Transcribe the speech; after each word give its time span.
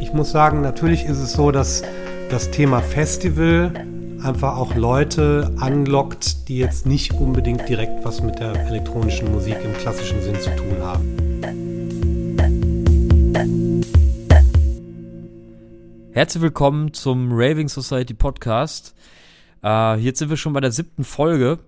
Ich 0.00 0.14
muss 0.14 0.30
sagen, 0.30 0.62
natürlich 0.62 1.04
ist 1.04 1.18
es 1.18 1.34
so, 1.34 1.50
dass 1.50 1.82
das 2.30 2.50
Thema 2.50 2.80
Festival 2.80 3.70
einfach 4.22 4.56
auch 4.56 4.74
Leute 4.74 5.54
anlockt, 5.60 6.48
die 6.48 6.56
jetzt 6.56 6.86
nicht 6.86 7.12
unbedingt 7.12 7.68
direkt 7.68 8.02
was 8.02 8.22
mit 8.22 8.38
der 8.38 8.54
elektronischen 8.66 9.30
Musik 9.30 9.58
im 9.62 9.74
klassischen 9.74 10.22
Sinn 10.22 10.40
zu 10.40 10.56
tun 10.56 10.78
haben. 10.80 11.16
Herzlich 16.12 16.42
willkommen 16.42 16.94
zum 16.94 17.28
Raving 17.32 17.68
Society 17.68 18.14
Podcast. 18.14 18.94
Äh, 19.62 19.96
jetzt 19.96 20.18
sind 20.18 20.30
wir 20.30 20.38
schon 20.38 20.54
bei 20.54 20.60
der 20.60 20.72
siebten 20.72 21.04
Folge. 21.04 21.58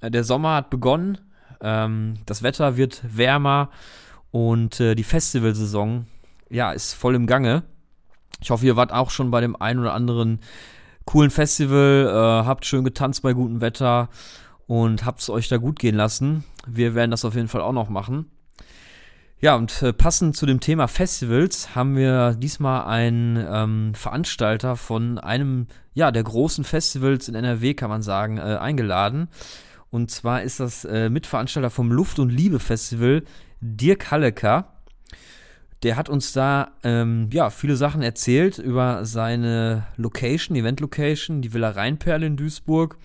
Äh, 0.00 0.10
der 0.10 0.24
Sommer 0.24 0.54
hat 0.54 0.70
begonnen, 0.70 1.18
ähm, 1.60 2.14
das 2.24 2.42
Wetter 2.42 2.78
wird 2.78 3.02
wärmer 3.06 3.68
und 4.30 4.80
äh, 4.80 4.94
die 4.94 5.04
Festivalsaison 5.04 6.06
ja, 6.48 6.72
ist 6.72 6.94
voll 6.94 7.14
im 7.14 7.26
Gange. 7.26 7.62
Ich 8.40 8.50
hoffe, 8.50 8.66
ihr 8.66 8.76
wart 8.76 8.92
auch 8.92 9.10
schon 9.10 9.30
bei 9.30 9.40
dem 9.40 9.56
einen 9.56 9.80
oder 9.80 9.94
anderen 9.94 10.40
coolen 11.04 11.30
Festival, 11.30 12.06
äh, 12.08 12.46
habt 12.46 12.64
schön 12.66 12.84
getanzt 12.84 13.22
bei 13.22 13.32
gutem 13.32 13.60
Wetter 13.60 14.08
und 14.66 15.04
habt 15.04 15.20
es 15.20 15.30
euch 15.30 15.48
da 15.48 15.56
gut 15.56 15.78
gehen 15.78 15.94
lassen. 15.94 16.44
Wir 16.66 16.94
werden 16.94 17.10
das 17.10 17.24
auf 17.24 17.34
jeden 17.34 17.48
Fall 17.48 17.60
auch 17.60 17.72
noch 17.72 17.88
machen. 17.88 18.30
Ja, 19.40 19.56
und 19.56 19.82
äh, 19.82 19.92
passend 19.92 20.36
zu 20.36 20.46
dem 20.46 20.60
Thema 20.60 20.88
Festivals 20.88 21.74
haben 21.74 21.96
wir 21.96 22.32
diesmal 22.32 22.86
einen 22.86 23.36
ähm, 23.36 23.94
Veranstalter 23.94 24.76
von 24.76 25.18
einem, 25.18 25.66
ja, 25.92 26.10
der 26.10 26.22
großen 26.22 26.64
Festivals 26.64 27.28
in 27.28 27.34
NRW, 27.34 27.74
kann 27.74 27.90
man 27.90 28.00
sagen, 28.00 28.38
äh, 28.38 28.56
eingeladen. 28.56 29.28
Und 29.90 30.10
zwar 30.10 30.42
ist 30.42 30.60
das 30.60 30.86
äh, 30.86 31.10
Mitveranstalter 31.10 31.68
vom 31.68 31.92
Luft- 31.92 32.18
und 32.18 32.30
Liebe-Festival, 32.30 33.22
Dirk 33.60 34.10
Hallecker 34.10 34.73
der 35.84 35.96
hat 35.96 36.08
uns 36.08 36.32
da 36.32 36.72
ähm, 36.82 37.28
ja 37.30 37.50
viele 37.50 37.76
Sachen 37.76 38.02
erzählt 38.02 38.58
über 38.58 39.04
seine 39.04 39.86
Location, 39.96 40.56
Event-Location, 40.56 41.42
die 41.42 41.52
Villa 41.52 41.70
Rheinperle 41.70 42.26
in 42.26 42.36
Duisburg. 42.36 42.96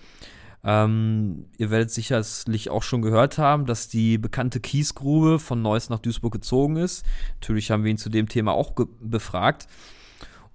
Ähm, 0.64 1.46
ihr 1.58 1.70
werdet 1.70 1.90
sicherlich 1.90 2.70
auch 2.70 2.82
schon 2.82 3.02
gehört 3.02 3.36
haben, 3.36 3.66
dass 3.66 3.88
die 3.88 4.16
bekannte 4.16 4.60
Kiesgrube 4.60 5.38
von 5.38 5.60
Neuss 5.60 5.90
nach 5.90 5.98
Duisburg 5.98 6.32
gezogen 6.32 6.76
ist. 6.76 7.04
Natürlich 7.40 7.70
haben 7.70 7.84
wir 7.84 7.90
ihn 7.90 7.98
zu 7.98 8.08
dem 8.08 8.28
Thema 8.28 8.52
auch 8.52 8.72
befragt. 9.00 9.68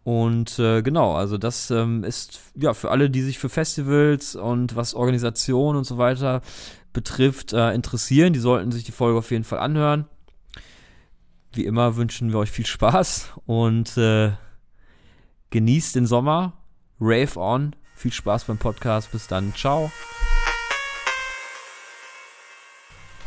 Und 0.04 0.60
äh, 0.60 0.82
genau, 0.82 1.14
also 1.16 1.38
das 1.38 1.70
ähm, 1.72 2.04
ist 2.04 2.40
ja 2.56 2.74
für 2.74 2.92
alle, 2.92 3.10
die 3.10 3.22
sich 3.22 3.40
für 3.40 3.50
Festivals 3.50 4.36
und 4.36 4.76
was 4.76 4.94
Organisation 4.96 5.76
und 5.76 5.84
so 5.84 5.98
weiter 5.98 6.42
betrifft, 6.94 7.54
äh, 7.54 7.72
interessieren. 7.74 8.34
Die 8.34 8.40
sollten 8.40 8.72
sich 8.72 8.84
die 8.84 8.92
Folge 8.92 9.18
auf 9.20 9.32
jeden 9.32 9.44
Fall 9.44 9.60
anhören. 9.60 10.06
Wie 11.56 11.66
immer 11.66 11.96
wünschen 11.96 12.34
wir 12.34 12.40
euch 12.40 12.52
viel 12.52 12.66
Spaß 12.66 13.30
und 13.46 13.96
äh, 13.98 14.32
genießt 15.52 15.96
den 15.96 16.06
Sommer. 16.06 16.52
Rave 17.00 17.40
on. 17.40 17.76
Viel 17.96 18.12
Spaß 18.12 18.44
beim 18.44 18.58
Podcast. 18.58 19.14
Bis 19.14 19.28
dann. 19.28 19.54
Ciao. 19.56 19.90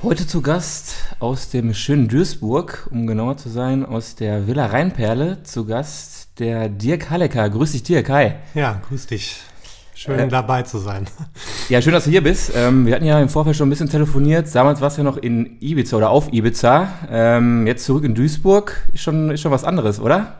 Heute 0.02 0.26
zu 0.26 0.42
Gast 0.42 0.94
aus 1.20 1.48
dem 1.48 1.72
schönen 1.72 2.06
Duisburg, 2.06 2.86
um 2.90 3.06
genauer 3.06 3.38
zu 3.38 3.48
sein, 3.48 3.86
aus 3.86 4.14
der 4.14 4.46
Villa 4.46 4.66
Rheinperle. 4.66 5.42
Zu 5.42 5.64
Gast 5.64 6.38
der 6.38 6.68
Dirk 6.68 7.08
Hallecker. 7.08 7.48
Grüß 7.48 7.72
dich, 7.72 7.82
Dirk. 7.82 8.10
Hi. 8.10 8.34
Ja, 8.54 8.82
grüß 8.86 9.06
dich. 9.06 9.40
Schön 9.98 10.16
äh, 10.16 10.28
dabei 10.28 10.62
zu 10.62 10.78
sein. 10.78 11.06
Ja, 11.68 11.82
schön, 11.82 11.92
dass 11.92 12.04
du 12.04 12.10
hier 12.10 12.22
bist. 12.22 12.52
Ähm, 12.54 12.86
wir 12.86 12.94
hatten 12.94 13.04
ja 13.04 13.20
im 13.20 13.28
Vorfeld 13.28 13.56
schon 13.56 13.66
ein 13.66 13.70
bisschen 13.70 13.90
telefoniert. 13.90 14.54
Damals 14.54 14.80
warst 14.80 14.96
du 14.96 15.02
ja 15.02 15.04
noch 15.04 15.16
in 15.16 15.58
Ibiza 15.60 15.96
oder 15.96 16.08
auf 16.08 16.32
Ibiza. 16.32 16.88
Ähm, 17.10 17.66
jetzt 17.66 17.84
zurück 17.84 18.04
in 18.04 18.14
Duisburg. 18.14 18.80
Ist 18.94 19.02
schon, 19.02 19.30
ist 19.32 19.40
schon 19.40 19.50
was 19.50 19.64
anderes, 19.64 20.00
oder? 20.00 20.36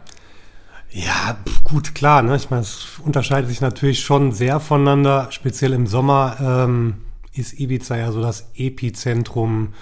Ja, 0.91 1.37
gut, 1.65 1.95
klar. 1.95 2.23
Ne? 2.23 2.37
Ich 2.37 2.51
meine, 2.51 2.63
es 2.63 2.87
unterscheidet 3.05 3.51
sich 3.51 3.61
natürlich 3.61 4.01
schon 4.01 4.31
sehr 4.33 4.61
voneinander. 4.61 5.27
Speziell 5.33 5.73
im 5.73 5.87
Sommer 5.87 6.37
ähm, 6.41 6.95
ist 7.35 7.59
Ibiza 7.59 7.97
ja 7.97 8.13
so 8.13 8.23
das 8.23 8.51
Epizentrum 8.55 9.75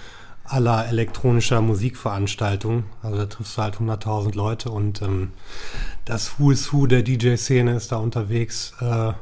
aller 0.43 0.87
elektronischer 0.87 1.61
Musikveranstaltungen. 1.61 2.85
Also 3.03 3.17
da 3.17 3.25
triffst 3.27 3.57
du 3.57 3.61
halt 3.61 3.75
100.000 3.75 4.35
Leute 4.35 4.71
und 4.71 5.01
ähm, 5.03 5.31
das 6.03 6.39
Who 6.39 6.51
is 6.51 6.73
Who 6.73 6.87
der 6.87 7.03
DJ-Szene 7.03 7.75
ist 7.75 7.91
da 7.91 7.97
unterwegs. 7.97 8.73
Äh, 8.81 9.13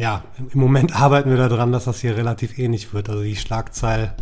ja, 0.00 0.22
im 0.52 0.58
Moment 0.58 0.96
arbeiten 1.00 1.30
wir 1.30 1.36
daran, 1.36 1.72
dass 1.72 1.84
das 1.84 2.00
hier 2.00 2.16
relativ 2.16 2.58
ähnlich 2.58 2.92
wird. 2.94 3.08
Also 3.08 3.22
die 3.22 3.36
Schlagzeil, 3.36 4.14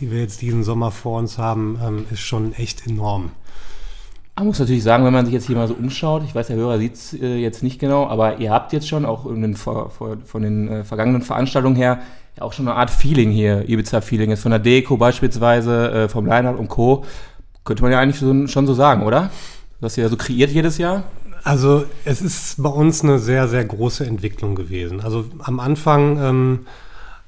die 0.00 0.10
wir 0.10 0.20
jetzt 0.20 0.42
diesen 0.42 0.64
Sommer 0.64 0.90
vor 0.90 1.18
uns 1.18 1.38
haben, 1.38 1.78
ähm, 1.84 2.06
ist 2.10 2.20
schon 2.20 2.52
echt 2.54 2.86
enorm. 2.86 3.32
Man 4.36 4.46
muss 4.46 4.58
natürlich 4.58 4.82
sagen, 4.82 5.04
wenn 5.04 5.12
man 5.12 5.26
sich 5.26 5.34
jetzt 5.34 5.46
hier 5.46 5.56
mal 5.56 5.68
so 5.68 5.74
umschaut, 5.74 6.22
ich 6.24 6.34
weiß, 6.34 6.46
der 6.46 6.56
Hörer 6.56 6.78
sieht 6.78 6.94
es 6.94 7.12
äh, 7.12 7.36
jetzt 7.36 7.62
nicht 7.62 7.78
genau, 7.78 8.06
aber 8.06 8.38
ihr 8.38 8.50
habt 8.50 8.72
jetzt 8.72 8.88
schon 8.88 9.04
auch 9.04 9.26
den, 9.26 9.54
von 9.54 10.42
den 10.42 10.68
äh, 10.68 10.84
vergangenen 10.84 11.20
Veranstaltungen 11.20 11.76
her 11.76 12.00
auch 12.38 12.52
schon 12.52 12.68
eine 12.68 12.76
Art 12.76 12.90
Feeling 12.90 13.30
hier, 13.30 13.68
Ibiza-Feeling 13.68 14.30
ist 14.30 14.42
von 14.42 14.50
der 14.50 14.60
Deko 14.60 14.96
beispielsweise, 14.96 15.90
äh, 15.90 16.08
vom 16.08 16.26
Line-Up 16.26 16.58
und 16.58 16.68
Co. 16.68 17.04
Könnte 17.64 17.82
man 17.82 17.92
ja 17.92 18.00
eigentlich 18.00 18.18
schon 18.50 18.66
so 18.66 18.74
sagen, 18.74 19.02
oder? 19.02 19.30
Was 19.80 19.98
ihr 19.98 20.08
so 20.08 20.16
kreiert 20.16 20.50
jedes 20.50 20.78
Jahr? 20.78 21.04
Also 21.42 21.86
es 22.04 22.20
ist 22.20 22.62
bei 22.62 22.68
uns 22.68 23.02
eine 23.02 23.18
sehr, 23.18 23.48
sehr 23.48 23.64
große 23.64 24.06
Entwicklung 24.06 24.54
gewesen. 24.54 25.00
Also 25.00 25.24
am 25.38 25.60
Anfang 25.60 26.18
ähm, 26.18 26.66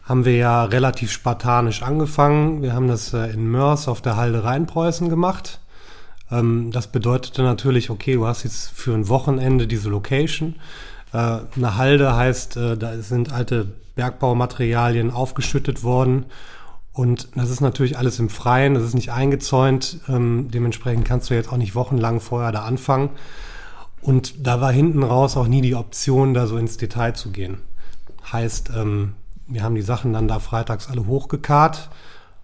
haben 0.04 0.24
wir 0.24 0.36
ja 0.36 0.64
relativ 0.64 1.10
spartanisch 1.10 1.82
angefangen. 1.82 2.62
Wir 2.62 2.74
haben 2.74 2.88
das 2.88 3.14
äh, 3.14 3.32
in 3.32 3.50
Mörs 3.50 3.88
auf 3.88 4.02
der 4.02 4.16
Halde 4.16 4.44
Rheinpreußen 4.44 5.08
gemacht. 5.08 5.60
Ähm, 6.30 6.70
das 6.72 6.88
bedeutete 6.88 7.42
natürlich, 7.42 7.90
okay, 7.90 8.14
du 8.14 8.26
hast 8.26 8.42
jetzt 8.44 8.70
für 8.70 8.94
ein 8.94 9.08
Wochenende 9.08 9.66
diese 9.66 9.88
Location. 9.88 10.56
Äh, 11.12 11.38
eine 11.56 11.76
Halde 11.76 12.16
heißt, 12.16 12.56
äh, 12.56 12.76
da 12.76 12.96
sind 12.98 13.32
alte 13.32 13.68
Bergbaumaterialien 13.94 15.10
aufgeschüttet 15.10 15.82
worden. 15.82 16.26
Und 16.92 17.28
das 17.36 17.48
ist 17.48 17.60
natürlich 17.60 17.96
alles 17.96 18.18
im 18.18 18.28
Freien, 18.28 18.74
das 18.74 18.82
ist 18.82 18.94
nicht 18.94 19.12
eingezäunt. 19.12 20.00
Ähm, 20.08 20.48
dementsprechend 20.52 21.06
kannst 21.06 21.30
du 21.30 21.34
jetzt 21.34 21.50
auch 21.50 21.56
nicht 21.56 21.74
wochenlang 21.74 22.20
vorher 22.20 22.52
da 22.52 22.64
anfangen. 22.64 23.10
Und 24.02 24.46
da 24.46 24.60
war 24.60 24.72
hinten 24.72 25.02
raus 25.02 25.36
auch 25.36 25.46
nie 25.46 25.60
die 25.60 25.76
Option, 25.76 26.34
da 26.34 26.46
so 26.46 26.56
ins 26.56 26.76
Detail 26.76 27.14
zu 27.14 27.30
gehen. 27.30 27.58
Heißt, 28.32 28.70
ähm, 28.76 29.14
wir 29.46 29.62
haben 29.62 29.74
die 29.74 29.82
Sachen 29.82 30.12
dann 30.12 30.28
da 30.28 30.40
freitags 30.40 30.90
alle 30.90 31.06
hochgekarrt, 31.06 31.88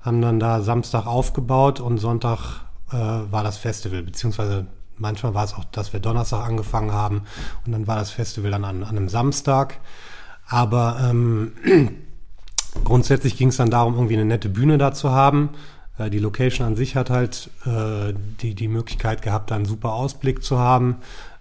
haben 0.01 0.23
dann 0.23 0.39
da 0.41 0.63
Samstag 0.63 1.07
aufgebaut 1.07 1.81
und 1.81 1.99
Sonntag 1.99 2.61
äh, 2.91 2.97
war 2.97 3.43
das 3.43 3.59
Festival, 3.59 4.03
beziehungsweise 4.03 4.67
manchmal 4.97 5.35
war 5.35 5.45
es 5.45 5.55
auch, 5.55 5.65
dass 5.65 5.93
wir 5.93 6.01
Donnerstag 6.01 6.47
angefangen 6.47 6.93
haben 6.93 7.23
und 7.67 7.73
dann 7.73 7.87
war 7.87 7.97
das 7.97 8.11
Festival 8.11 8.51
dann 8.51 8.65
an, 8.65 8.83
an 8.85 8.97
einem 8.97 9.09
Samstag. 9.09 9.81
Aber 10.49 10.99
ähm, 11.03 11.53
grundsätzlich 12.85 13.37
ging 13.37 13.49
es 13.49 13.57
dann 13.57 13.71
darum, 13.71 13.95
irgendwie 13.95 14.15
eine 14.15 14.25
nette 14.25 14.49
Bühne 14.49 14.79
da 14.79 14.93
zu 14.93 15.11
haben. 15.11 15.51
Äh, 15.99 16.11
die 16.11 16.19
Location 16.19 16.67
an 16.67 16.77
sich 16.77 16.97
hat 16.97 17.11
halt 17.11 17.51
äh, 17.67 18.15
die, 18.41 18.55
die 18.55 18.69
Möglichkeit 18.69 19.23
gehabt, 19.23 19.51
da 19.51 19.57
einen 19.57 19.67
super 19.67 19.93
Ausblick 19.93 20.43
zu 20.43 20.59
haben. 20.59 20.97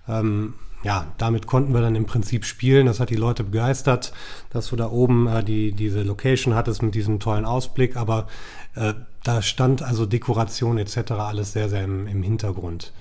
Ähm, 0.08 0.54
ja, 0.84 1.08
damit 1.18 1.48
konnten 1.48 1.74
wir 1.74 1.82
dann 1.82 1.96
im 1.96 2.06
Prinzip 2.06 2.46
spielen. 2.46 2.86
Das 2.86 3.00
hat 3.00 3.10
die 3.10 3.16
Leute 3.16 3.44
begeistert, 3.44 4.14
dass 4.52 4.70
du 4.70 4.76
da 4.76 4.90
oben 4.90 5.28
äh, 5.28 5.44
die, 5.44 5.72
diese 5.72 6.04
Location 6.04 6.56
hattest 6.56 6.84
mit 6.84 6.96
diesem 6.96 7.20
tollen 7.20 7.46
Ausblick. 7.46 7.98
Aber 7.98 8.28
äh, 8.76 8.94
da 9.24 9.42
stand 9.42 9.82
also 9.82 10.06
Dekoration 10.06 10.78
etc. 10.78 11.12
alles 11.12 11.54
sehr, 11.54 11.70
sehr 11.70 11.84
im, 11.84 12.08
im 12.08 12.24
Hintergrund. 12.24 12.94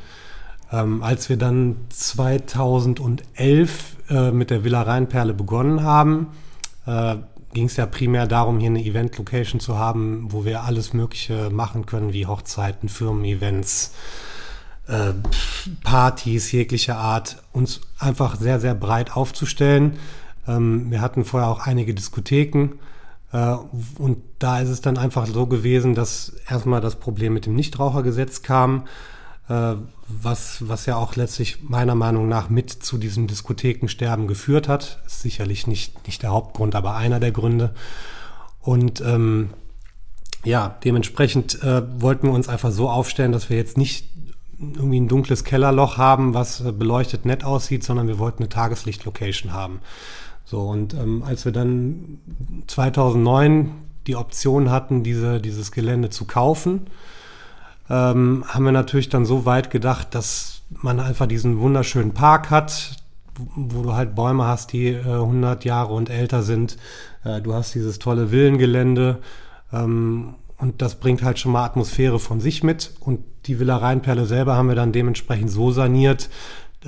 Ähm, 0.73 1.03
als 1.03 1.29
wir 1.29 1.37
dann 1.37 1.77
2011 1.91 3.97
äh, 4.09 4.31
mit 4.33 4.51
der 4.51 4.65
Villa 4.65 4.83
Rheinperle 4.83 5.35
begonnen 5.35 5.83
haben, 5.83 6.29
äh, 6.87 7.17
ging 7.53 7.67
es 7.67 7.77
ja 7.77 7.87
primär 7.87 8.27
darum, 8.27 8.59
hier 8.59 8.71
eine 8.71 8.85
Event-Location 8.85 9.61
zu 9.61 9.79
haben, 9.79 10.27
wo 10.31 10.45
wir 10.45 10.65
alles 10.65 10.93
Mögliche 10.93 11.51
machen 11.51 11.87
können, 11.87 12.13
wie 12.13 12.27
Hochzeiten, 12.27 12.89
Firmen-Events, 12.89 13.95
äh, 14.89 15.13
Partys 15.83 16.53
jeglicher 16.53 16.97
Art, 16.97 17.43
uns 17.53 17.81
einfach 17.99 18.37
sehr, 18.37 18.61
sehr 18.61 18.75
breit 18.75 19.17
aufzustellen. 19.17 19.99
Ähm, 20.47 20.91
wir 20.91 21.01
hatten 21.01 21.25
vorher 21.25 21.49
auch 21.49 21.61
einige 21.61 21.95
Diskotheken 21.95 22.79
äh, 23.33 23.57
und 23.99 24.19
da 24.39 24.61
ist 24.61 24.69
es 24.69 24.81
dann 24.81 24.99
einfach 24.99 25.27
so 25.27 25.47
gewesen, 25.47 25.95
dass 25.95 26.35
erstmal 26.49 26.81
das 26.81 26.97
Problem 26.97 27.35
mit 27.35 27.47
dem 27.47 27.55
Nichtrauchergesetz 27.55 28.43
kam, 28.43 28.87
äh, 29.49 29.75
was, 30.09 30.69
was 30.69 30.87
ja 30.87 30.97
auch 30.97 31.17
letztlich 31.17 31.63
meiner 31.63 31.95
Meinung 31.95 32.29
nach 32.29 32.49
mit 32.49 32.71
zu 32.71 32.99
diesem 32.99 33.27
Diskothekensterben 33.27 34.29
geführt 34.29 34.69
hat. 34.69 35.01
Ist 35.07 35.23
sicherlich 35.23 35.67
nicht, 35.67 36.07
nicht 36.07 36.23
der 36.23 36.31
Hauptgrund, 36.31 36.75
aber 36.75 36.95
einer 36.95 37.21
der 37.21 37.33
Gründe. 37.33 37.75
Und 38.61 39.01
ähm, 39.01 39.51
ja, 40.45 40.77
dementsprechend 40.85 41.63
äh, 41.63 41.83
wollten 42.01 42.29
wir 42.29 42.35
uns 42.35 42.49
einfach 42.49 42.71
so 42.71 42.89
aufstellen, 42.89 43.33
dass 43.33 43.51
wir 43.51 43.57
jetzt 43.57 43.77
nicht 43.77 44.16
irgendwie 44.59 45.01
ein 45.01 45.09
dunkles 45.09 45.45
Kellerloch 45.45 45.99
haben, 45.99 46.35
was 46.35 46.63
beleuchtet 46.79 47.25
nett 47.25 47.45
aussieht, 47.45 47.85
sondern 47.85 48.09
wir 48.09 48.19
wollten 48.19 48.43
eine 48.43 48.49
Tageslicht-Location 48.49 49.53
haben. 49.53 49.81
So, 50.45 50.63
und 50.63 50.95
ähm, 50.95 51.23
als 51.27 51.45
wir 51.45 51.53
dann 51.53 52.19
2009 52.67 53.73
die 54.07 54.17
Option 54.17 54.71
hatten, 54.71 55.03
diese, 55.03 55.41
dieses 55.41 55.73
Gelände 55.73 56.11
zu 56.11 56.25
kaufen, 56.25 56.87
ähm, 57.91 58.45
haben 58.47 58.65
wir 58.65 58.73
natürlich 58.73 59.09
dann 59.09 59.27
so 59.27 59.45
weit 59.45 59.71
gedacht, 59.71 60.15
dass 60.15 60.63
man 60.71 61.01
einfach 61.01 61.27
diesen 61.27 61.59
wunderschönen 61.59 62.13
Park 62.13 62.51
hat, 62.51 62.97
wo 63.55 63.83
du 63.83 63.93
halt 63.93 64.15
Bäume 64.15 64.45
hast, 64.45 64.73
die 64.73 64.89
äh, 64.89 65.03
100 65.05 65.65
Jahre 65.65 65.93
und 65.93 66.11
älter 66.11 66.43
sind. 66.43 66.77
Äh, 67.25 67.41
du 67.41 67.53
hast 67.53 67.75
dieses 67.75 67.99
tolle 67.99 68.31
Villengelände 68.31 69.19
ähm, 69.73 70.35
und 70.59 70.81
das 70.81 70.97
bringt 70.97 71.23
halt 71.23 71.39
schon 71.39 71.53
mal 71.53 71.65
Atmosphäre 71.65 72.19
von 72.19 72.41
sich 72.41 72.63
mit. 72.63 72.93
Und 73.01 73.21
die 73.47 73.61
Villa 73.61 73.77
Rheinperle 73.77 74.27
selber 74.27 74.57
haben 74.57 74.69
wir 74.69 74.75
dann 74.75 74.93
dementsprechend 74.93 75.51
so 75.51 75.71
saniert, 75.71 76.31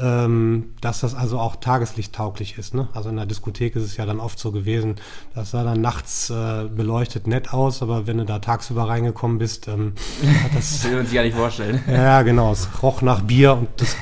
ähm, 0.01 0.75
dass 0.81 1.01
das 1.01 1.15
also 1.15 1.39
auch 1.39 1.57
tageslichttauglich 1.57 2.57
ist. 2.57 2.75
Ne? 2.75 2.89
Also 2.95 3.11
in 3.11 3.17
der 3.17 3.27
Diskothek 3.27 3.77
ist 3.77 3.83
es 3.83 3.97
ja 3.97 4.07
dann 4.07 4.21
oft 4.21 4.39
so 4.39 4.53
gewesen, 4.53 4.97
das 5.35 5.51
sah 5.51 5.65
dann 5.65 5.81
nachts 5.81 6.31
äh, 6.31 6.65
beleuchtet 6.65 7.27
nett 7.27 7.53
aus, 7.53 7.83
aber 7.83 8.07
wenn 8.07 8.19
du 8.19 8.25
da 8.25 8.39
tagsüber 8.39 8.89
reingekommen 8.89 9.39
bist, 9.39 9.69
ähm, 9.69 9.95
hat 10.45 10.55
das... 10.55 10.83
das 10.83 10.85
will 10.85 10.97
man 10.97 11.07
sich 11.07 11.15
gar 11.15 11.23
nicht 11.25 11.37
vorstellen. 11.37 11.83
Ja, 11.91 12.23
genau, 12.23 12.53
es 12.53 12.69
roch 12.83 13.03
nach 13.03 13.23
Bier 13.23 13.55
und 13.55 13.69
das... 13.77 13.97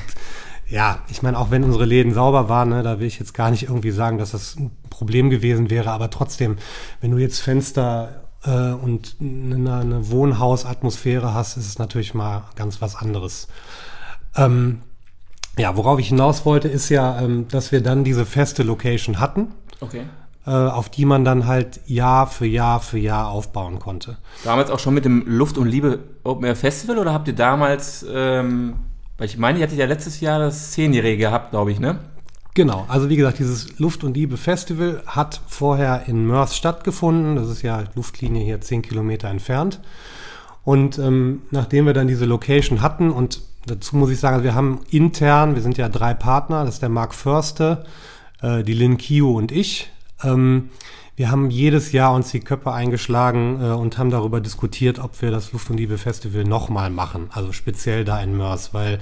Ja, 0.69 0.99
ich 1.09 1.21
meine, 1.21 1.39
auch 1.39 1.49
wenn 1.49 1.63
unsere 1.63 1.85
Läden 1.85 2.13
sauber 2.13 2.49
waren, 2.49 2.69
ne, 2.69 2.83
da 2.83 2.99
will 2.99 3.07
ich 3.07 3.19
jetzt 3.19 3.33
gar 3.33 3.51
nicht 3.51 3.63
irgendwie 3.63 3.91
sagen, 3.91 4.17
dass 4.17 4.31
das 4.31 4.57
ein 4.57 4.71
Problem 4.89 5.29
gewesen 5.29 5.69
wäre, 5.69 5.91
aber 5.91 6.09
trotzdem, 6.09 6.57
wenn 6.99 7.11
du 7.11 7.17
jetzt 7.17 7.39
Fenster 7.39 8.26
äh, 8.47 8.73
und 8.73 9.17
eine, 9.19 9.75
eine 9.75 10.09
Wohnhausatmosphäre 10.09 11.33
hast, 11.33 11.57
ist 11.57 11.67
es 11.67 11.79
natürlich 11.79 12.13
mal 12.13 12.45
ganz 12.55 12.81
was 12.81 12.95
anderes. 12.95 13.47
Ähm, 14.35 14.81
ja, 15.57 15.75
worauf 15.75 15.99
ich 15.99 16.07
hinaus 16.07 16.45
wollte, 16.45 16.67
ist 16.67 16.89
ja, 16.89 17.19
ähm, 17.19 17.47
dass 17.49 17.71
wir 17.71 17.81
dann 17.81 18.03
diese 18.03 18.25
feste 18.25 18.63
Location 18.63 19.19
hatten. 19.19 19.53
Okay. 19.81 20.03
Äh, 20.45 20.51
auf 20.51 20.89
die 20.89 21.05
man 21.05 21.25
dann 21.25 21.45
halt 21.45 21.81
Jahr 21.87 22.27
für 22.27 22.45
Jahr 22.45 22.79
für 22.79 22.97
Jahr 22.97 23.29
aufbauen 23.29 23.79
konnte. 23.79 24.17
Damals 24.43 24.71
auch 24.71 24.79
schon 24.79 24.93
mit 24.93 25.03
dem 25.03 25.23
Luft 25.27 25.57
und 25.57 25.67
Liebe 25.67 25.99
Open 26.23 26.45
Air 26.45 26.55
Festival 26.55 26.99
oder 26.99 27.11
habt 27.11 27.27
ihr 27.27 27.35
damals, 27.35 28.05
ähm, 28.09 28.75
weil 29.17 29.27
ich 29.27 29.37
meine, 29.37 29.59
ihr 29.59 29.65
hattet 29.65 29.77
ja 29.77 29.85
letztes 29.85 30.21
Jahr 30.21 30.39
das 30.39 30.71
Zehnjährige 30.71 31.17
gehabt, 31.17 31.51
glaube 31.51 31.71
ich, 31.71 31.79
ne? 31.79 31.99
Genau, 32.57 32.85
also 32.87 33.07
wie 33.07 33.15
gesagt, 33.15 33.37
dieses 33.37 33.77
Luft 33.77 34.03
und 34.03 34.17
Liebe 34.17 34.35
Festival 34.35 35.03
hat 35.05 35.41
vorher 35.45 36.07
in 36.07 36.25
Mörs 36.25 36.57
stattgefunden. 36.57 37.35
Das 37.35 37.49
ist 37.49 37.61
ja 37.61 37.83
Luftlinie 37.93 38.43
hier 38.43 38.61
zehn 38.61 38.81
Kilometer 38.81 39.27
entfernt. 39.27 39.79
Und 40.63 40.97
ähm, 40.97 41.43
nachdem 41.51 41.85
wir 41.85 41.93
dann 41.93 42.07
diese 42.07 42.25
Location 42.25 42.81
hatten 42.81 43.11
und 43.11 43.41
Dazu 43.67 43.97
muss 43.97 44.09
ich 44.09 44.19
sagen, 44.19 44.43
wir 44.43 44.55
haben 44.55 44.79
intern, 44.91 45.55
wir 45.55 45.61
sind 45.61 45.77
ja 45.77 45.89
drei 45.89 46.13
Partner, 46.13 46.63
das 46.63 46.75
ist 46.75 46.81
der 46.81 46.89
Mark 46.89 47.13
Förster, 47.13 47.83
äh, 48.41 48.63
die 48.63 48.73
Lin 48.73 48.97
Kio 48.97 49.31
und 49.31 49.51
ich. 49.51 49.91
Ähm, 50.23 50.69
wir 51.17 51.31
haben 51.31 51.49
jedes 51.49 51.93
Jahr 51.93 52.13
uns 52.13 52.29
die 52.29 52.41
Köpfe 52.41 52.71
eingeschlagen 52.71 53.59
äh, 53.59 53.69
und 53.71 53.97
haben 53.97 54.11
darüber 54.11 54.39
diskutiert, 54.39 54.99
ob 54.99 55.19
wir 55.19 55.31
das 55.31 55.51
Luft 55.51 55.71
und 55.71 55.77
Liebe 55.77 55.97
Festival 55.97 56.43
nochmal 56.43 56.91
machen. 56.91 57.29
Also 57.31 57.51
speziell 57.53 58.05
da 58.05 58.21
in 58.21 58.37
Mörs, 58.37 58.71
weil 58.75 58.99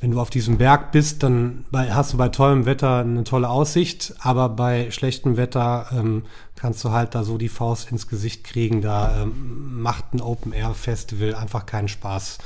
wenn 0.00 0.10
du 0.10 0.20
auf 0.20 0.30
diesem 0.30 0.56
Berg 0.56 0.90
bist, 0.90 1.22
dann 1.22 1.66
bei, 1.70 1.92
hast 1.92 2.14
du 2.14 2.16
bei 2.16 2.30
tollem 2.30 2.64
Wetter 2.64 3.00
eine 3.00 3.24
tolle 3.24 3.50
Aussicht, 3.50 4.14
aber 4.20 4.48
bei 4.48 4.90
schlechtem 4.90 5.36
Wetter 5.36 5.88
ähm, 5.92 6.22
kannst 6.56 6.82
du 6.82 6.92
halt 6.92 7.14
da 7.14 7.24
so 7.24 7.36
die 7.36 7.50
Faust 7.50 7.92
ins 7.92 8.08
Gesicht 8.08 8.42
kriegen. 8.42 8.80
Da 8.80 9.20
ähm, 9.20 9.82
macht 9.82 10.14
ein 10.14 10.22
Open 10.22 10.54
Air 10.54 10.72
Festival 10.72 11.34
einfach 11.34 11.66
keinen 11.66 11.88
Spaß. 11.88 12.38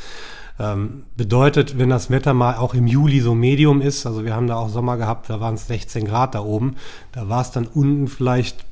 Ähm, 0.59 1.05
bedeutet, 1.17 1.79
wenn 1.79 1.89
das 1.89 2.11
Wetter 2.11 2.35
mal 2.35 2.57
auch 2.57 2.75
im 2.75 2.89
Juli 2.89 3.21
so 3.21 3.37
Medium 3.37 3.81
ist, 3.81 4.07
also 4.07 4.25
wir 4.25 4.35
haben 4.35 4.49
da 4.49 4.57
auch 4.57 4.71
Sommer 4.71 4.97
gehabt, 4.97 5.31
da 5.31 5.39
waren 5.39 5.55
es 5.55 5.69
16 5.69 6.05
Grad 6.05 6.35
da 6.35 6.41
oben, 6.41 6.75
da 7.13 7.29
war 7.29 7.43
es 7.43 7.53
dann 7.53 7.69
unten 7.69 8.09
vielleicht 8.09 8.65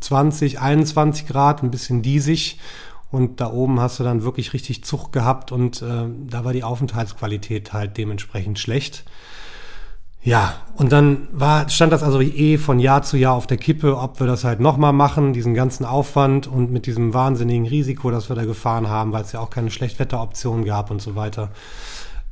20, 0.00 0.60
21 0.60 1.26
Grad, 1.26 1.62
ein 1.62 1.70
bisschen 1.70 2.02
diesig 2.02 2.58
und 3.10 3.40
da 3.40 3.50
oben 3.50 3.80
hast 3.80 4.00
du 4.00 4.04
dann 4.04 4.22
wirklich 4.22 4.52
richtig 4.52 4.84
Zug 4.84 5.12
gehabt 5.12 5.52
und 5.52 5.82
äh, 5.82 6.06
da 6.26 6.44
war 6.44 6.52
die 6.52 6.64
Aufenthaltsqualität 6.64 7.72
halt 7.72 7.96
dementsprechend 7.96 8.58
schlecht. 8.58 9.04
Ja, 10.24 10.54
und 10.76 10.92
dann 10.92 11.26
war, 11.32 11.68
stand 11.68 11.92
das 11.92 12.04
also 12.04 12.20
eh 12.20 12.56
von 12.56 12.78
Jahr 12.78 13.02
zu 13.02 13.16
Jahr 13.16 13.34
auf 13.34 13.48
der 13.48 13.56
Kippe, 13.56 13.98
ob 13.98 14.20
wir 14.20 14.28
das 14.28 14.44
halt 14.44 14.60
nochmal 14.60 14.92
machen, 14.92 15.32
diesen 15.32 15.52
ganzen 15.52 15.84
Aufwand 15.84 16.46
und 16.46 16.70
mit 16.70 16.86
diesem 16.86 17.12
wahnsinnigen 17.12 17.66
Risiko, 17.66 18.10
das 18.12 18.28
wir 18.28 18.36
da 18.36 18.44
gefahren 18.44 18.88
haben, 18.88 19.12
weil 19.12 19.22
es 19.22 19.32
ja 19.32 19.40
auch 19.40 19.50
keine 19.50 19.72
Schlechtwetteroption 19.72 20.64
gab 20.64 20.92
und 20.92 21.02
so 21.02 21.16
weiter. 21.16 21.50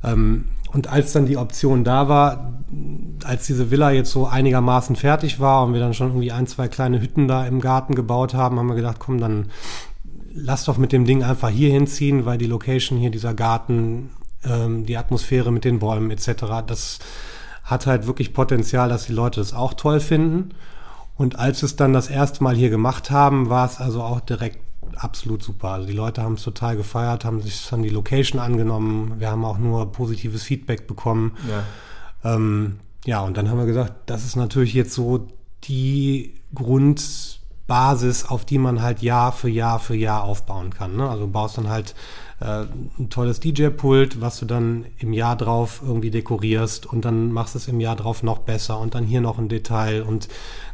Ähm, 0.03 0.45
und 0.73 0.87
als 0.87 1.11
dann 1.11 1.25
die 1.25 1.37
Option 1.37 1.83
da 1.83 2.07
war, 2.07 2.61
als 3.25 3.45
diese 3.45 3.71
Villa 3.71 3.91
jetzt 3.91 4.11
so 4.11 4.25
einigermaßen 4.25 4.95
fertig 4.95 5.39
war 5.39 5.65
und 5.65 5.73
wir 5.73 5.81
dann 5.81 5.93
schon 5.93 6.07
irgendwie 6.07 6.31
ein, 6.31 6.47
zwei 6.47 6.67
kleine 6.67 7.01
Hütten 7.01 7.27
da 7.27 7.45
im 7.45 7.59
Garten 7.59 7.93
gebaut 7.93 8.33
haben, 8.33 8.57
haben 8.57 8.67
wir 8.67 8.75
gedacht, 8.75 8.97
komm, 8.99 9.19
dann 9.19 9.47
lass 10.33 10.63
doch 10.65 10.77
mit 10.77 10.93
dem 10.93 11.05
Ding 11.05 11.23
einfach 11.23 11.49
hier 11.49 11.71
hinziehen, 11.71 12.25
weil 12.25 12.37
die 12.37 12.47
Location 12.47 12.97
hier, 12.97 13.11
dieser 13.11 13.33
Garten, 13.33 14.11
ähm, 14.45 14.85
die 14.85 14.97
Atmosphäre 14.97 15.51
mit 15.51 15.65
den 15.65 15.79
Bäumen 15.79 16.09
etc., 16.09 16.63
das 16.65 16.99
hat 17.63 17.85
halt 17.85 18.07
wirklich 18.07 18.33
Potenzial, 18.33 18.89
dass 18.89 19.05
die 19.05 19.13
Leute 19.13 19.39
das 19.39 19.53
auch 19.53 19.73
toll 19.73 19.99
finden. 19.99 20.51
Und 21.15 21.37
als 21.37 21.61
wir 21.61 21.67
es 21.67 21.75
dann 21.75 21.93
das 21.93 22.09
erste 22.09 22.43
Mal 22.43 22.55
hier 22.55 22.69
gemacht 22.69 23.11
haben, 23.11 23.49
war 23.49 23.65
es 23.65 23.79
also 23.79 24.01
auch 24.01 24.21
direkt 24.21 24.59
absolut 24.97 25.43
super. 25.43 25.69
Also 25.69 25.87
die 25.87 25.93
Leute 25.93 26.21
haben 26.21 26.35
es 26.35 26.43
total 26.43 26.75
gefeiert, 26.75 27.25
haben 27.25 27.41
sich 27.41 27.67
dann 27.69 27.83
die 27.83 27.89
Location 27.89 28.39
angenommen. 28.39 29.19
Wir 29.19 29.29
haben 29.29 29.45
auch 29.45 29.57
nur 29.57 29.91
positives 29.91 30.43
Feedback 30.43 30.87
bekommen. 30.87 31.37
Ja, 31.49 32.35
ähm, 32.35 32.79
ja 33.05 33.21
und 33.21 33.37
dann 33.37 33.49
haben 33.49 33.57
wir 33.57 33.65
gesagt, 33.65 33.93
das 34.05 34.25
ist 34.25 34.35
natürlich 34.35 34.73
jetzt 34.73 34.93
so 34.93 35.27
die 35.63 36.35
Grundbasis, 36.53 38.25
auf 38.25 38.45
die 38.45 38.57
man 38.57 38.81
halt 38.81 39.01
Jahr 39.01 39.31
für 39.31 39.49
Jahr 39.49 39.79
für 39.79 39.95
Jahr 39.95 40.23
aufbauen 40.23 40.71
kann. 40.73 40.95
Ne? 40.95 41.09
Also 41.09 41.25
du 41.25 41.31
baust 41.31 41.57
dann 41.57 41.69
halt 41.69 41.95
äh, 42.39 42.65
ein 42.99 43.09
tolles 43.09 43.39
DJ-Pult, 43.39 44.19
was 44.19 44.39
du 44.39 44.45
dann 44.45 44.85
im 44.97 45.13
Jahr 45.13 45.35
drauf 45.35 45.81
irgendwie 45.85 46.11
dekorierst 46.11 46.85
und 46.85 47.05
dann 47.05 47.31
machst 47.31 47.55
es 47.55 47.67
im 47.67 47.79
Jahr 47.79 47.95
drauf 47.95 48.23
noch 48.23 48.39
besser 48.39 48.79
und 48.79 48.95
dann 48.95 49.05
hier 49.05 49.21
noch 49.21 49.37
ein 49.37 49.49
Detail 49.49 50.01
und 50.01 50.27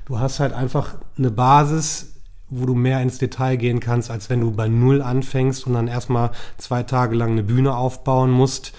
du 0.05 0.19
hast 0.19 0.39
halt 0.39 0.53
einfach 0.53 0.95
eine 1.17 1.29
Basis, 1.29 2.16
wo 2.49 2.65
du 2.65 2.75
mehr 2.75 3.01
ins 3.01 3.17
Detail 3.17 3.57
gehen 3.57 3.79
kannst, 3.79 4.09
als 4.09 4.29
wenn 4.29 4.41
du 4.41 4.51
bei 4.51 4.67
Null 4.67 5.01
anfängst 5.01 5.67
und 5.67 5.73
dann 5.73 5.87
erstmal 5.87 6.31
zwei 6.57 6.83
Tage 6.83 7.15
lang 7.15 7.31
eine 7.31 7.43
Bühne 7.43 7.75
aufbauen 7.75 8.31
musst. 8.31 8.73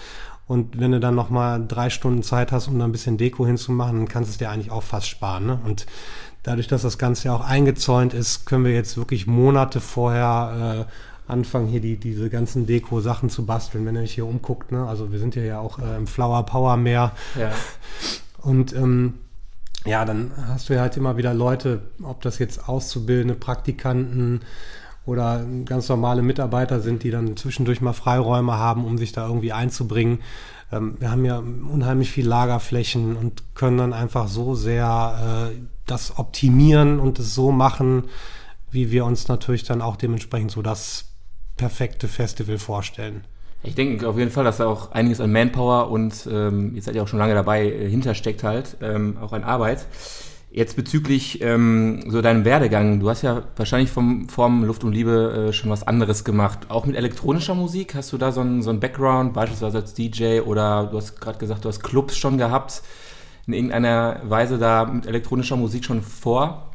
Und 0.47 0.79
wenn 0.79 0.91
du 0.91 0.99
dann 0.99 1.13
nochmal 1.13 1.63
drei 1.67 1.91
Stunden 1.91 2.23
Zeit 2.23 2.51
hast, 2.51 2.67
um 2.67 2.79
da 2.79 2.85
ein 2.85 2.91
bisschen 2.91 3.17
Deko 3.17 3.45
hinzumachen, 3.45 3.97
dann 3.97 4.07
kannst 4.07 4.29
du 4.29 4.31
es 4.31 4.37
dir 4.39 4.49
eigentlich 4.49 4.71
auch 4.71 4.81
fast 4.81 5.07
sparen. 5.07 5.45
Ne? 5.45 5.59
Und 5.63 5.85
dadurch, 6.41 6.67
dass 6.67 6.81
das 6.81 6.97
Ganze 6.97 7.27
ja 7.27 7.35
auch 7.35 7.45
eingezäunt 7.45 8.15
ist, 8.15 8.47
können 8.47 8.65
wir 8.65 8.73
jetzt 8.73 8.97
wirklich 8.97 9.27
Monate 9.27 9.79
vorher 9.79 10.87
äh, 10.87 11.31
anfangen, 11.31 11.67
hier 11.67 11.81
die, 11.81 11.97
diese 11.97 12.31
ganzen 12.31 12.65
Deko-Sachen 12.65 13.29
zu 13.29 13.45
basteln, 13.45 13.85
wenn 13.85 13.95
ihr 13.95 14.01
euch 14.01 14.15
hier 14.15 14.25
umguckt. 14.25 14.71
Ne? 14.71 14.87
Also 14.87 15.11
wir 15.11 15.19
sind 15.19 15.35
hier 15.35 15.45
ja 15.45 15.59
auch 15.59 15.77
äh, 15.77 15.95
im 15.97 16.07
Flower 16.07 16.43
Power 16.47 16.77
Meer. 16.77 17.11
Ja. 17.39 17.51
Und 18.41 18.73
ähm, 18.73 19.19
ja, 19.85 20.05
dann 20.05 20.31
hast 20.47 20.69
du 20.69 20.73
ja 20.73 20.81
halt 20.81 20.97
immer 20.97 21.17
wieder 21.17 21.33
Leute, 21.33 21.81
ob 22.03 22.21
das 22.21 22.39
jetzt 22.39 22.67
Auszubildende, 22.67 23.35
Praktikanten 23.35 24.41
oder 25.05 25.45
ganz 25.65 25.89
normale 25.89 26.21
Mitarbeiter 26.21 26.81
sind, 26.81 27.03
die 27.03 27.11
dann 27.11 27.37
zwischendurch 27.37 27.81
mal 27.81 27.93
Freiräume 27.93 28.57
haben, 28.57 28.85
um 28.85 28.97
sich 28.97 29.11
da 29.11 29.25
irgendwie 29.27 29.53
einzubringen. 29.53 30.19
Ähm, 30.71 30.97
wir 30.99 31.11
haben 31.11 31.25
ja 31.25 31.39
unheimlich 31.39 32.11
viel 32.11 32.27
Lagerflächen 32.27 33.15
und 33.15 33.55
können 33.55 33.77
dann 33.77 33.93
einfach 33.93 34.27
so 34.27 34.53
sehr 34.55 35.49
äh, 35.51 35.55
das 35.85 36.19
optimieren 36.19 36.99
und 36.99 37.17
es 37.19 37.33
so 37.33 37.51
machen, 37.51 38.03
wie 38.71 38.91
wir 38.91 39.05
uns 39.05 39.27
natürlich 39.27 39.63
dann 39.63 39.81
auch 39.81 39.95
dementsprechend 39.95 40.51
so 40.51 40.61
das 40.61 41.05
perfekte 41.57 42.07
Festival 42.07 42.57
vorstellen? 42.57 43.25
Ich 43.61 43.75
denke 43.75 44.07
auf 44.07 44.17
jeden 44.17 44.31
Fall, 44.31 44.45
dass 44.45 44.57
da 44.57 44.67
auch 44.67 44.93
einiges 44.93 45.19
an 45.19 45.31
Manpower 45.31 45.91
und 45.91 46.27
ähm, 46.31 46.75
ihr 46.75 46.81
seid 46.81 46.95
ja 46.95 47.03
auch 47.03 47.07
schon 47.07 47.19
lange 47.19 47.33
dabei, 47.33 47.65
äh, 47.65 47.89
hintersteckt 47.89 48.43
halt, 48.43 48.77
ähm, 48.81 49.17
auch 49.21 49.33
an 49.33 49.43
Arbeit. 49.43 49.85
Jetzt 50.51 50.75
bezüglich 50.75 51.41
ähm, 51.41 52.05
so 52.07 52.21
deinem 52.21 52.43
Werdegang, 52.45 52.99
du 52.99 53.09
hast 53.09 53.21
ja 53.21 53.43
wahrscheinlich 53.55 53.91
vom 53.91 54.29
Form 54.29 54.63
Luft 54.63 54.83
und 54.83 54.93
Liebe 54.93 55.49
äh, 55.49 55.53
schon 55.53 55.69
was 55.69 55.85
anderes 55.85 56.23
gemacht. 56.23 56.67
Auch 56.69 56.85
mit 56.85 56.95
elektronischer 56.95 57.53
Musik, 57.53 57.95
hast 57.95 58.13
du 58.13 58.17
da 58.17 58.31
so 58.31 58.41
einen 58.41 58.63
so 58.63 58.73
Background, 58.73 59.33
beispielsweise 59.33 59.79
als 59.79 59.93
DJ 59.93 60.39
oder 60.39 60.87
du 60.89 60.97
hast 60.97 61.19
gerade 61.19 61.37
gesagt, 61.37 61.65
du 61.65 61.69
hast 61.69 61.83
Clubs 61.83 62.17
schon 62.17 62.37
gehabt, 62.37 62.81
in 63.45 63.53
irgendeiner 63.53 64.21
Weise 64.23 64.57
da 64.57 64.85
mit 64.85 65.05
elektronischer 65.05 65.57
Musik 65.57 65.83
schon 65.85 66.01
vor 66.01 66.69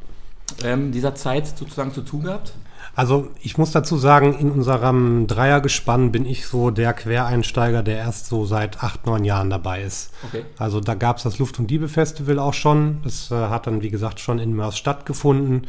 ähm, 0.63 0.91
dieser 0.91 1.15
Zeit 1.15 1.47
sozusagen 1.47 1.91
zu 1.91 2.01
tun 2.01 2.23
gehabt? 2.23 2.53
Also 2.95 3.29
ich 3.41 3.57
muss 3.57 3.71
dazu 3.71 3.97
sagen, 3.97 4.33
in 4.33 4.49
unserem 4.49 5.27
Dreiergespann 5.27 6.13
bin 6.13 6.25
ich 6.25 6.47
so 6.47 6.71
der 6.71 6.93
Quereinsteiger, 6.93 7.83
der 7.83 7.97
erst 7.97 8.27
so 8.27 8.45
seit 8.45 8.81
acht, 8.81 9.05
neun 9.05 9.25
Jahren 9.25 9.49
dabei 9.49 9.83
ist. 9.83 10.11
Okay. 10.27 10.45
Also 10.57 10.79
da 10.79 10.95
gab 10.95 11.17
es 11.17 11.23
das 11.23 11.37
Luft- 11.37 11.59
und 11.59 11.69
Liebe-Festival 11.69 12.39
auch 12.39 12.53
schon. 12.53 12.99
Das 13.03 13.31
äh, 13.31 13.35
hat 13.35 13.67
dann, 13.67 13.81
wie 13.81 13.89
gesagt, 13.89 14.21
schon 14.21 14.39
in 14.39 14.53
Mörs 14.53 14.77
stattgefunden. 14.77 15.67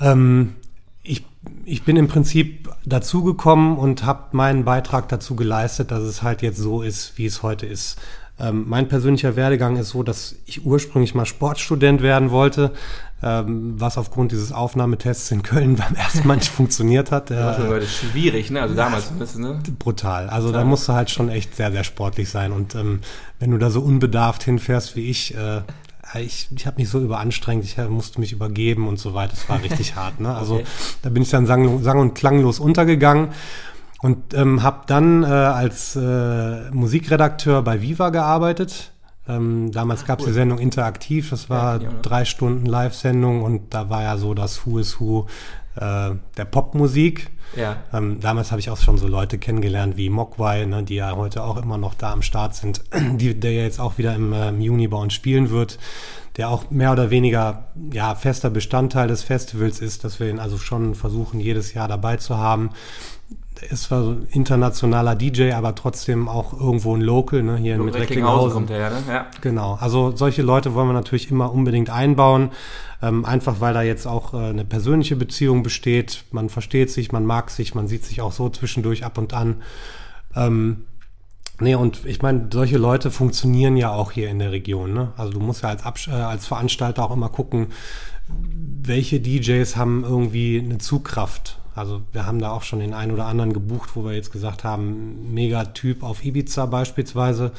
Ähm, 0.00 0.54
ich, 1.02 1.26
ich 1.66 1.84
bin 1.84 1.96
im 1.96 2.08
Prinzip 2.08 2.70
dazugekommen 2.86 3.76
und 3.76 4.04
habe 4.04 4.28
meinen 4.32 4.64
Beitrag 4.64 5.08
dazu 5.08 5.36
geleistet, 5.36 5.90
dass 5.90 6.02
es 6.02 6.22
halt 6.22 6.40
jetzt 6.40 6.58
so 6.58 6.80
ist, 6.80 7.18
wie 7.18 7.26
es 7.26 7.42
heute 7.42 7.66
ist. 7.66 7.98
Ähm, 8.38 8.64
mein 8.66 8.88
persönlicher 8.88 9.36
Werdegang 9.36 9.76
ist 9.76 9.90
so, 9.90 10.02
dass 10.02 10.36
ich 10.46 10.64
ursprünglich 10.64 11.14
mal 11.14 11.26
Sportstudent 11.26 12.00
werden 12.00 12.30
wollte, 12.30 12.72
was 13.22 13.98
aufgrund 13.98 14.32
dieses 14.32 14.50
Aufnahmetests 14.50 15.30
in 15.30 15.42
Köln 15.42 15.76
beim 15.76 15.94
ersten 15.94 16.26
Mal 16.26 16.36
nicht 16.36 16.50
funktioniert 16.50 17.10
hat. 17.10 17.30
Das 17.30 17.58
war 17.58 17.76
äh, 17.76 17.86
schwierig, 17.86 18.50
ne? 18.50 18.62
Also 18.62 18.74
damals 18.74 19.12
ja, 19.18 19.40
ne? 19.40 19.60
Brutal. 19.78 20.30
Also 20.30 20.52
da 20.52 20.64
musst 20.64 20.88
du 20.88 20.94
halt 20.94 21.10
schon 21.10 21.28
echt 21.28 21.54
sehr, 21.54 21.70
sehr 21.70 21.84
sportlich 21.84 22.30
sein. 22.30 22.52
Und 22.52 22.74
ähm, 22.74 23.00
wenn 23.38 23.50
du 23.50 23.58
da 23.58 23.70
so 23.70 23.80
unbedarft 23.82 24.42
hinfährst 24.42 24.96
wie 24.96 25.10
ich, 25.10 25.34
äh, 25.36 25.60
ich, 26.18 26.48
ich 26.54 26.66
habe 26.66 26.78
mich 26.78 26.88
so 26.88 26.98
überanstrengt, 27.00 27.64
ich 27.64 27.76
musste 27.76 28.20
mich 28.20 28.32
übergeben 28.32 28.88
und 28.88 28.98
so 28.98 29.14
weiter. 29.14 29.34
Es 29.34 29.48
war 29.48 29.62
richtig 29.62 29.94
hart. 29.96 30.18
Ne? 30.20 30.34
Also 30.34 30.54
okay. 30.54 30.64
da 31.02 31.10
bin 31.10 31.22
ich 31.22 31.30
dann 31.30 31.46
sang, 31.46 31.82
sang 31.82 31.98
und 31.98 32.14
klanglos 32.14 32.58
untergegangen. 32.58 33.28
Und 34.02 34.32
ähm, 34.32 34.62
habe 34.62 34.84
dann 34.86 35.24
äh, 35.24 35.26
als 35.26 35.94
äh, 35.94 36.70
Musikredakteur 36.70 37.60
bei 37.60 37.82
Viva 37.82 38.08
gearbeitet. 38.08 38.92
Ähm, 39.30 39.70
damals 39.72 40.04
gab 40.04 40.18
es 40.18 40.24
cool. 40.24 40.32
die 40.32 40.34
Sendung 40.34 40.58
Interaktiv, 40.58 41.30
das 41.30 41.48
war 41.48 41.80
ja, 41.80 41.90
drei 42.02 42.24
Stunden 42.24 42.66
Live-Sendung 42.66 43.42
und 43.42 43.72
da 43.74 43.88
war 43.88 44.02
ja 44.02 44.16
so 44.16 44.34
das 44.34 44.66
Who 44.66 44.78
is 44.78 45.00
Who 45.00 45.26
äh, 45.76 46.10
der 46.36 46.44
Popmusik. 46.44 47.30
Ja. 47.56 47.76
Ähm, 47.92 48.20
damals 48.20 48.50
habe 48.52 48.60
ich 48.60 48.70
auch 48.70 48.76
schon 48.76 48.98
so 48.98 49.08
Leute 49.08 49.38
kennengelernt 49.38 49.96
wie 49.96 50.08
Mogwai, 50.08 50.64
ne, 50.66 50.82
die 50.82 50.96
ja 50.96 51.16
heute 51.16 51.42
auch 51.42 51.56
immer 51.56 51.78
noch 51.78 51.94
da 51.94 52.12
am 52.12 52.22
Start 52.22 52.54
sind, 52.54 52.82
die, 53.16 53.38
der 53.38 53.52
ja 53.52 53.62
jetzt 53.62 53.80
auch 53.80 53.98
wieder 53.98 54.14
im, 54.14 54.32
äh, 54.32 54.48
im 54.48 54.60
Juni 54.60 54.88
bei 54.88 54.98
uns 54.98 55.14
spielen 55.14 55.50
wird, 55.50 55.78
der 56.36 56.48
auch 56.48 56.70
mehr 56.70 56.92
oder 56.92 57.10
weniger 57.10 57.68
ja, 57.92 58.14
fester 58.14 58.50
Bestandteil 58.50 59.08
des 59.08 59.22
Festivals 59.22 59.80
ist, 59.80 60.04
dass 60.04 60.20
wir 60.20 60.30
ihn 60.30 60.38
also 60.38 60.58
schon 60.58 60.94
versuchen, 60.94 61.40
jedes 61.40 61.74
Jahr 61.74 61.88
dabei 61.88 62.16
zu 62.16 62.36
haben 62.36 62.70
ist 63.68 63.84
zwar 63.84 64.02
so 64.02 64.10
ein 64.10 64.26
internationaler 64.30 65.14
DJ, 65.14 65.52
aber 65.52 65.74
trotzdem 65.74 66.28
auch 66.28 66.58
irgendwo 66.58 66.96
ein 66.96 67.02
Local, 67.02 67.42
ne, 67.42 67.56
hier 67.56 67.78
mit 67.78 67.94
Recklinghausen. 67.94 68.52
kommt 68.52 68.70
er 68.70 68.78
ja, 68.78 68.90
ne? 68.90 69.02
ja. 69.08 69.26
Genau, 69.40 69.76
also 69.80 70.16
solche 70.16 70.42
Leute 70.42 70.74
wollen 70.74 70.88
wir 70.88 70.94
natürlich 70.94 71.30
immer 71.30 71.52
unbedingt 71.52 71.90
einbauen, 71.90 72.50
ähm, 73.02 73.24
einfach 73.24 73.60
weil 73.60 73.74
da 73.74 73.82
jetzt 73.82 74.06
auch 74.06 74.34
äh, 74.34 74.38
eine 74.38 74.64
persönliche 74.64 75.16
Beziehung 75.16 75.62
besteht. 75.62 76.24
Man 76.30 76.48
versteht 76.48 76.90
sich, 76.90 77.12
man 77.12 77.26
mag 77.26 77.50
sich, 77.50 77.74
man 77.74 77.86
sieht 77.86 78.04
sich 78.04 78.20
auch 78.22 78.32
so 78.32 78.48
zwischendurch 78.48 79.04
ab 79.04 79.18
und 79.18 79.34
an. 79.34 79.62
Ähm, 80.34 80.84
Nee, 81.62 81.74
und 81.74 82.06
ich 82.06 82.22
meine, 82.22 82.48
solche 82.50 82.78
Leute 82.78 83.10
funktionieren 83.10 83.76
ja 83.76 83.90
auch 83.90 84.12
hier 84.12 84.30
in 84.30 84.38
der 84.38 84.50
Region. 84.50 84.94
Ne? 84.94 85.12
Also 85.18 85.34
du 85.34 85.40
musst 85.40 85.62
ja 85.62 85.68
als, 85.68 85.84
Abs 85.84 86.08
äh, 86.08 86.12
als 86.12 86.46
Veranstalter 86.46 87.04
auch 87.04 87.10
immer 87.10 87.28
gucken, 87.28 87.66
welche 88.82 89.20
DJs 89.20 89.76
haben 89.76 90.02
irgendwie 90.02 90.58
eine 90.58 90.78
Zugkraft 90.78 91.59
also 91.74 92.02
wir 92.12 92.26
haben 92.26 92.40
da 92.40 92.50
auch 92.50 92.62
schon 92.62 92.80
den 92.80 92.94
einen 92.94 93.12
oder 93.12 93.26
anderen 93.26 93.52
gebucht, 93.52 93.90
wo 93.94 94.04
wir 94.04 94.12
jetzt 94.12 94.32
gesagt 94.32 94.64
haben, 94.64 95.32
mega 95.32 95.64
Typ 95.66 96.02
auf 96.02 96.24
Ibiza 96.24 96.66
beispielsweise. 96.66 97.52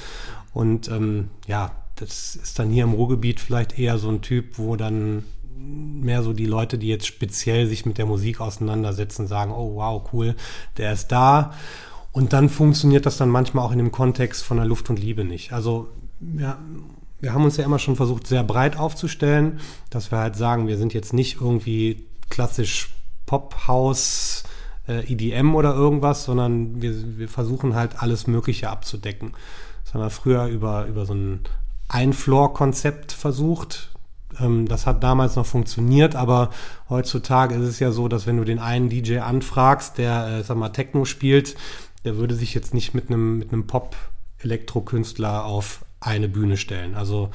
Und 0.54 0.90
ähm, 0.90 1.30
ja, 1.48 1.72
das 1.96 2.36
ist 2.36 2.60
dann 2.60 2.70
hier 2.70 2.84
im 2.84 2.94
Ruhrgebiet 2.94 3.40
vielleicht 3.40 3.78
eher 3.78 3.98
so 3.98 4.10
ein 4.10 4.22
Typ, 4.22 4.58
wo 4.58 4.76
dann 4.76 5.24
mehr 5.56 6.24
so 6.24 6.34
die 6.34 6.46
Leute, 6.46 6.78
die 6.78 6.88
jetzt 6.88 7.06
speziell 7.06 7.68
sich 7.68 7.86
mit 7.86 7.98
der 7.98 8.06
Musik 8.06 8.42
auseinandersetzen, 8.42 9.28
sagen, 9.28 9.52
oh 9.52 9.76
wow, 9.76 10.10
cool, 10.12 10.36
der 10.78 10.94
ist 10.94 11.12
da. 11.12 11.54
Und 12.12 12.34
dann 12.34 12.50
funktioniert 12.50 13.06
das 13.06 13.18
dann 13.18 13.30
manchmal 13.30 13.66
auch 13.66 13.72
in 13.72 13.78
dem 13.78 13.92
Kontext 13.92 14.44
von 14.44 14.58
der 14.58 14.66
Luft 14.66 14.90
und 14.90 15.00
Liebe 15.00 15.24
nicht. 15.24 15.54
Also 15.54 15.90
ja, 16.38 16.58
wir 17.20 17.34
haben 17.34 17.44
uns 17.44 17.58
ja 17.58 17.64
immer 17.64 17.80
schon 17.80 17.96
versucht, 17.96 18.28
sehr 18.28 18.44
breit 18.44 18.78
aufzustellen, 18.78 19.60
dass 19.90 20.12
wir 20.12 20.18
halt 20.18 20.36
sagen, 20.36 20.68
wir 20.68 20.78
sind 20.78 20.94
jetzt 20.94 21.14
nicht 21.14 21.40
irgendwie 21.40 22.06
klassisch 22.30 22.90
Pop-House, 23.32 24.44
äh, 24.90 25.10
EDM 25.10 25.56
oder 25.56 25.74
irgendwas, 25.74 26.26
sondern 26.26 26.82
wir, 26.82 27.18
wir 27.18 27.30
versuchen 27.30 27.76
halt 27.76 28.04
alles 28.04 28.28
Mögliche 28.28 28.70
abzudecken. 28.70 29.32
Das 29.86 29.94
haben 29.94 30.02
wir 30.02 30.10
früher 30.10 30.48
über, 30.48 30.86
über 30.86 31.06
so 31.06 31.14
ein 31.14 31.40
Ein-Floor-Konzept 31.88 33.14
versucht. 33.14 33.92
Ähm, 34.38 34.68
das 34.68 34.86
hat 34.86 35.02
damals 35.02 35.38
noch 35.38 35.46
funktioniert, 35.46 36.18
aber 36.18 36.50
heutzutage 36.90 37.56
ist 37.56 37.70
es 37.70 37.80
ja 37.80 37.94
so, 37.94 38.10
dass 38.10 38.28
wenn 38.28 38.36
du 38.36 38.44
den 38.44 38.60
einen 38.60 38.90
DJ 38.90 39.20
anfragst, 39.20 39.98
der, 39.98 40.28
äh, 40.28 40.44
sag 40.44 40.58
mal, 40.58 40.68
Techno 40.68 41.06
spielt, 41.06 41.56
der 42.04 42.18
würde 42.18 42.36
sich 42.36 42.54
jetzt 42.54 42.74
nicht 42.74 42.94
mit 42.94 43.08
einem, 43.08 43.38
mit 43.38 43.54
einem 43.54 43.66
Pop-Elektro-Künstler 43.66 45.46
auf 45.46 45.86
eine 46.02 46.28
Bühne 46.28 46.58
stellen. 46.58 46.96
Also 46.96 47.30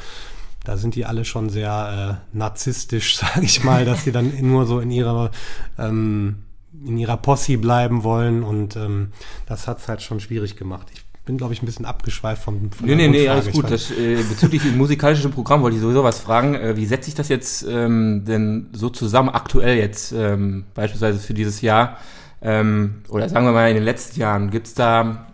da 0.66 0.76
sind 0.76 0.96
die 0.96 1.06
alle 1.06 1.24
schon 1.24 1.48
sehr 1.48 2.20
äh, 2.34 2.36
narzisstisch, 2.36 3.16
sage 3.18 3.42
ich 3.42 3.62
mal, 3.62 3.84
dass 3.84 4.04
sie 4.04 4.12
dann 4.12 4.32
nur 4.40 4.66
so 4.66 4.80
in 4.80 4.90
ihrer 4.90 5.30
ähm, 5.78 6.42
in 6.84 6.98
ihrer 6.98 7.16
Posse 7.16 7.56
bleiben 7.56 8.04
wollen 8.04 8.42
und 8.42 8.76
ähm, 8.76 9.12
das 9.46 9.66
hat 9.66 9.78
es 9.78 9.88
halt 9.88 10.02
schon 10.02 10.20
schwierig 10.20 10.56
gemacht. 10.56 10.88
Ich 10.92 11.02
bin, 11.24 11.38
glaube 11.38 11.54
ich, 11.54 11.62
ein 11.62 11.66
bisschen 11.66 11.86
abgeschweift 11.86 12.42
vom 12.42 12.70
von 12.70 12.86
Nee, 12.86 12.94
nee, 12.94 13.08
nee, 13.08 13.28
alles 13.28 13.50
gut. 13.50 13.70
Das, 13.70 13.90
äh, 13.90 14.22
bezüglich 14.28 14.62
dem 14.64 14.76
musikalischen 14.76 15.30
Programm 15.30 15.62
wollte 15.62 15.76
ich 15.76 15.82
sowieso 15.82 16.04
was 16.04 16.20
fragen. 16.20 16.54
Äh, 16.54 16.76
wie 16.76 16.86
setzt 16.86 17.06
sich 17.06 17.14
das 17.14 17.28
jetzt 17.28 17.64
ähm, 17.68 18.24
denn 18.26 18.68
so 18.72 18.90
zusammen 18.90 19.30
aktuell 19.30 19.78
jetzt 19.78 20.12
ähm, 20.12 20.64
beispielsweise 20.74 21.18
für 21.18 21.34
dieses 21.34 21.62
Jahr? 21.62 21.96
Ähm, 22.42 23.02
oder 23.08 23.28
sagen 23.28 23.46
wir 23.46 23.52
mal 23.52 23.68
in 23.68 23.76
den 23.76 23.84
letzten 23.84 24.20
Jahren, 24.20 24.50
gibt 24.50 24.66
es 24.66 24.74
da 24.74 25.26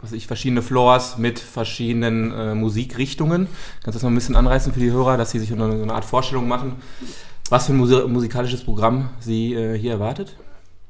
was 0.00 0.12
ich, 0.12 0.26
verschiedene 0.26 0.62
Floors 0.62 1.18
mit 1.18 1.38
verschiedenen 1.38 2.32
äh, 2.32 2.54
Musikrichtungen. 2.54 3.48
Kannst 3.82 3.86
du 3.86 3.92
das 3.92 4.02
noch 4.02 4.10
ein 4.10 4.14
bisschen 4.14 4.36
anreißen 4.36 4.72
für 4.72 4.80
die 4.80 4.92
Hörer, 4.92 5.16
dass 5.16 5.32
sie 5.32 5.40
sich 5.40 5.52
eine, 5.52 5.64
eine 5.64 5.92
Art 5.92 6.04
Vorstellung 6.04 6.46
machen, 6.46 6.76
was 7.50 7.66
für 7.66 7.72
ein 7.72 7.78
Musi 7.78 8.06
musikalisches 8.06 8.62
Programm 8.62 9.10
sie 9.18 9.54
äh, 9.54 9.76
hier 9.76 9.92
erwartet? 9.92 10.36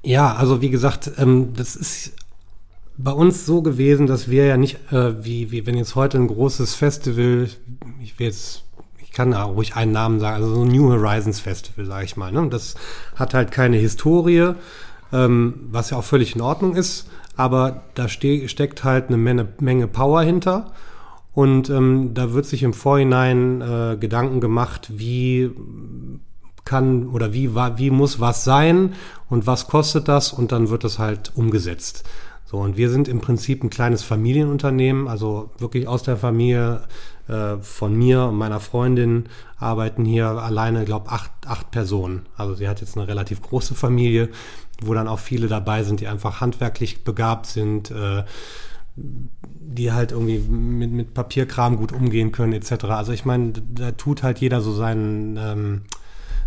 Ja, 0.02 0.34
also 0.34 0.60
wie 0.60 0.70
gesagt, 0.70 1.10
ähm, 1.16 1.54
das 1.54 1.74
ist 1.74 2.12
bei 2.98 3.12
uns 3.12 3.46
so 3.46 3.62
gewesen, 3.62 4.06
dass 4.06 4.28
wir 4.28 4.44
ja 4.46 4.56
nicht, 4.56 4.92
äh, 4.92 5.24
wie, 5.24 5.50
wie 5.50 5.66
wenn 5.66 5.76
jetzt 5.76 5.94
heute 5.94 6.18
ein 6.18 6.26
großes 6.26 6.74
Festival, 6.74 7.48
ich 8.02 8.18
will 8.18 8.26
jetzt 8.26 8.64
ich 9.00 9.12
kann 9.12 9.30
da 9.30 9.44
ruhig 9.44 9.74
einen 9.74 9.92
Namen 9.92 10.20
sagen, 10.20 10.36
also 10.36 10.54
so 10.54 10.62
ein 10.62 10.68
New 10.68 10.92
Horizons 10.92 11.40
Festival, 11.40 11.86
sage 11.86 12.04
ich 12.04 12.16
mal. 12.16 12.30
Ne? 12.30 12.46
Das 12.50 12.74
hat 13.16 13.32
halt 13.32 13.50
keine 13.50 13.78
Historie, 13.78 14.52
ähm, 15.12 15.54
was 15.70 15.90
ja 15.90 15.96
auch 15.96 16.04
völlig 16.04 16.34
in 16.34 16.42
Ordnung 16.42 16.76
ist 16.76 17.08
aber 17.38 17.84
da 17.94 18.08
ste 18.08 18.48
steckt 18.48 18.84
halt 18.84 19.08
eine 19.08 19.16
Menge, 19.16 19.48
Menge 19.60 19.86
Power 19.86 20.22
hinter. 20.22 20.72
Und 21.32 21.70
ähm, 21.70 22.10
da 22.14 22.32
wird 22.32 22.46
sich 22.46 22.64
im 22.64 22.72
Vorhinein 22.74 23.60
äh, 23.60 23.96
Gedanken 23.96 24.40
gemacht, 24.40 24.90
wie 24.92 25.50
kann 26.64 27.06
oder 27.06 27.32
wie, 27.32 27.54
wie 27.54 27.90
muss 27.90 28.18
was 28.18 28.42
sein 28.44 28.94
und 29.30 29.46
was 29.46 29.68
kostet 29.68 30.08
das 30.08 30.32
und 30.32 30.52
dann 30.52 30.68
wird 30.68 30.82
das 30.82 30.98
halt 30.98 31.32
umgesetzt. 31.34 32.04
So, 32.50 32.58
und 32.58 32.76
wir 32.78 32.88
sind 32.88 33.08
im 33.08 33.20
Prinzip 33.20 33.62
ein 33.62 33.68
kleines 33.68 34.02
Familienunternehmen, 34.02 35.06
also 35.06 35.50
wirklich 35.58 35.86
aus 35.86 36.02
der 36.02 36.16
Familie 36.16 36.82
äh, 37.28 37.58
von 37.58 37.94
mir 37.94 38.24
und 38.24 38.36
meiner 38.36 38.60
Freundin 38.60 39.26
arbeiten 39.58 40.06
hier 40.06 40.28
alleine, 40.28 40.86
glaube 40.86 41.10
acht, 41.10 41.30
acht 41.46 41.70
Personen. 41.70 42.26
Also 42.36 42.54
sie 42.54 42.66
hat 42.66 42.80
jetzt 42.80 42.96
eine 42.96 43.06
relativ 43.06 43.42
große 43.42 43.74
Familie 43.74 44.30
wo 44.82 44.94
dann 44.94 45.08
auch 45.08 45.18
viele 45.18 45.48
dabei 45.48 45.82
sind, 45.82 46.00
die 46.00 46.06
einfach 46.06 46.40
handwerklich 46.40 47.04
begabt 47.04 47.46
sind, 47.46 47.90
äh, 47.90 48.24
die 48.96 49.92
halt 49.92 50.12
irgendwie 50.12 50.38
mit, 50.38 50.90
mit 50.90 51.14
Papierkram 51.14 51.76
gut 51.76 51.92
umgehen 51.92 52.32
können, 52.32 52.52
etc. 52.52 52.84
Also 52.84 53.12
ich 53.12 53.24
meine, 53.24 53.52
da 53.52 53.92
tut 53.92 54.22
halt 54.22 54.38
jeder 54.38 54.60
so 54.60 54.72
seinen, 54.72 55.36
ähm, 55.36 55.82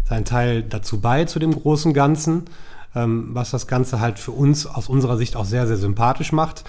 seinen 0.08 0.26
Teil 0.26 0.64
dazu 0.64 1.00
bei, 1.00 1.26
zu 1.26 1.40
dem 1.40 1.54
großen 1.54 1.94
Ganzen, 1.94 2.46
was 2.94 3.52
das 3.52 3.68
Ganze 3.68 4.00
halt 4.00 4.20
für 4.20 4.32
uns 4.32 4.66
aus 4.66 4.90
unserer 4.90 5.18
Sicht 5.18 5.36
auch 5.36 5.46
sehr, 5.46 5.68
sehr 5.68 5.78
sympathisch 5.78 6.32
macht. 6.32 6.64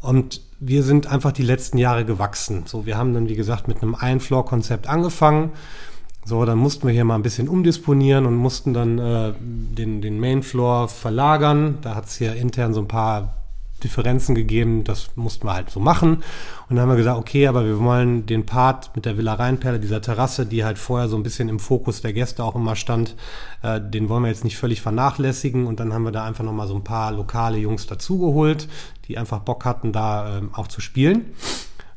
Und 0.00 0.40
wir 0.60 0.82
sind 0.82 1.06
einfach 1.06 1.32
die 1.32 1.44
letzten 1.44 1.78
Jahre 1.78 2.04
gewachsen. 2.04 2.64
So, 2.66 2.86
wir 2.86 2.98
haben 2.98 3.14
dann, 3.14 3.28
wie 3.28 3.36
gesagt, 3.36 3.68
mit 3.68 3.82
einem 3.82 3.94
Ein-Floor-Konzept 3.94 4.86
angefangen 4.88 5.52
so, 6.24 6.44
dann 6.44 6.58
mussten 6.58 6.86
wir 6.86 6.94
hier 6.94 7.04
mal 7.04 7.16
ein 7.16 7.22
bisschen 7.22 7.48
umdisponieren 7.48 8.26
und 8.26 8.36
mussten 8.36 8.72
dann 8.72 8.98
äh, 8.98 9.32
den, 9.40 10.00
den 10.00 10.20
Mainfloor 10.20 10.88
verlagern. 10.88 11.78
Da 11.82 11.96
hat 11.96 12.06
es 12.06 12.16
hier 12.16 12.34
intern 12.34 12.74
so 12.74 12.80
ein 12.80 12.88
paar 12.88 13.41
Differenzen 13.84 14.34
gegeben, 14.34 14.84
das 14.84 15.10
mussten 15.16 15.46
wir 15.46 15.54
halt 15.54 15.70
so 15.70 15.80
machen. 15.80 16.16
Und 16.68 16.76
dann 16.76 16.80
haben 16.80 16.88
wir 16.88 16.96
gesagt, 16.96 17.18
okay, 17.18 17.46
aber 17.46 17.64
wir 17.64 17.78
wollen 17.78 18.26
den 18.26 18.46
Part 18.46 18.94
mit 18.94 19.04
der 19.04 19.16
Villa 19.16 19.34
Rheinperle, 19.34 19.80
dieser 19.80 20.00
Terrasse, 20.00 20.46
die 20.46 20.64
halt 20.64 20.78
vorher 20.78 21.08
so 21.08 21.16
ein 21.16 21.22
bisschen 21.22 21.48
im 21.48 21.58
Fokus 21.58 22.00
der 22.00 22.12
Gäste 22.12 22.44
auch 22.44 22.54
immer 22.54 22.76
stand, 22.76 23.16
äh, 23.62 23.80
den 23.80 24.08
wollen 24.08 24.22
wir 24.22 24.30
jetzt 24.30 24.44
nicht 24.44 24.56
völlig 24.56 24.80
vernachlässigen. 24.80 25.66
Und 25.66 25.80
dann 25.80 25.92
haben 25.92 26.04
wir 26.04 26.12
da 26.12 26.24
einfach 26.24 26.44
nochmal 26.44 26.68
so 26.68 26.74
ein 26.74 26.84
paar 26.84 27.12
lokale 27.12 27.58
Jungs 27.58 27.86
dazugeholt, 27.86 28.68
die 29.08 29.18
einfach 29.18 29.40
Bock 29.40 29.64
hatten, 29.64 29.92
da 29.92 30.38
äh, 30.38 30.42
auch 30.52 30.68
zu 30.68 30.80
spielen. 30.80 31.34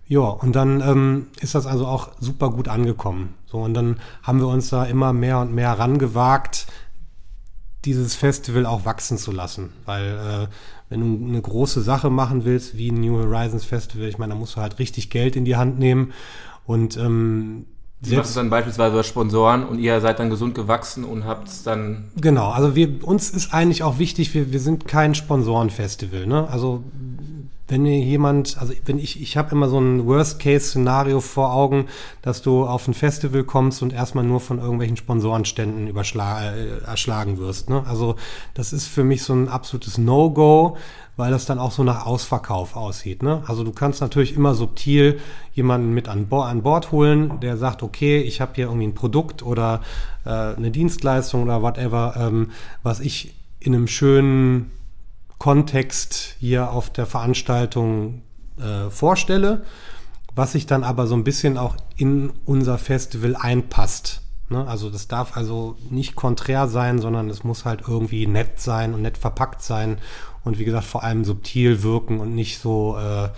Ja, 0.07 0.21
und 0.21 0.55
dann 0.55 0.81
ähm, 0.81 1.27
ist 1.39 1.55
das 1.55 1.65
also 1.65 1.87
auch 1.87 2.11
super 2.19 2.51
gut 2.51 2.67
angekommen. 2.67 3.33
So, 3.47 3.57
und 3.59 3.73
dann 3.73 3.99
haben 4.21 4.39
wir 4.39 4.47
uns 4.47 4.69
da 4.69 4.83
immer 4.83 5.13
mehr 5.13 5.39
und 5.39 5.53
mehr 5.53 5.71
rangewagt, 5.71 6.67
dieses 7.85 8.15
Festival 8.15 8.65
auch 8.65 8.85
wachsen 8.85 9.17
zu 9.17 9.31
lassen. 9.31 9.73
Weil 9.85 10.47
äh, 10.47 10.47
wenn 10.95 11.19
du 11.19 11.27
eine 11.27 11.41
große 11.41 11.81
Sache 11.81 12.09
machen 12.09 12.45
willst, 12.45 12.77
wie 12.77 12.89
ein 12.89 13.01
New 13.01 13.17
Horizons 13.17 13.65
Festival, 13.65 14.07
ich 14.07 14.17
meine, 14.17 14.33
da 14.33 14.39
musst 14.39 14.55
du 14.55 14.61
halt 14.61 14.79
richtig 14.79 15.09
Geld 15.09 15.35
in 15.35 15.43
die 15.43 15.57
Hand 15.57 15.77
nehmen. 15.77 16.13
Und 16.65 16.97
ähm, 16.97 17.65
Sie 18.01 18.15
macht 18.15 18.25
es 18.25 18.33
dann 18.33 18.49
beispielsweise 18.49 18.97
als 18.97 19.07
Sponsoren 19.07 19.65
und 19.65 19.79
ihr 19.79 19.99
seid 19.99 20.19
dann 20.19 20.29
gesund 20.29 20.53
gewachsen 20.53 21.03
und 21.03 21.25
habt 21.25 21.47
es 21.47 21.63
dann. 21.63 22.05
Genau, 22.19 22.49
also 22.49 22.75
wir, 22.75 23.03
uns 23.05 23.29
ist 23.29 23.53
eigentlich 23.53 23.83
auch 23.83 23.99
wichtig, 23.99 24.33
wir, 24.33 24.51
wir 24.51 24.59
sind 24.59 24.87
kein 24.87 25.15
Sponsorenfestival. 25.15 26.27
Ne? 26.27 26.47
Also 26.49 26.83
wenn 27.67 27.81
mir 27.81 27.97
jemand, 27.97 28.57
also 28.59 28.73
wenn 28.85 28.99
ich, 28.99 29.21
ich 29.21 29.37
habe 29.37 29.51
immer 29.51 29.67
so 29.69 29.79
ein 29.79 30.05
Worst-Case-Szenario 30.05 31.19
vor 31.19 31.51
Augen, 31.53 31.87
dass 32.21 32.41
du 32.41 32.65
auf 32.65 32.87
ein 32.87 32.93
Festival 32.93 33.43
kommst 33.43 33.81
und 33.81 33.91
erstmal 33.91 34.23
nur 34.23 34.39
von 34.39 34.59
irgendwelchen 34.59 34.97
Sponsorenständen 34.97 35.87
äh, 35.87 36.85
erschlagen 36.85 37.39
wirst. 37.39 37.69
Ne? 37.69 37.83
Also 37.87 38.15
das 38.53 38.71
ist 38.71 38.87
für 38.87 39.03
mich 39.03 39.23
so 39.23 39.33
ein 39.33 39.49
absolutes 39.49 39.97
No-Go, 39.97 40.77
weil 41.17 41.31
das 41.31 41.45
dann 41.45 41.57
auch 41.57 41.71
so 41.71 41.83
nach 41.83 42.05
Ausverkauf 42.05 42.75
aussieht. 42.75 43.23
Ne? 43.23 43.41
Also 43.47 43.63
du 43.63 43.71
kannst 43.71 43.99
natürlich 44.01 44.35
immer 44.35 44.53
subtil 44.53 45.19
jemanden 45.53 45.93
mit 45.93 46.07
an, 46.07 46.27
Bo 46.27 46.41
an 46.41 46.61
Bord 46.61 46.91
holen, 46.91 47.39
der 47.39 47.57
sagt, 47.57 47.81
okay, 47.81 48.19
ich 48.21 48.41
habe 48.41 48.51
hier 48.55 48.65
irgendwie 48.65 48.87
ein 48.87 48.95
Produkt 48.95 49.41
oder 49.41 49.81
äh, 50.25 50.29
eine 50.29 50.69
Dienstleistung 50.69 51.43
oder 51.43 51.63
whatever, 51.63 52.15
ähm, 52.17 52.51
was 52.83 52.99
ich 52.99 53.33
in 53.59 53.73
einem 53.73 53.87
schönen 53.87 54.69
Kontext 55.37 56.35
hier 56.39 56.71
auf 56.71 56.89
der 56.89 57.05
Veranstaltung 57.05 58.21
äh, 58.57 58.89
vorstelle, 58.89 59.65
was 60.33 60.53
sich 60.53 60.65
dann 60.65 60.83
aber 60.83 61.07
so 61.07 61.15
ein 61.15 61.23
bisschen 61.23 61.57
auch 61.57 61.75
in 61.95 62.31
unser 62.45 62.77
Festival 62.77 63.35
einpasst. 63.35 64.21
Ne? 64.49 64.67
Also 64.67 64.89
das 64.89 65.07
darf 65.07 65.37
also 65.37 65.77
nicht 65.89 66.15
konträr 66.15 66.67
sein, 66.67 66.99
sondern 66.99 67.29
es 67.29 67.43
muss 67.43 67.65
halt 67.65 67.81
irgendwie 67.87 68.27
nett 68.27 68.59
sein 68.59 68.93
und 68.93 69.01
nett 69.01 69.17
verpackt 69.17 69.61
sein 69.61 69.97
und 70.43 70.59
wie 70.59 70.65
gesagt 70.65 70.85
vor 70.85 71.03
allem 71.03 71.25
subtil 71.25 71.83
wirken 71.83 72.19
und 72.19 72.35
nicht 72.35 72.59
so 72.59 72.97
äh, 72.97 73.29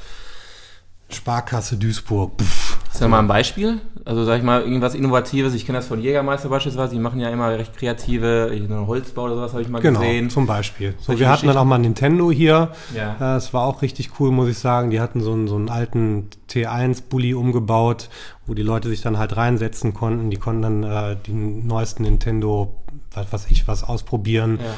Sparkasse 1.09 1.77
Duisburg. 1.77 2.41
Pff. 2.41 2.76
Sag 2.99 3.09
mal 3.09 3.19
ein 3.19 3.27
Beispiel. 3.27 3.79
Also 4.05 4.23
sag 4.23 4.37
ich 4.37 4.43
mal, 4.43 4.61
irgendwas 4.61 4.95
Innovatives. 4.95 5.53
Ich 5.53 5.65
kenne 5.65 5.79
das 5.79 5.87
von 5.87 6.01
Jägermeister 6.01 6.49
beispielsweise. 6.49 6.93
Die 6.93 6.99
machen 6.99 7.19
ja 7.19 7.29
immer 7.29 7.49
recht 7.49 7.75
kreative 7.77 8.51
Holzbau 8.87 9.23
oder 9.23 9.35
sowas, 9.35 9.51
habe 9.51 9.61
ich 9.61 9.69
mal 9.69 9.81
genau, 9.81 9.99
gesehen. 9.99 10.21
Genau, 10.21 10.33
zum 10.33 10.47
Beispiel. 10.47 10.95
So, 10.99 11.19
wir 11.19 11.29
hatten 11.29 11.47
dann 11.47 11.57
auch 11.57 11.65
mal 11.65 11.77
Nintendo 11.77 12.31
hier. 12.31 12.71
Ja. 12.95 13.35
Es 13.35 13.53
war 13.53 13.63
auch 13.63 13.81
richtig 13.81 14.11
cool, 14.19 14.31
muss 14.31 14.47
ich 14.47 14.57
sagen. 14.57 14.89
Die 14.89 14.99
hatten 14.99 15.21
so 15.21 15.33
einen, 15.33 15.47
so 15.47 15.55
einen 15.55 15.69
alten 15.69 16.29
T1-Bully 16.49 17.33
umgebaut, 17.33 18.09
wo 18.45 18.53
die 18.53 18.63
Leute 18.63 18.87
sich 18.87 19.01
dann 19.01 19.17
halt 19.17 19.35
reinsetzen 19.35 19.93
konnten. 19.93 20.29
Die 20.29 20.37
konnten 20.37 20.61
dann 20.61 20.83
äh, 20.83 21.17
die 21.25 21.33
neuesten 21.33 22.03
Nintendo, 22.03 22.75
was 23.13 23.31
weiß 23.31 23.47
ich, 23.49 23.67
was 23.67 23.83
ausprobieren. 23.83 24.59
Ja. 24.63 24.73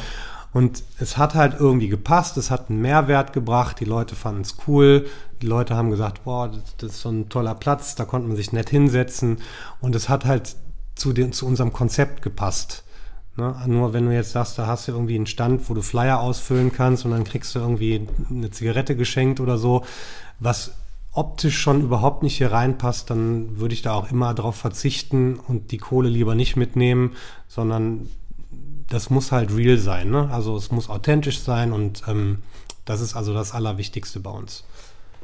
Und 0.51 0.83
es 0.99 1.17
hat 1.17 1.35
halt 1.35 1.55
irgendwie 1.59 1.89
gepasst, 1.89 2.37
es 2.37 2.49
hat 2.49 2.69
einen 2.69 2.81
Mehrwert 2.81 3.33
gebracht, 3.33 3.79
die 3.79 3.85
Leute 3.85 4.15
fanden 4.15 4.41
es 4.41 4.57
cool, 4.67 5.07
die 5.41 5.45
Leute 5.45 5.75
haben 5.75 5.91
gesagt, 5.91 6.23
boah, 6.23 6.47
das, 6.47 6.75
das, 6.77 6.91
ist 6.91 7.01
so 7.01 7.09
ein 7.09 7.29
toller 7.29 7.53
Platz, 7.53 7.95
da 7.95 8.05
konnte 8.05 8.27
man 8.27 8.35
sich 8.35 8.51
nett 8.51 8.69
hinsetzen 8.69 9.37
und 9.79 9.95
es 9.95 10.09
hat 10.09 10.25
halt 10.25 10.55
zu, 10.95 11.13
den, 11.13 11.33
zu 11.33 11.45
unserem 11.45 11.71
Konzept 11.71 12.23
gepasst. 12.23 12.83
Ne? 13.37 13.55
Nur 13.67 13.93
wenn 13.93 14.07
du 14.07 14.13
jetzt 14.13 14.31
sagst, 14.31 14.57
da 14.57 14.65
hast 14.65 14.87
du 14.87 14.91
irgendwie 14.91 15.15
einen 15.15 15.27
Stand, 15.27 15.69
wo 15.69 15.75
du 15.75 15.81
Flyer 15.81 16.19
ausfüllen 16.19 16.71
kannst 16.73 17.05
und 17.05 17.11
dann 17.11 17.23
kriegst 17.23 17.53
du 17.53 17.59
irgendwie 17.59 18.07
eine 18.29 18.49
Zigarette 18.49 18.95
geschenkt 18.95 19.39
oder 19.39 19.57
so, 19.57 19.85
was 20.39 20.71
optisch 21.11 21.57
schon 21.57 21.81
überhaupt 21.81 22.23
nicht 22.23 22.37
hier 22.37 22.51
reinpasst, 22.51 23.09
dann 23.09 23.59
würde 23.59 23.73
ich 23.73 23.81
da 23.81 23.93
auch 23.93 24.11
immer 24.11 24.33
darauf 24.33 24.55
verzichten 24.55 25.39
und 25.39 25.71
die 25.71 25.77
Kohle 25.77 26.09
lieber 26.09 26.35
nicht 26.35 26.55
mitnehmen, 26.55 27.15
sondern 27.47 28.09
das 28.89 29.09
muss 29.09 29.31
halt 29.31 29.55
real 29.55 29.77
sein. 29.77 30.09
Ne? 30.09 30.29
Also 30.31 30.55
es 30.57 30.71
muss 30.71 30.89
authentisch 30.89 31.39
sein 31.39 31.71
und 31.71 32.03
ähm, 32.07 32.39
das 32.85 33.01
ist 33.01 33.15
also 33.15 33.33
das 33.33 33.53
Allerwichtigste 33.53 34.19
bei 34.19 34.31
uns. 34.31 34.63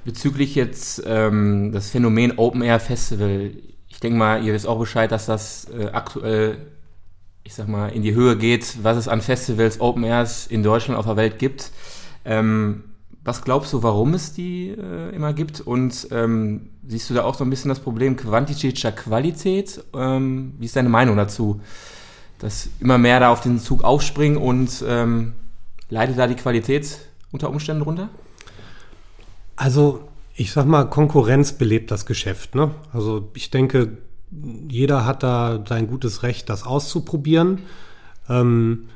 Bezüglich 0.04 0.54
jetzt 0.56 1.02
ähm, 1.06 1.72
das 1.72 1.90
Phänomen 1.90 2.38
Open 2.38 2.62
Air 2.62 2.80
Festival, 2.80 3.52
ich 3.88 4.00
denke 4.00 4.18
mal, 4.18 4.44
ihr 4.44 4.54
wisst 4.54 4.68
auch 4.68 4.78
Bescheid, 4.78 5.12
dass 5.12 5.26
das 5.26 5.68
äh, 5.70 5.88
aktuell, 5.92 6.58
ich 7.44 7.56
sag 7.56 7.68
mal, 7.68 7.88
in 7.88 8.04
die 8.04 8.14
Höhe 8.14 8.38
geht, 8.38 8.84
was 8.84 8.98
es 8.98 9.08
an 9.08 9.22
Festivals, 9.22 9.82
Open 9.82 10.04
Airs 10.04 10.46
in 10.46 10.62
Deutschland 10.62 11.00
auf 11.00 11.06
der 11.06 11.16
Welt 11.16 11.40
gibt. 11.40 11.72
Ähm, 12.24 12.84
was 13.24 13.42
glaubst 13.42 13.74
du, 13.74 13.82
warum 13.82 14.14
es 14.14 14.34
die 14.34 14.70
äh, 14.70 15.16
immer 15.16 15.34
gibt? 15.34 15.60
Und 15.60 16.08
ähm, 16.12 16.70
siehst 16.86 17.10
du 17.10 17.16
da 17.16 17.24
auch 17.24 17.34
so 17.34 17.44
ein 17.44 17.50
bisschen 17.50 17.70
das 17.70 17.80
Problem 17.80 18.16
Quantität 18.16 18.80
Qualität? 18.96 19.84
Ähm, 19.96 20.54
wie 20.60 20.66
ist 20.66 20.76
deine 20.76 20.90
Meinung 20.90 21.18
dazu? 21.18 21.60
Dass 22.46 22.70
immer 22.80 23.00
mehr 23.00 23.20
da 23.20 23.32
auf 23.32 23.42
den 23.42 23.60
Zug 23.60 23.84
aufspringen 23.84 24.38
und 24.38 24.84
ähm, 24.88 25.34
leidet 25.90 26.20
da 26.20 26.28
die 26.28 26.36
Qualität 26.36 27.00
unter 27.32 27.50
Umständen 27.50 27.82
runter? 27.82 28.10
Also 29.56 30.08
ich 30.36 30.52
sag 30.52 30.68
mal, 30.68 30.84
Konkurrenz 30.84 31.54
belebt 31.54 31.90
das 31.90 32.06
Geschäft. 32.06 32.54
Ne? 32.54 32.70
Also 32.94 33.32
ich 33.34 33.50
denke, 33.50 33.98
jeder 34.68 35.06
hat 35.06 35.24
da 35.24 35.64
sein 35.68 35.88
gutes 35.88 36.22
Recht, 36.22 36.48
das 36.50 36.68
auszuprobieren. 36.68 37.64
Ähm, 38.30 38.90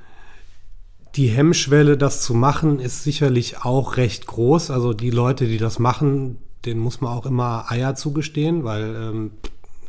die 1.16 1.30
Hemmschwelle, 1.30 1.98
das 1.98 2.22
zu 2.22 2.36
machen, 2.36 2.80
ist 2.80 3.04
sicherlich 3.04 3.66
auch 3.66 3.98
recht 3.98 4.28
groß. 4.28 4.70
Also 4.70 4.94
die 4.94 5.10
Leute, 5.10 5.48
die 5.48 5.58
das 5.58 5.80
machen, 5.80 6.38
denen 6.66 6.82
muss 6.82 7.02
man 7.02 7.14
auch 7.14 7.26
immer 7.26 7.66
Eier 7.72 7.96
zugestehen, 7.96 8.64
weil 8.64 8.96
ähm, 8.96 9.32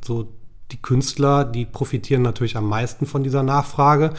so 0.03 0.29
die 0.73 0.81
Künstler, 0.81 1.45
die 1.45 1.65
profitieren 1.65 2.23
natürlich 2.23 2.57
am 2.57 2.69
meisten 2.69 3.07
von 3.07 3.23
dieser 3.23 3.43
Nachfrage. 3.43 4.13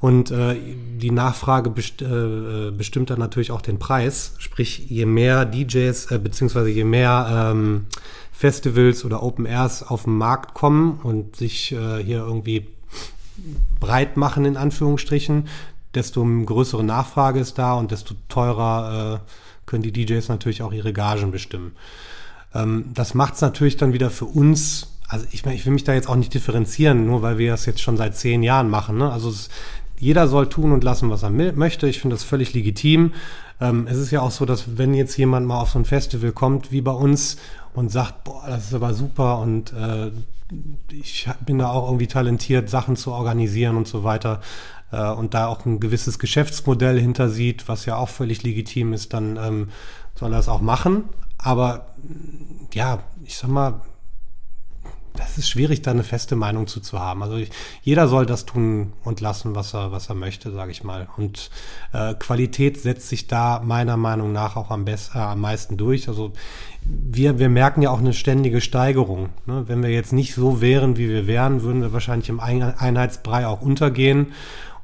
Und 0.00 0.32
äh, 0.32 0.56
die 0.98 1.12
Nachfrage 1.12 1.70
best, 1.70 2.02
äh, 2.02 2.72
bestimmt 2.76 3.10
dann 3.10 3.20
natürlich 3.20 3.52
auch 3.52 3.62
den 3.62 3.78
Preis. 3.78 4.34
Sprich, 4.38 4.90
je 4.90 5.06
mehr 5.06 5.44
DJs 5.44 6.10
äh, 6.10 6.18
beziehungsweise 6.18 6.70
je 6.70 6.82
mehr 6.82 7.52
ähm, 7.52 7.86
Festivals 8.32 9.04
oder 9.04 9.22
Open 9.22 9.46
Airs 9.46 9.84
auf 9.84 10.02
den 10.04 10.18
Markt 10.18 10.54
kommen 10.54 10.98
und 11.04 11.36
sich 11.36 11.70
äh, 11.70 12.02
hier 12.02 12.18
irgendwie 12.18 12.66
breit 13.78 14.16
machen, 14.16 14.44
in 14.44 14.56
Anführungsstrichen, 14.56 15.46
desto 15.94 16.24
größere 16.24 16.82
Nachfrage 16.82 17.38
ist 17.38 17.58
da 17.58 17.74
und 17.74 17.92
desto 17.92 18.14
teurer 18.28 19.22
äh, 19.22 19.30
können 19.66 19.82
die 19.84 19.92
DJs 19.92 20.28
natürlich 20.28 20.62
auch 20.62 20.72
ihre 20.72 20.92
Gagen 20.92 21.30
bestimmen. 21.30 21.76
Ähm, 22.54 22.86
das 22.94 23.14
macht 23.14 23.34
es 23.34 23.40
natürlich 23.40 23.76
dann 23.76 23.92
wieder 23.92 24.10
für 24.10 24.24
uns 24.24 24.88
also 25.12 25.26
ich 25.30 25.44
ich 25.44 25.66
will 25.66 25.74
mich 25.74 25.84
da 25.84 25.92
jetzt 25.92 26.08
auch 26.08 26.16
nicht 26.16 26.32
differenzieren, 26.32 27.06
nur 27.06 27.20
weil 27.20 27.36
wir 27.36 27.50
das 27.50 27.66
jetzt 27.66 27.82
schon 27.82 27.98
seit 27.98 28.16
zehn 28.16 28.42
Jahren 28.42 28.70
machen. 28.70 28.96
Ne? 28.96 29.12
Also 29.12 29.28
es, 29.28 29.50
jeder 29.98 30.26
soll 30.26 30.48
tun 30.48 30.72
und 30.72 30.82
lassen, 30.82 31.10
was 31.10 31.22
er 31.22 31.30
möchte. 31.30 31.86
Ich 31.86 32.00
finde 32.00 32.16
das 32.16 32.24
völlig 32.24 32.54
legitim. 32.54 33.12
Ähm, 33.60 33.86
es 33.88 33.98
ist 33.98 34.10
ja 34.10 34.22
auch 34.22 34.30
so, 34.30 34.46
dass 34.46 34.78
wenn 34.78 34.94
jetzt 34.94 35.18
jemand 35.18 35.46
mal 35.46 35.60
auf 35.60 35.70
so 35.70 35.78
ein 35.78 35.84
Festival 35.84 36.32
kommt 36.32 36.72
wie 36.72 36.80
bei 36.80 36.92
uns 36.92 37.36
und 37.74 37.92
sagt, 37.92 38.24
boah, 38.24 38.44
das 38.48 38.68
ist 38.68 38.74
aber 38.74 38.94
super 38.94 39.38
und 39.40 39.74
äh, 39.74 40.10
ich 40.90 41.28
bin 41.44 41.58
da 41.58 41.68
auch 41.68 41.88
irgendwie 41.88 42.06
talentiert, 42.06 42.70
Sachen 42.70 42.96
zu 42.96 43.12
organisieren 43.12 43.76
und 43.76 43.86
so 43.86 44.04
weiter 44.04 44.40
äh, 44.92 45.10
und 45.10 45.34
da 45.34 45.46
auch 45.46 45.66
ein 45.66 45.78
gewisses 45.78 46.18
Geschäftsmodell 46.18 46.98
hinter 46.98 47.28
sieht, 47.28 47.68
was 47.68 47.84
ja 47.84 47.96
auch 47.96 48.08
völlig 48.08 48.42
legitim 48.42 48.94
ist, 48.94 49.12
dann 49.12 49.36
ähm, 49.36 49.68
soll 50.14 50.32
er 50.32 50.38
es 50.38 50.48
auch 50.48 50.62
machen. 50.62 51.04
Aber 51.36 51.94
ja, 52.72 53.00
ich 53.24 53.36
sag 53.36 53.50
mal, 53.50 53.80
das 55.14 55.38
ist 55.38 55.48
schwierig, 55.48 55.82
da 55.82 55.90
eine 55.90 56.04
feste 56.04 56.36
Meinung 56.36 56.66
zu, 56.66 56.80
zu 56.80 56.98
haben. 56.98 57.22
Also 57.22 57.36
ich, 57.36 57.50
jeder 57.82 58.08
soll 58.08 58.26
das 58.26 58.46
tun 58.46 58.92
und 59.04 59.20
lassen, 59.20 59.54
was 59.54 59.74
er, 59.74 59.92
was 59.92 60.08
er 60.08 60.14
möchte, 60.14 60.50
sage 60.52 60.70
ich 60.70 60.84
mal. 60.84 61.08
Und 61.16 61.50
äh, 61.92 62.14
Qualität 62.14 62.80
setzt 62.80 63.08
sich 63.08 63.26
da 63.26 63.60
meiner 63.64 63.96
Meinung 63.96 64.32
nach 64.32 64.56
auch 64.56 64.70
am, 64.70 64.84
besten, 64.84 65.18
äh, 65.18 65.22
am 65.22 65.40
meisten 65.40 65.76
durch. 65.76 66.08
Also 66.08 66.32
wir, 66.84 67.38
wir 67.38 67.48
merken 67.48 67.82
ja 67.82 67.90
auch 67.90 68.00
eine 68.00 68.14
ständige 68.14 68.60
Steigerung. 68.60 69.28
Ne? 69.46 69.64
Wenn 69.66 69.82
wir 69.82 69.90
jetzt 69.90 70.12
nicht 70.12 70.34
so 70.34 70.60
wären, 70.60 70.96
wie 70.96 71.08
wir 71.08 71.26
wären, 71.26 71.62
würden 71.62 71.82
wir 71.82 71.92
wahrscheinlich 71.92 72.28
im 72.28 72.40
Einheitsbrei 72.40 73.46
auch 73.46 73.60
untergehen. 73.60 74.32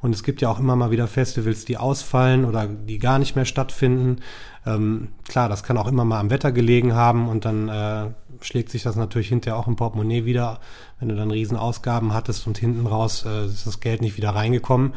Und 0.01 0.15
es 0.15 0.23
gibt 0.23 0.41
ja 0.41 0.49
auch 0.49 0.59
immer 0.59 0.75
mal 0.75 0.91
wieder 0.91 1.07
Festivals, 1.07 1.65
die 1.65 1.77
ausfallen 1.77 2.45
oder 2.45 2.67
die 2.67 2.99
gar 2.99 3.19
nicht 3.19 3.35
mehr 3.35 3.45
stattfinden. 3.45 4.21
Ähm, 4.65 5.09
klar, 5.27 5.49
das 5.49 5.63
kann 5.63 5.77
auch 5.77 5.87
immer 5.87 6.05
mal 6.05 6.19
am 6.19 6.29
Wetter 6.29 6.51
gelegen 6.51 6.93
haben 6.93 7.29
und 7.29 7.45
dann 7.45 7.69
äh, 7.69 8.07
schlägt 8.41 8.69
sich 8.69 8.83
das 8.83 8.95
natürlich 8.95 9.29
hinterher 9.29 9.57
auch 9.57 9.67
im 9.67 9.75
Portemonnaie 9.75 10.25
wieder, 10.25 10.59
wenn 10.99 11.09
du 11.09 11.15
dann 11.15 11.31
Riesenausgaben 11.31 12.13
hattest 12.13 12.45
und 12.47 12.57
hinten 12.57 12.85
raus 12.85 13.25
äh, 13.25 13.45
ist 13.45 13.67
das 13.67 13.79
Geld 13.79 14.01
nicht 14.01 14.17
wieder 14.17 14.31
reingekommen. 14.31 14.93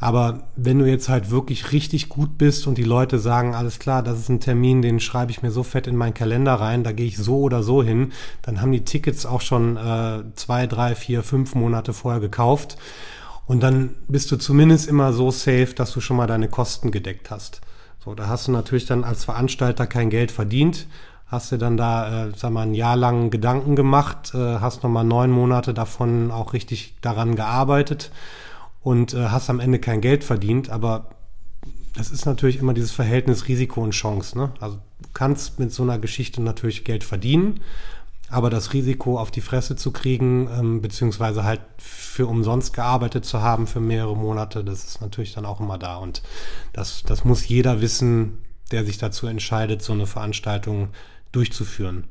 Aber 0.00 0.44
wenn 0.54 0.78
du 0.78 0.84
jetzt 0.88 1.08
halt 1.08 1.30
wirklich 1.30 1.72
richtig 1.72 2.08
gut 2.08 2.38
bist 2.38 2.68
und 2.68 2.78
die 2.78 2.84
Leute 2.84 3.18
sagen, 3.18 3.56
alles 3.56 3.80
klar, 3.80 4.04
das 4.04 4.20
ist 4.20 4.28
ein 4.28 4.38
Termin, 4.38 4.80
den 4.80 5.00
schreibe 5.00 5.32
ich 5.32 5.42
mir 5.42 5.50
so 5.50 5.64
fett 5.64 5.88
in 5.88 5.96
meinen 5.96 6.14
Kalender 6.14 6.54
rein, 6.54 6.84
da 6.84 6.92
gehe 6.92 7.06
ich 7.06 7.18
so 7.18 7.40
oder 7.40 7.64
so 7.64 7.82
hin, 7.82 8.12
dann 8.42 8.60
haben 8.60 8.70
die 8.70 8.84
Tickets 8.84 9.26
auch 9.26 9.40
schon 9.40 9.76
äh, 9.76 10.22
zwei, 10.36 10.68
drei, 10.68 10.94
vier, 10.94 11.24
fünf 11.24 11.56
Monate 11.56 11.92
vorher 11.92 12.20
gekauft. 12.20 12.78
Und 13.46 13.62
dann 13.62 13.94
bist 14.06 14.30
du 14.30 14.36
zumindest 14.36 14.86
immer 14.88 15.12
so 15.12 15.30
safe, 15.30 15.72
dass 15.74 15.92
du 15.92 16.00
schon 16.00 16.18
mal 16.18 16.26
deine 16.26 16.48
Kosten 16.48 16.92
gedeckt 16.92 17.30
hast. 17.30 17.60
So, 18.08 18.14
da 18.14 18.26
hast 18.26 18.48
du 18.48 18.52
natürlich 18.52 18.86
dann 18.86 19.04
als 19.04 19.26
Veranstalter 19.26 19.86
kein 19.86 20.08
Geld 20.08 20.30
verdient, 20.30 20.86
hast 21.26 21.52
du 21.52 21.58
dann 21.58 21.76
da, 21.76 22.28
äh, 22.28 22.32
sag 22.34 22.52
mal, 22.52 22.62
ein 22.62 22.72
Jahr 22.72 22.96
lang 22.96 23.28
Gedanken 23.28 23.76
gemacht, 23.76 24.32
äh, 24.34 24.60
hast 24.60 24.82
nochmal 24.82 25.04
neun 25.04 25.30
Monate 25.30 25.74
davon 25.74 26.30
auch 26.30 26.54
richtig 26.54 26.94
daran 27.02 27.36
gearbeitet 27.36 28.10
und 28.80 29.12
äh, 29.12 29.26
hast 29.26 29.50
am 29.50 29.60
Ende 29.60 29.78
kein 29.78 30.00
Geld 30.00 30.24
verdient, 30.24 30.70
aber 30.70 31.10
das 31.96 32.10
ist 32.10 32.24
natürlich 32.24 32.56
immer 32.56 32.72
dieses 32.72 32.92
Verhältnis 32.92 33.46
Risiko 33.46 33.82
und 33.82 33.90
Chance. 33.90 34.38
Ne? 34.38 34.52
Also 34.58 34.76
du 34.76 35.08
kannst 35.12 35.58
mit 35.58 35.70
so 35.70 35.82
einer 35.82 35.98
Geschichte 35.98 36.40
natürlich 36.40 36.84
Geld 36.84 37.04
verdienen, 37.04 37.60
aber 38.30 38.50
das 38.50 38.72
Risiko 38.72 39.18
auf 39.18 39.30
die 39.30 39.40
Fresse 39.40 39.76
zu 39.76 39.90
kriegen, 39.90 40.48
ähm, 40.52 40.80
beziehungsweise 40.82 41.44
halt 41.44 41.60
für 41.78 42.26
umsonst 42.26 42.74
gearbeitet 42.74 43.24
zu 43.24 43.42
haben 43.42 43.66
für 43.66 43.80
mehrere 43.80 44.16
Monate, 44.16 44.64
das 44.64 44.84
ist 44.84 45.00
natürlich 45.00 45.34
dann 45.34 45.46
auch 45.46 45.60
immer 45.60 45.78
da. 45.78 45.96
Und 45.96 46.22
das, 46.72 47.02
das 47.04 47.24
muss 47.24 47.48
jeder 47.48 47.80
wissen, 47.80 48.38
der 48.70 48.84
sich 48.84 48.98
dazu 48.98 49.26
entscheidet, 49.26 49.82
so 49.82 49.92
eine 49.92 50.06
Veranstaltung 50.06 50.88
durchzuführen. 51.32 52.04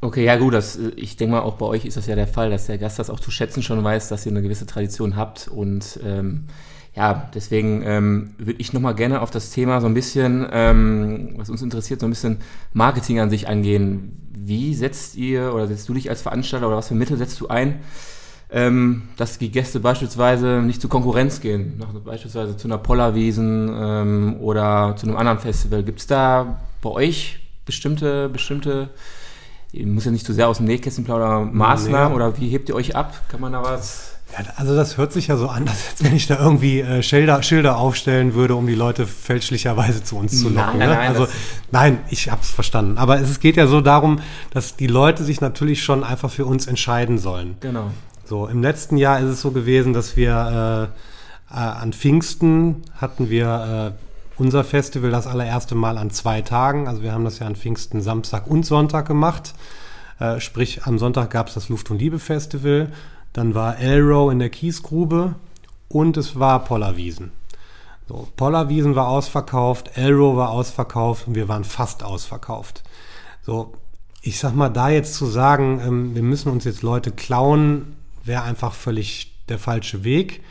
Okay, 0.00 0.24
ja 0.24 0.36
gut, 0.36 0.52
das, 0.52 0.78
ich 0.96 1.16
denke 1.16 1.36
mal, 1.36 1.40
auch 1.40 1.54
bei 1.54 1.66
euch 1.66 1.86
ist 1.86 1.96
das 1.96 2.06
ja 2.06 2.14
der 2.14 2.28
Fall, 2.28 2.50
dass 2.50 2.66
der 2.66 2.76
Gast 2.76 2.98
das 2.98 3.08
auch 3.08 3.20
zu 3.20 3.30
schätzen 3.30 3.62
schon 3.62 3.82
weiß, 3.82 4.08
dass 4.08 4.26
ihr 4.26 4.32
eine 4.32 4.42
gewisse 4.42 4.66
Tradition 4.66 5.16
habt 5.16 5.48
und 5.48 5.98
ähm, 6.04 6.44
ja, 6.94 7.28
deswegen 7.34 7.82
ähm, 7.84 8.34
würde 8.38 8.60
ich 8.60 8.72
nochmal 8.72 8.94
gerne 8.94 9.20
auf 9.20 9.30
das 9.30 9.50
Thema 9.50 9.80
so 9.80 9.86
ein 9.86 9.94
bisschen, 9.94 10.46
ähm, 10.52 11.34
was 11.36 11.50
uns 11.50 11.62
interessiert, 11.62 12.00
so 12.00 12.06
ein 12.06 12.10
bisschen 12.10 12.38
Marketing 12.72 13.18
an 13.18 13.30
sich 13.30 13.48
angehen. 13.48 14.23
Wie 14.46 14.74
setzt 14.74 15.16
ihr 15.16 15.54
oder 15.54 15.66
setzt 15.66 15.88
du 15.88 15.94
dich 15.94 16.10
als 16.10 16.22
Veranstalter 16.22 16.66
oder 16.66 16.76
was 16.76 16.88
für 16.88 16.94
Mittel 16.94 17.16
setzt 17.16 17.40
du 17.40 17.48
ein, 17.48 17.80
ähm, 18.50 19.08
dass 19.16 19.38
die 19.38 19.50
Gäste 19.50 19.80
beispielsweise 19.80 20.62
nicht 20.62 20.80
zur 20.80 20.90
Konkurrenz 20.90 21.40
gehen, 21.40 21.78
nach, 21.78 21.88
beispielsweise 22.00 22.56
zu 22.56 22.68
einer 22.68 22.78
Pollerwiesen 22.78 23.74
ähm, 23.74 24.36
oder 24.40 24.94
zu 24.96 25.06
einem 25.06 25.16
anderen 25.16 25.38
Festival? 25.38 25.82
Gibt 25.82 26.00
es 26.00 26.06
da 26.06 26.60
bei 26.82 26.90
euch 26.90 27.40
bestimmte, 27.64 28.28
bestimmte, 28.28 28.90
ihr 29.72 29.86
muss 29.86 30.04
ja 30.04 30.10
nicht 30.10 30.26
zu 30.26 30.34
sehr 30.34 30.48
aus 30.48 30.58
dem 30.58 30.66
Nähkästchen 30.66 31.04
plaudern, 31.04 31.54
Maßnahmen 31.54 32.10
nee. 32.10 32.16
oder 32.16 32.38
wie 32.38 32.48
hebt 32.48 32.68
ihr 32.68 32.74
euch 32.74 32.94
ab? 32.94 33.14
Kann 33.28 33.40
man 33.40 33.52
da 33.52 33.62
was 33.62 34.13
ja, 34.32 34.44
also 34.56 34.74
das 34.74 34.96
hört 34.96 35.12
sich 35.12 35.28
ja 35.28 35.36
so 35.36 35.48
an, 35.48 35.68
als 35.68 36.02
wenn 36.02 36.14
ich 36.14 36.26
da 36.26 36.38
irgendwie 36.38 36.80
äh, 36.80 37.02
Schilder, 37.02 37.42
Schilder 37.42 37.76
aufstellen 37.76 38.34
würde, 38.34 38.56
um 38.56 38.66
die 38.66 38.74
Leute 38.74 39.06
fälschlicherweise 39.06 40.02
zu 40.02 40.16
uns 40.16 40.40
zu 40.40 40.48
locken. 40.48 40.78
Nein, 40.78 40.78
nein, 40.78 40.88
ne? 40.88 40.94
nein, 40.94 41.08
also 41.08 41.28
nein, 41.70 41.98
ich 42.10 42.30
habe 42.30 42.40
es 42.42 42.50
verstanden. 42.50 42.98
Aber 42.98 43.20
es 43.20 43.40
geht 43.40 43.56
ja 43.56 43.66
so 43.66 43.80
darum, 43.80 44.20
dass 44.50 44.76
die 44.76 44.86
Leute 44.86 45.24
sich 45.24 45.40
natürlich 45.40 45.82
schon 45.82 46.02
einfach 46.04 46.30
für 46.30 46.46
uns 46.46 46.66
entscheiden 46.66 47.18
sollen. 47.18 47.56
Genau. 47.60 47.90
So 48.24 48.46
im 48.46 48.62
letzten 48.62 48.96
Jahr 48.96 49.20
ist 49.20 49.26
es 49.26 49.40
so 49.40 49.50
gewesen, 49.50 49.92
dass 49.92 50.16
wir 50.16 50.90
äh, 51.50 51.54
äh, 51.54 51.58
an 51.58 51.92
Pfingsten 51.92 52.82
hatten 52.96 53.30
wir 53.30 53.94
äh, 53.96 54.04
unser 54.36 54.64
Festival 54.64 55.10
das 55.10 55.26
allererste 55.26 55.74
Mal 55.74 55.98
an 55.98 56.10
zwei 56.10 56.42
Tagen. 56.42 56.88
Also 56.88 57.02
wir 57.02 57.12
haben 57.12 57.24
das 57.24 57.38
ja 57.38 57.46
an 57.46 57.54
Pfingsten 57.54 58.00
Samstag 58.00 58.46
und 58.46 58.64
Sonntag 58.64 59.06
gemacht. 59.06 59.54
Äh, 60.18 60.40
sprich, 60.40 60.84
am 60.84 60.98
Sonntag 60.98 61.30
gab 61.30 61.48
es 61.48 61.54
das 61.54 61.68
Luft- 61.68 61.90
und 61.90 61.98
Liebe-Festival 61.98 62.88
dann 63.34 63.54
war 63.54 63.78
Elrow 63.78 64.32
in 64.32 64.38
der 64.38 64.48
Kiesgrube 64.48 65.34
und 65.88 66.16
es 66.16 66.38
war 66.38 66.64
Pollerwiesen. 66.64 67.32
So, 68.08 68.28
Pollerwiesen 68.36 68.94
war 68.94 69.08
ausverkauft, 69.08 69.96
Elrow 69.96 70.36
war 70.36 70.50
ausverkauft 70.50 71.26
und 71.26 71.34
wir 71.34 71.48
waren 71.48 71.64
fast 71.64 72.02
ausverkauft. 72.02 72.82
So, 73.42 73.74
ich 74.22 74.38
sag 74.38 74.54
mal, 74.54 74.70
da 74.70 74.88
jetzt 74.88 75.14
zu 75.14 75.26
sagen, 75.26 75.80
ähm, 75.84 76.14
wir 76.14 76.22
müssen 76.22 76.50
uns 76.50 76.64
jetzt 76.64 76.82
Leute 76.82 77.10
klauen, 77.10 77.96
wäre 78.24 78.42
einfach 78.42 78.72
völlig 78.72 79.34
der 79.48 79.58
falsche 79.58 80.04
Weg. 80.04 80.42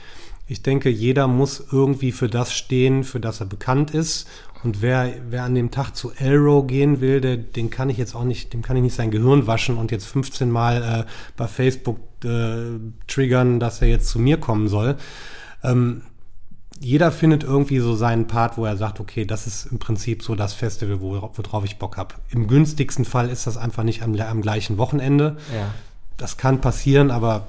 Ich 0.47 0.61
denke, 0.61 0.89
jeder 0.89 1.27
muss 1.27 1.63
irgendwie 1.71 2.11
für 2.11 2.27
das 2.27 2.53
stehen, 2.53 3.03
für 3.03 3.19
das 3.19 3.39
er 3.39 3.45
bekannt 3.45 3.91
ist. 3.91 4.27
Und 4.63 4.81
wer, 4.81 5.13
wer 5.29 5.43
an 5.43 5.55
dem 5.55 5.71
Tag 5.71 5.91
zu 5.95 6.11
Elrow 6.11 6.65
gehen 6.65 7.01
will, 7.01 7.21
der, 7.21 7.37
den 7.37 7.69
kann 7.69 7.89
ich 7.89 7.97
jetzt 7.97 8.15
auch 8.15 8.23
nicht, 8.23 8.53
dem 8.53 8.61
kann 8.61 8.77
ich 8.77 8.83
nicht 8.83 8.95
sein 8.95 9.11
Gehirn 9.11 9.47
waschen 9.47 9.77
und 9.77 9.91
jetzt 9.91 10.05
15 10.05 10.49
Mal 10.49 11.05
äh, 11.05 11.11
bei 11.35 11.47
Facebook 11.47 11.97
äh, 12.25 12.79
triggern, 13.07 13.59
dass 13.59 13.81
er 13.81 13.87
jetzt 13.87 14.07
zu 14.09 14.19
mir 14.19 14.37
kommen 14.37 14.67
soll. 14.67 14.95
Ähm, 15.63 16.01
jeder 16.79 17.11
findet 17.11 17.43
irgendwie 17.43 17.79
so 17.79 17.95
seinen 17.95 18.27
Part, 18.27 18.57
wo 18.57 18.65
er 18.65 18.75
sagt, 18.75 18.99
okay, 18.99 19.25
das 19.25 19.47
ist 19.47 19.67
im 19.71 19.79
Prinzip 19.79 20.21
so 20.23 20.35
das 20.35 20.53
Festival, 20.53 20.99
worauf 20.99 21.63
ich 21.63 21.77
Bock 21.77 21.97
habe. 21.97 22.15
Im 22.29 22.47
günstigsten 22.47 23.05
Fall 23.05 23.29
ist 23.29 23.47
das 23.47 23.57
einfach 23.57 23.83
nicht 23.83 24.01
am, 24.03 24.19
am 24.19 24.41
gleichen 24.41 24.77
Wochenende. 24.77 25.37
Ja. 25.53 25.73
Das 26.17 26.37
kann 26.37 26.59
passieren, 26.61 27.09
aber 27.09 27.47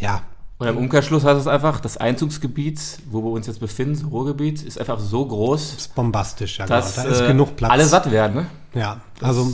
ja, 0.00 0.22
und 0.62 0.68
im 0.68 0.76
Umkehrschluss 0.76 1.24
heißt 1.24 1.40
es 1.40 1.48
einfach, 1.48 1.80
das 1.80 1.96
Einzugsgebiet, 1.96 2.80
wo 3.10 3.20
wir 3.24 3.30
uns 3.30 3.48
jetzt 3.48 3.58
befinden, 3.58 3.94
das 3.94 4.08
Ruhrgebiet, 4.08 4.62
ist 4.62 4.78
einfach 4.78 5.00
so 5.00 5.26
groß. 5.26 5.72
Das 5.72 5.80
ist 5.80 5.94
bombastisch, 5.96 6.58
ja. 6.58 6.66
Dass, 6.66 6.94
genau. 6.94 7.08
Da 7.08 7.12
ist 7.14 7.20
äh, 7.20 7.26
genug 7.26 7.56
Platz. 7.56 7.72
Alle 7.72 7.84
satt 7.84 8.08
werden, 8.12 8.34
ne? 8.36 8.46
Ja, 8.72 9.00
das 9.18 9.30
also 9.30 9.52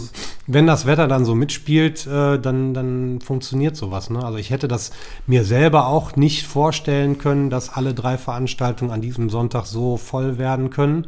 wenn 0.49 0.67
das 0.67 0.87
Wetter 0.87 1.07
dann 1.07 1.25
so 1.25 1.35
mitspielt, 1.35 2.07
äh, 2.07 2.41
dann, 2.41 2.75
dann 2.75 3.21
funktioniert 3.21 3.77
sowas. 3.77 4.11
Ne? 4.11 4.25
Also 4.25 4.39
ich 4.39 4.51
hätte 4.51 4.67
das 4.67 4.91
mir 5.27 5.45
selber 5.45 5.87
auch 5.87 6.17
nicht 6.17 6.47
vorstellen 6.47 7.19
können, 7.19 7.51
dass 7.51 7.71
alle 7.71 7.95
drei 7.95 8.19
Veranstaltungen 8.19 8.91
an 8.91 9.01
diesem 9.01 9.31
Sonntag 9.31 9.67
so 9.67 9.97
voll 9.97 10.39
werden 10.39 10.71
können. 10.71 11.07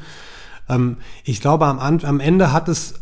Ähm, 0.68 0.98
ich 1.24 1.40
glaube, 1.40 1.66
am, 1.66 1.78
am 1.80 2.20
Ende 2.20 2.52
hat 2.52 2.68
es 2.68 3.00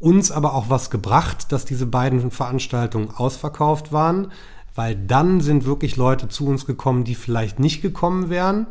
uns 0.00 0.30
aber 0.30 0.54
auch 0.54 0.70
was 0.70 0.88
gebracht, 0.88 1.52
dass 1.52 1.64
diese 1.64 1.86
beiden 1.86 2.30
Veranstaltungen 2.30 3.10
ausverkauft 3.10 3.92
waren 3.92 4.28
weil 4.78 4.94
dann 4.94 5.40
sind 5.40 5.64
wirklich 5.64 5.96
Leute 5.96 6.28
zu 6.28 6.46
uns 6.46 6.64
gekommen, 6.64 7.02
die 7.02 7.16
vielleicht 7.16 7.58
nicht 7.58 7.82
gekommen 7.82 8.30
wären. 8.30 8.68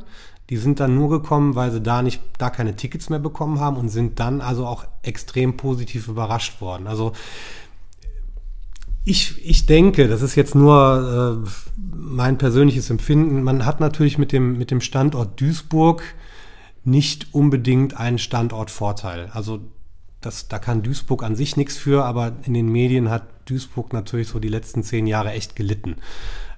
Die 0.50 0.58
sind 0.58 0.80
dann 0.80 0.96
nur 0.96 1.10
gekommen, 1.10 1.56
weil 1.56 1.72
sie 1.72 1.82
da 1.82 2.02
nicht, 2.02 2.22
da 2.38 2.50
keine 2.50 2.76
Tickets 2.76 3.10
mehr 3.10 3.20
bekommen 3.20 3.60
haben 3.60 3.78
und 3.78 3.90
sind 3.90 4.20
dann 4.20 4.40
also 4.42 4.66
auch 4.66 4.86
extrem 5.04 5.58
positiv 5.58 6.08
überrascht 6.08 6.62
worden. 6.62 6.88
Also 6.88 7.14
ich, 9.04 9.46
ich 9.46 9.66
denke, 9.66 10.08
das 10.08 10.22
ist 10.22 10.36
jetzt 10.36 10.56
nur 10.56 11.46
äh, 11.46 11.50
mein 11.78 12.38
persönliches 12.38 12.90
Empfinden. 12.90 13.42
Man 13.42 13.66
hat 13.66 13.80
natürlich 13.80 14.18
mit 14.18 14.32
dem, 14.32 14.58
mit 14.58 14.72
dem 14.72 14.82
Standort 14.82 15.40
Duisburg 15.40 16.04
nicht 16.84 17.34
unbedingt 17.34 17.98
einen 17.98 18.18
Standortvorteil. 18.18 19.30
Also 19.34 19.60
das, 20.22 20.48
da 20.48 20.60
kann 20.60 20.84
Duisburg 20.84 21.24
an 21.24 21.36
sich 21.36 21.58
nichts 21.58 21.78
für, 21.78 22.04
aber 22.06 22.34
in 22.46 22.54
den 22.54 22.70
Medien 22.70 23.10
hat 23.10 23.24
Duisburg 23.46 23.94
natürlich 23.94 24.28
so 24.30 24.40
die 24.40 24.48
letzten 24.50 24.84
zehn 24.84 25.08
Jahre 25.08 25.32
echt 25.32 25.56
gelitten. 25.56 25.98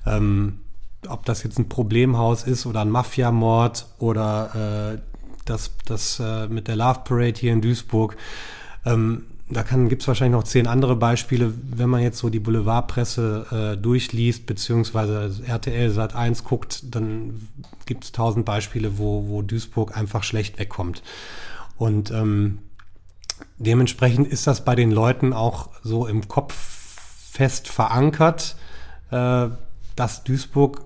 Ähm, 0.06 0.62
ob 1.08 1.26
das 1.26 1.44
jetzt 1.44 1.58
ein 1.60 1.70
Problemhaus 1.70 2.44
ist 2.44 2.66
oder 2.66 2.82
ein 2.82 2.90
Mafiamord 2.90 3.88
oder 4.00 4.96
äh, 4.96 5.02
das, 5.46 5.72
das 5.86 6.20
äh, 6.20 6.48
mit 6.48 6.68
der 6.68 6.76
Love 6.76 7.02
Parade 7.04 7.40
hier 7.40 7.54
in 7.54 7.62
Duisburg. 7.62 8.18
Ähm, 8.86 9.26
da 9.52 9.64
gibt 9.64 10.04
es 10.04 10.08
wahrscheinlich 10.08 10.38
noch 10.38 10.44
zehn 10.44 10.68
andere 10.68 10.96
Beispiele, 10.96 11.52
wenn 11.72 11.90
man 11.90 12.04
jetzt 12.04 12.20
so 12.20 12.30
die 12.30 12.40
Boulevardpresse 12.40 13.74
äh, 13.76 13.82
durchliest, 13.82 14.46
beziehungsweise 14.46 15.42
RTL 15.44 15.90
Sat 15.90 16.16
1 16.16 16.44
guckt, 16.44 16.84
dann 16.94 17.48
gibt 17.88 18.04
es 18.04 18.12
tausend 18.12 18.46
Beispiele, 18.46 19.00
wo, 19.00 19.28
wo 19.28 19.42
Duisburg 19.42 19.98
einfach 19.98 20.22
schlecht 20.22 20.60
wegkommt. 20.60 21.02
Und 21.78 22.12
ähm, 22.12 22.60
dementsprechend 23.58 24.28
ist 24.28 24.46
das 24.46 24.64
bei 24.64 24.76
den 24.76 24.92
Leuten 24.92 25.34
auch 25.34 25.70
so 25.84 26.06
im 26.06 26.28
Kopf 26.28 26.54
fest 27.32 27.70
verankert, 27.70 28.56
äh, 29.10 29.48
dass 29.96 30.24
Duisburg 30.24 30.86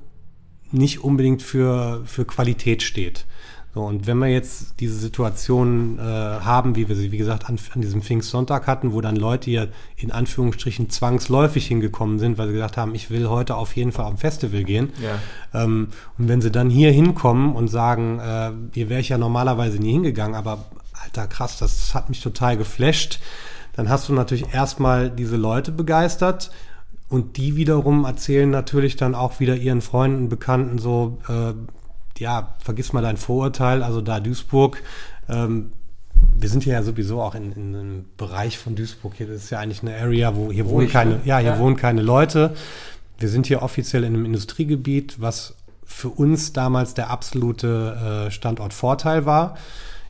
nicht 0.74 1.04
unbedingt 1.04 1.42
für, 1.42 2.02
für 2.06 2.26
Qualität 2.26 2.84
steht. 2.84 3.26
So, 3.74 3.82
und 3.82 4.06
wenn 4.06 4.20
wir 4.20 4.28
jetzt 4.28 4.76
diese 4.80 4.94
Situation 4.94 5.98
äh, 5.98 6.02
haben, 6.02 6.76
wie 6.76 6.88
wir 6.88 6.96
sie, 6.96 7.12
wie 7.12 7.18
gesagt, 7.18 7.50
an, 7.50 7.58
an 7.74 7.82
diesem 7.82 8.04
Pfingstsonntag 8.04 8.68
hatten, 8.68 8.94
wo 8.94 9.02
dann 9.02 9.16
Leute 9.16 9.50
hier 9.50 9.70
in 9.98 10.12
Anführungsstrichen 10.12 10.92
zwangsläufig 10.92 11.66
hingekommen 11.66 12.20
sind, 12.20 12.38
weil 12.38 12.48
sie 12.48 12.54
gesagt 12.54 12.78
haben, 12.78 12.94
ich 12.94 13.10
will 13.10 13.28
heute 13.30 13.56
auf 13.56 13.76
jeden 13.76 13.92
Fall 13.92 14.06
am 14.06 14.18
Festival 14.18 14.64
gehen. 14.64 14.94
Ja. 15.02 15.64
Ähm, 15.64 15.88
und 16.20 16.28
wenn 16.28 16.40
sie 16.40 16.52
dann 16.52 16.70
hier 16.70 16.92
hinkommen 16.92 17.56
und 17.56 17.68
sagen, 17.68 18.20
äh, 18.20 18.52
hier 18.76 18.90
wäre 18.90 19.02
ich 19.02 19.10
ja 19.10 19.18
normalerweise 19.18 19.80
nie 19.80 19.94
hingegangen, 19.94 20.36
aber 20.36 20.66
alter 21.04 21.26
krass, 21.26 21.58
das 21.58 21.96
hat 21.96 22.10
mich 22.10 22.22
total 22.22 22.58
geflasht. 22.58 23.20
Dann 23.76 23.90
hast 23.90 24.08
du 24.08 24.14
natürlich 24.14 24.54
erstmal 24.54 25.10
diese 25.10 25.36
Leute 25.36 25.72
begeistert 25.72 26.52
und 27.14 27.38
die 27.38 27.56
wiederum 27.56 28.06
erzählen 28.06 28.50
natürlich 28.50 28.96
dann 28.96 29.14
auch 29.14 29.40
wieder 29.40 29.56
ihren 29.56 29.82
Freunden, 29.82 30.30
Bekannten 30.30 30.80
so, 30.80 31.20
äh, 31.30 31.54
ja, 32.20 32.56
vergiss 32.58 32.92
mal 32.92 33.04
dein 33.04 33.18
Vorurteil, 33.18 33.84
also 33.84 34.02
da 34.02 34.20
Duisburg, 34.20 34.82
ähm, 35.30 35.72
wir 36.36 36.50
sind 36.50 36.64
hier 36.64 36.74
ja 36.74 36.82
sowieso 36.82 37.22
auch 37.22 37.36
in, 37.36 37.52
in 37.52 37.76
einem 37.76 38.06
Bereich 38.18 38.58
von 38.58 38.76
Duisburg. 38.76 39.14
Hier 39.16 39.30
ist 39.30 39.52
ja 39.52 39.60
eigentlich 39.60 39.84
eine 39.84 39.96
Area, 39.96 40.36
wo 40.36 40.52
hier 40.52 40.68
wohnen 40.68 40.90
keine, 40.90 41.20
ja, 41.24 41.38
hier 41.38 41.52
ja. 41.52 41.60
wohnen 41.60 41.76
keine 41.76 42.02
Leute. 42.02 42.56
Wir 43.20 43.30
sind 43.30 43.46
hier 43.46 43.62
offiziell 43.62 44.04
in 44.06 44.16
einem 44.16 44.26
Industriegebiet, 44.26 45.22
was 45.22 45.56
für 45.86 46.10
uns 46.10 46.52
damals 46.52 46.96
der 46.96 47.12
absolute 47.12 48.26
äh, 48.28 48.32
Standortvorteil 48.32 49.28
war. 49.28 49.56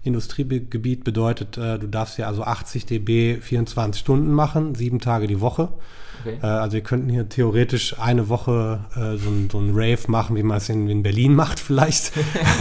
Industriegebiet 0.03 1.03
bedeutet, 1.03 1.57
äh, 1.57 1.79
du 1.79 1.87
darfst 1.87 2.17
ja 2.17 2.27
also 2.27 2.43
80 2.43 2.85
dB 2.85 3.37
24 3.41 3.99
Stunden 3.99 4.31
machen, 4.31 4.75
sieben 4.75 4.99
Tage 4.99 5.27
die 5.27 5.39
Woche. 5.39 5.69
Okay. 6.21 6.37
Äh, 6.41 6.45
also 6.45 6.73
wir 6.73 6.81
könnten 6.81 7.09
hier 7.09 7.29
theoretisch 7.29 7.99
eine 7.99 8.27
Woche 8.29 8.85
äh, 8.95 9.17
so, 9.17 9.29
ein, 9.29 9.49
so 9.49 9.59
ein 9.59 9.71
Rave 9.73 9.99
machen, 10.07 10.35
wie 10.35 10.43
man 10.43 10.57
es 10.57 10.69
in, 10.69 10.89
in 10.89 11.03
Berlin 11.03 11.35
macht 11.35 11.59
vielleicht. 11.59 12.11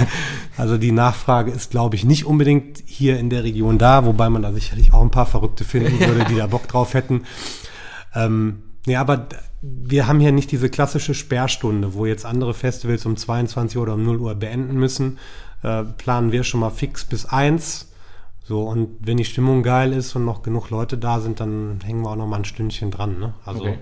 also 0.57 0.79
die 0.79 0.93
Nachfrage 0.93 1.51
ist, 1.51 1.71
glaube 1.71 1.97
ich, 1.97 2.05
nicht 2.05 2.27
unbedingt 2.27 2.83
hier 2.87 3.19
in 3.19 3.29
der 3.29 3.43
Region 3.43 3.79
da, 3.79 4.07
wobei 4.07 4.31
man 4.31 4.43
da 4.43 4.53
sicherlich 4.53 4.93
auch 4.93 5.03
ein 5.03 5.11
paar 5.11 5.27
Verrückte 5.27 5.65
finden 5.65 5.99
würde, 6.01 6.25
die 6.29 6.37
da 6.37 6.47
Bock 6.47 6.69
drauf 6.69 6.95
hätten. 6.95 7.23
Ähm, 8.15 8.63
ja, 8.87 9.01
aber 9.01 9.29
wir 9.63 10.09
haben 10.09 10.19
hier 10.19 10.33
nicht 10.33 10.51
diese 10.51 10.69
klassische 10.69 11.15
Sperrstunde, 11.15 11.95
wo 11.95 12.05
jetzt 12.05 12.27
andere 12.27 12.53
Festivals 12.53 13.07
um 13.07 13.17
22 13.17 13.77
Uhr 13.77 13.85
oder 13.85 13.95
um 13.95 14.05
0 14.05 14.21
Uhr 14.21 14.35
beenden 14.35 14.77
müssen, 14.77 15.19
äh, 15.63 15.85
planen 15.85 16.33
wir 16.33 16.45
schon 16.45 16.61
mal 16.61 16.71
fix 16.71 17.05
bis 17.05 17.27
eins. 17.27 17.89
So, 18.45 18.63
und 18.65 18.97
wenn 19.01 19.17
die 19.17 19.25
Stimmung 19.25 19.63
geil 19.63 19.93
ist 19.93 20.17
und 20.17 20.25
noch 20.25 20.43
genug 20.43 20.71
Leute 20.71 20.99
da 20.99 21.21
sind, 21.21 21.41
dann 21.41 21.81
hängen 21.85 22.03
wir 22.03 22.11
auch 22.11 22.17
noch 22.17 22.27
mal 22.27 22.39
ein 22.39 22.45
Stündchen 22.45 22.91
dran. 22.91 23.19
Ne? 23.19 23.35
Also 23.45 23.61
okay. 23.61 23.79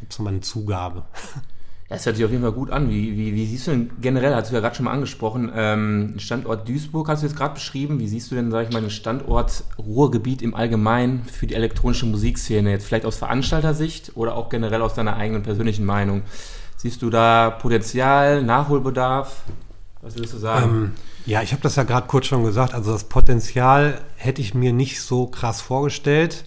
gibt 0.00 0.12
es 0.12 0.18
noch 0.18 0.24
mal 0.24 0.30
eine 0.30 0.40
Zugabe. 0.40 1.04
Ja, 1.90 1.96
es 1.96 2.04
hört 2.04 2.16
sich 2.16 2.24
auf 2.24 2.30
jeden 2.30 2.42
Fall 2.42 2.52
gut 2.52 2.70
an. 2.70 2.90
Wie, 2.90 3.16
wie, 3.16 3.34
wie 3.34 3.46
siehst 3.46 3.66
du 3.66 3.70
denn 3.70 3.90
generell, 4.00 4.34
hast 4.34 4.50
du 4.50 4.54
ja 4.54 4.60
gerade 4.60 4.74
schon 4.74 4.84
mal 4.84 4.92
angesprochen, 4.92 5.50
ähm, 5.54 6.14
Standort 6.18 6.68
Duisburg 6.68 7.08
hast 7.08 7.22
du 7.22 7.26
jetzt 7.26 7.36
gerade 7.36 7.54
beschrieben. 7.54 7.98
Wie 7.98 8.08
siehst 8.08 8.30
du 8.30 8.34
denn, 8.34 8.50
sage 8.50 8.68
ich 8.68 8.74
mal, 8.74 8.82
den 8.82 8.90
Standort 8.90 9.64
Ruhrgebiet 9.78 10.42
im 10.42 10.54
Allgemeinen 10.54 11.24
für 11.24 11.46
die 11.46 11.54
elektronische 11.54 12.04
Musikszene? 12.04 12.70
Jetzt 12.70 12.84
vielleicht 12.84 13.06
aus 13.06 13.16
Veranstaltersicht 13.16 14.12
oder 14.16 14.36
auch 14.36 14.50
generell 14.50 14.82
aus 14.82 14.94
deiner 14.94 15.16
eigenen 15.16 15.42
persönlichen 15.42 15.86
Meinung? 15.86 16.22
Siehst 16.76 17.00
du 17.00 17.08
da 17.08 17.50
Potenzial, 17.50 18.42
Nachholbedarf? 18.42 19.44
Was 20.08 20.16
würdest 20.16 20.34
du 20.34 20.38
sagen? 20.38 20.64
Ähm, 20.64 20.92
ja, 21.26 21.42
ich 21.42 21.52
habe 21.52 21.60
das 21.60 21.76
ja 21.76 21.82
gerade 21.82 22.06
kurz 22.06 22.26
schon 22.26 22.42
gesagt. 22.42 22.72
Also 22.72 22.92
das 22.92 23.04
Potenzial 23.04 24.00
hätte 24.16 24.40
ich 24.40 24.54
mir 24.54 24.72
nicht 24.72 25.02
so 25.02 25.26
krass 25.26 25.60
vorgestellt. 25.60 26.44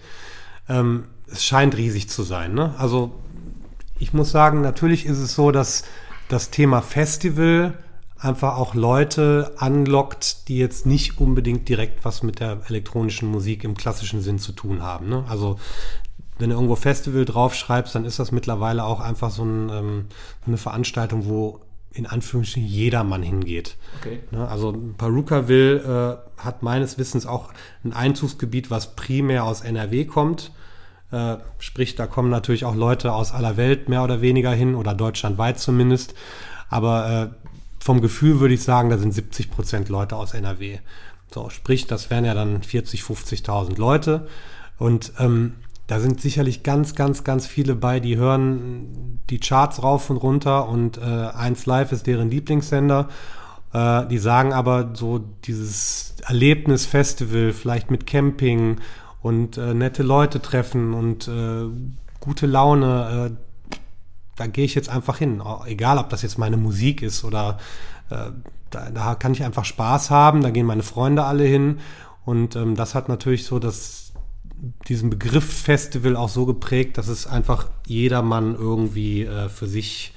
Ähm, 0.68 1.04
es 1.30 1.44
scheint 1.44 1.76
riesig 1.76 2.08
zu 2.08 2.24
sein. 2.24 2.54
Ne? 2.54 2.74
Also 2.76 3.12
ich 4.00 4.12
muss 4.12 4.32
sagen, 4.32 4.62
natürlich 4.62 5.06
ist 5.06 5.18
es 5.18 5.36
so, 5.36 5.52
dass 5.52 5.84
das 6.28 6.50
Thema 6.50 6.82
Festival 6.82 7.74
einfach 8.18 8.56
auch 8.56 8.74
Leute 8.74 9.52
anlockt, 9.58 10.48
die 10.48 10.58
jetzt 10.58 10.86
nicht 10.86 11.18
unbedingt 11.18 11.68
direkt 11.68 12.04
was 12.04 12.24
mit 12.24 12.40
der 12.40 12.62
elektronischen 12.68 13.30
Musik 13.30 13.62
im 13.62 13.76
klassischen 13.76 14.22
Sinn 14.22 14.40
zu 14.40 14.50
tun 14.50 14.82
haben. 14.82 15.08
Ne? 15.08 15.24
Also 15.28 15.58
wenn 16.38 16.50
du 16.50 16.56
irgendwo 16.56 16.74
Festival 16.74 17.24
draufschreibst, 17.24 17.94
dann 17.94 18.04
ist 18.04 18.18
das 18.18 18.32
mittlerweile 18.32 18.82
auch 18.82 18.98
einfach 18.98 19.30
so 19.30 19.44
ein, 19.44 19.68
ähm, 19.68 20.06
eine 20.46 20.56
Veranstaltung, 20.56 21.26
wo 21.26 21.60
in 21.94 22.06
Anführungsstrichen 22.06 22.68
jedermann 22.68 23.22
hingeht. 23.22 23.76
Okay. 24.00 24.20
Ne? 24.30 24.48
Also 24.48 24.72
Perukaville 24.96 26.22
äh, 26.38 26.42
hat 26.42 26.62
meines 26.62 26.98
Wissens 26.98 27.26
auch 27.26 27.52
ein 27.84 27.92
Einzugsgebiet, 27.92 28.70
was 28.70 28.96
primär 28.96 29.44
aus 29.44 29.60
NRW 29.60 30.04
kommt. 30.06 30.52
Äh, 31.10 31.36
sprich, 31.58 31.94
da 31.94 32.06
kommen 32.06 32.30
natürlich 32.30 32.64
auch 32.64 32.74
Leute 32.74 33.12
aus 33.12 33.32
aller 33.32 33.56
Welt 33.56 33.88
mehr 33.88 34.02
oder 34.02 34.22
weniger 34.22 34.52
hin 34.52 34.74
oder 34.74 34.94
deutschlandweit 34.94 35.58
zumindest. 35.58 36.14
Aber 36.70 37.10
äh, 37.32 37.52
vom 37.78 38.00
Gefühl 38.00 38.40
würde 38.40 38.54
ich 38.54 38.62
sagen, 38.62 38.88
da 38.88 38.96
sind 38.96 39.12
70 39.12 39.50
Prozent 39.50 39.88
Leute 39.88 40.16
aus 40.16 40.32
NRW. 40.32 40.78
So, 41.32 41.50
sprich, 41.50 41.86
das 41.86 42.10
wären 42.10 42.24
ja 42.24 42.34
dann 42.34 42.62
40, 42.62 43.02
50.000 43.02 43.78
Leute. 43.78 44.26
Und 44.78 45.12
ähm, 45.18 45.54
da 45.86 46.00
sind 46.00 46.20
sicherlich 46.20 46.62
ganz, 46.62 46.94
ganz, 46.94 47.24
ganz 47.24 47.46
viele 47.46 47.74
bei, 47.74 48.00
die 48.00 48.16
hören 48.16 49.20
die 49.30 49.38
Charts 49.38 49.82
rauf 49.82 50.10
und 50.10 50.16
runter 50.16 50.68
und 50.68 50.98
äh, 50.98 51.00
1 51.00 51.66
Live 51.66 51.92
ist 51.92 52.06
deren 52.06 52.30
Lieblingssender. 52.30 53.08
Äh, 53.72 54.06
die 54.06 54.18
sagen 54.18 54.52
aber 54.52 54.90
so 54.94 55.18
dieses 55.44 56.14
Erlebnisfestival, 56.26 57.52
vielleicht 57.52 57.90
mit 57.90 58.06
Camping 58.06 58.78
und 59.22 59.56
äh, 59.56 59.74
nette 59.74 60.02
Leute 60.02 60.40
treffen 60.40 60.94
und 60.94 61.28
äh, 61.28 61.64
gute 62.20 62.46
Laune, 62.46 63.30
äh, 63.30 63.76
da 64.36 64.46
gehe 64.46 64.64
ich 64.64 64.74
jetzt 64.74 64.88
einfach 64.88 65.18
hin. 65.18 65.42
Egal, 65.66 65.98
ob 65.98 66.08
das 66.08 66.22
jetzt 66.22 66.38
meine 66.38 66.56
Musik 66.56 67.02
ist 67.02 67.24
oder 67.24 67.58
äh, 68.10 68.30
da, 68.70 68.90
da 68.90 69.14
kann 69.14 69.32
ich 69.32 69.44
einfach 69.44 69.64
Spaß 69.64 70.10
haben, 70.10 70.42
da 70.42 70.50
gehen 70.50 70.66
meine 70.66 70.82
Freunde 70.82 71.24
alle 71.24 71.44
hin. 71.44 71.78
Und 72.24 72.56
ähm, 72.56 72.76
das 72.76 72.94
hat 72.94 73.08
natürlich 73.08 73.44
so 73.44 73.58
das, 73.58 74.01
diesen 74.88 75.10
Begriff 75.10 75.44
Festival 75.44 76.16
auch 76.16 76.28
so 76.28 76.46
geprägt, 76.46 76.98
dass 76.98 77.08
es 77.08 77.26
einfach 77.26 77.68
jedermann 77.86 78.54
irgendwie 78.54 79.24
äh, 79.24 79.48
für 79.48 79.66
sich 79.66 80.14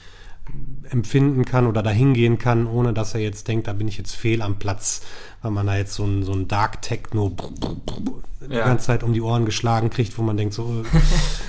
empfinden 0.90 1.46
kann 1.46 1.66
oder 1.66 1.82
dahin 1.82 2.14
gehen 2.14 2.38
kann, 2.38 2.68
ohne 2.68 2.94
dass 2.94 3.16
er 3.16 3.22
jetzt 3.22 3.48
denkt, 3.48 3.68
da 3.68 3.74
bin 3.74 3.88
ich 3.88 3.98
jetzt 3.98 4.16
fehl 4.16 4.44
am 4.44 4.60
Platz, 4.60 5.02
weil 5.42 5.50
man 5.50 5.66
da 5.66 5.76
jetzt 5.76 5.96
so 5.96 6.06
ein, 6.06 6.24
so 6.24 6.34
ein 6.34 6.48
Dark 6.48 6.84
Techno 6.84 7.36
ja. 8.42 8.48
die 8.48 8.56
ganze 8.56 8.86
Zeit 8.86 9.02
um 9.02 9.14
die 9.14 9.22
Ohren 9.22 9.46
geschlagen 9.46 9.90
kriegt, 9.90 10.16
wo 10.20 10.22
man 10.22 10.38
denkt, 10.38 10.54
so 10.54 10.84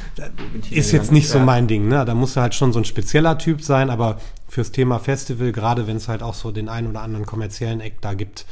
ist 0.71 0.93
jetzt 0.93 1.13
nicht 1.13 1.29
so 1.29 1.39
mein 1.39 1.69
Ding. 1.69 1.89
Ne? 1.89 2.05
Da 2.07 2.15
muss 2.15 2.37
er 2.37 2.43
halt 2.43 2.55
schon 2.55 2.73
so 2.73 2.79
ein 2.79 2.87
spezieller 2.87 3.37
Typ 3.37 3.61
sein, 3.61 3.91
aber 3.91 4.19
fürs 4.49 4.73
Thema 4.73 4.99
Festival, 4.99 5.53
gerade 5.53 5.87
wenn 5.87 5.99
es 5.99 6.09
halt 6.09 6.23
auch 6.23 6.35
so 6.35 6.51
den 6.51 6.71
einen 6.71 6.89
oder 6.89 7.03
anderen 7.03 7.27
kommerziellen 7.27 7.81
Eck 7.83 8.01
da 8.01 8.15
gibt, 8.15 8.47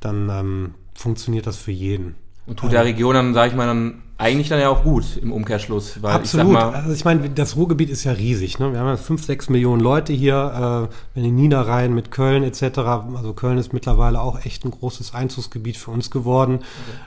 dann 0.00 0.30
ähm, 0.30 0.74
funktioniert 0.94 1.46
das 1.46 1.58
für 1.58 1.72
jeden. 1.72 2.14
Und 2.46 2.58
tut 2.58 2.72
der 2.72 2.84
Region 2.84 3.14
dann, 3.14 3.34
sage 3.34 3.50
ich 3.50 3.56
mal, 3.56 3.66
dann 3.66 4.02
eigentlich 4.16 4.48
dann 4.48 4.60
ja 4.60 4.68
auch 4.68 4.84
gut 4.84 5.16
im 5.16 5.32
Umkehrschluss. 5.32 6.02
Weil 6.02 6.12
Absolut. 6.12 6.46
Ich 6.46 6.52
mal, 6.52 6.74
also 6.74 6.92
ich 6.92 7.04
meine, 7.04 7.30
das 7.30 7.56
Ruhrgebiet 7.56 7.90
ist 7.90 8.04
ja 8.04 8.12
riesig. 8.12 8.58
Ne? 8.58 8.72
Wir 8.72 8.78
haben 8.78 8.86
ja 8.86 8.96
fünf, 8.96 9.24
sechs 9.24 9.48
Millionen 9.48 9.80
Leute 9.80 10.12
hier, 10.12 10.88
äh, 10.90 10.94
wenn 11.14 11.24
die 11.24 11.30
Niederrhein 11.30 11.94
mit 11.94 12.10
Köln 12.10 12.44
etc. 12.44 12.78
Also 13.16 13.32
Köln 13.34 13.58
ist 13.58 13.72
mittlerweile 13.72 14.20
auch 14.20 14.44
echt 14.44 14.64
ein 14.64 14.70
großes 14.70 15.14
Einzugsgebiet 15.14 15.76
für 15.76 15.90
uns 15.90 16.10
geworden. 16.10 16.60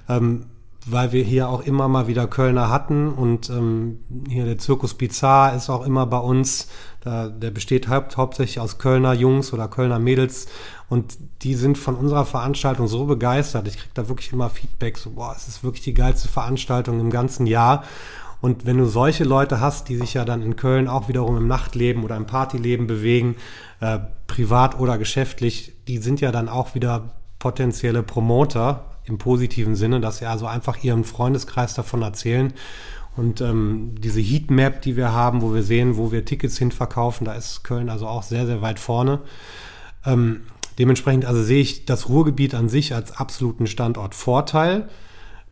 Okay. 0.08 0.17
Ähm, 0.17 0.45
weil 0.89 1.12
wir 1.12 1.23
hier 1.23 1.50
auch 1.50 1.62
immer 1.62 1.88
mal 1.89 2.08
wieder 2.08 2.28
Kölner 2.28 2.69
hatten 2.69 3.10
und 3.10 3.50
ähm, 3.50 4.00
hier 4.30 4.45
der 4.45 4.58
Zirkus 4.58 4.93
Bizarre 4.93 5.56
ist 5.56 5.69
auch 5.69 5.86
immer 5.86 6.06
bei 6.06 6.19
uns. 6.19 6.69
Da, 7.02 7.28
der 7.28 7.52
besteht 7.52 7.89
haupt, 7.89 8.15
hauptsächlich 8.15 8.62
aus 8.62 8.78
Kölner 8.78 9.13
Jungs 9.13 9.52
oder 9.54 9.67
Kölner 9.67 10.00
Mädels 10.00 10.47
und 10.89 11.17
die 11.43 11.56
sind 11.56 11.78
von 11.78 11.95
unserer 11.95 12.26
Veranstaltung 12.26 12.88
so 12.88 13.06
begeistert. 13.06 13.67
Ich 13.67 13.78
kriege 13.78 13.91
da 13.93 14.08
wirklich 14.08 14.32
immer 14.32 14.50
Feedback, 14.50 14.97
so, 14.97 15.12
boah, 15.12 15.34
es 15.36 15.47
ist 15.47 15.63
wirklich 15.63 15.84
die 15.84 15.93
geilste 15.93 16.30
Veranstaltung 16.30 17.00
im 17.00 17.10
ganzen 17.10 17.45
Jahr. 17.45 17.84
Und 18.39 18.65
wenn 18.65 18.78
du 18.78 18.86
solche 18.86 19.23
Leute 19.23 19.60
hast, 19.60 19.89
die 19.89 19.97
sich 19.97 20.13
ja 20.13 20.23
dann 20.23 20.41
in 20.41 20.56
Köln 20.56 20.88
auch 20.88 21.10
wiederum 21.10 21.38
im 21.38 21.47
Nachtleben 21.47 22.04
oder 22.04 22.15
im 22.15 22.28
Partyleben 22.28 22.88
bewegen, 22.88 23.36
äh, 23.80 24.00
privat 24.28 24.80
oder 24.80 24.97
geschäftlich, 24.97 25.73
die 25.88 25.97
sind 25.97 26.21
ja 26.21 26.32
dann 26.32 26.47
auch 26.47 26.76
wieder 26.76 27.15
potenzielle 27.39 28.04
Promoter 28.04 28.86
im 29.06 29.17
positiven 29.17 29.76
Sinne, 29.76 30.00
dass 30.00 30.19
sie 30.19 30.26
also 30.26 30.45
einfach 30.45 30.84
ihrem 30.84 31.04
Freundeskreis 31.04 31.73
davon 31.73 32.02
erzählen. 32.02 32.54
Und 33.15 33.41
ähm, 33.41 33.95
diese 33.97 34.21
Heatmap, 34.21 34.82
die 34.84 34.95
wir 34.95 35.12
haben, 35.12 35.41
wo 35.41 35.54
wir 35.54 35.63
sehen, 35.63 35.97
wo 35.97 36.12
wir 36.12 36.23
Tickets 36.23 36.58
hinverkaufen, 36.58 37.26
da 37.26 37.34
ist 37.34 37.63
Köln 37.63 37.89
also 37.89 38.08
auch 38.08 38.21
sehr, 38.21 38.45
sehr 38.45 38.62
weit 38.62 38.80
vorne. 38.80 39.21
Ähm, 40.06 40.41
Dementsprechend 40.79 41.25
also 41.25 41.41
sehe 41.41 41.61
ich 41.61 41.85
das 41.85 42.09
Ruhrgebiet 42.09 42.53
an 42.53 42.69
sich 42.69 42.93
als 42.93 43.11
absoluten 43.11 43.67
Standortvorteil. 43.67 44.89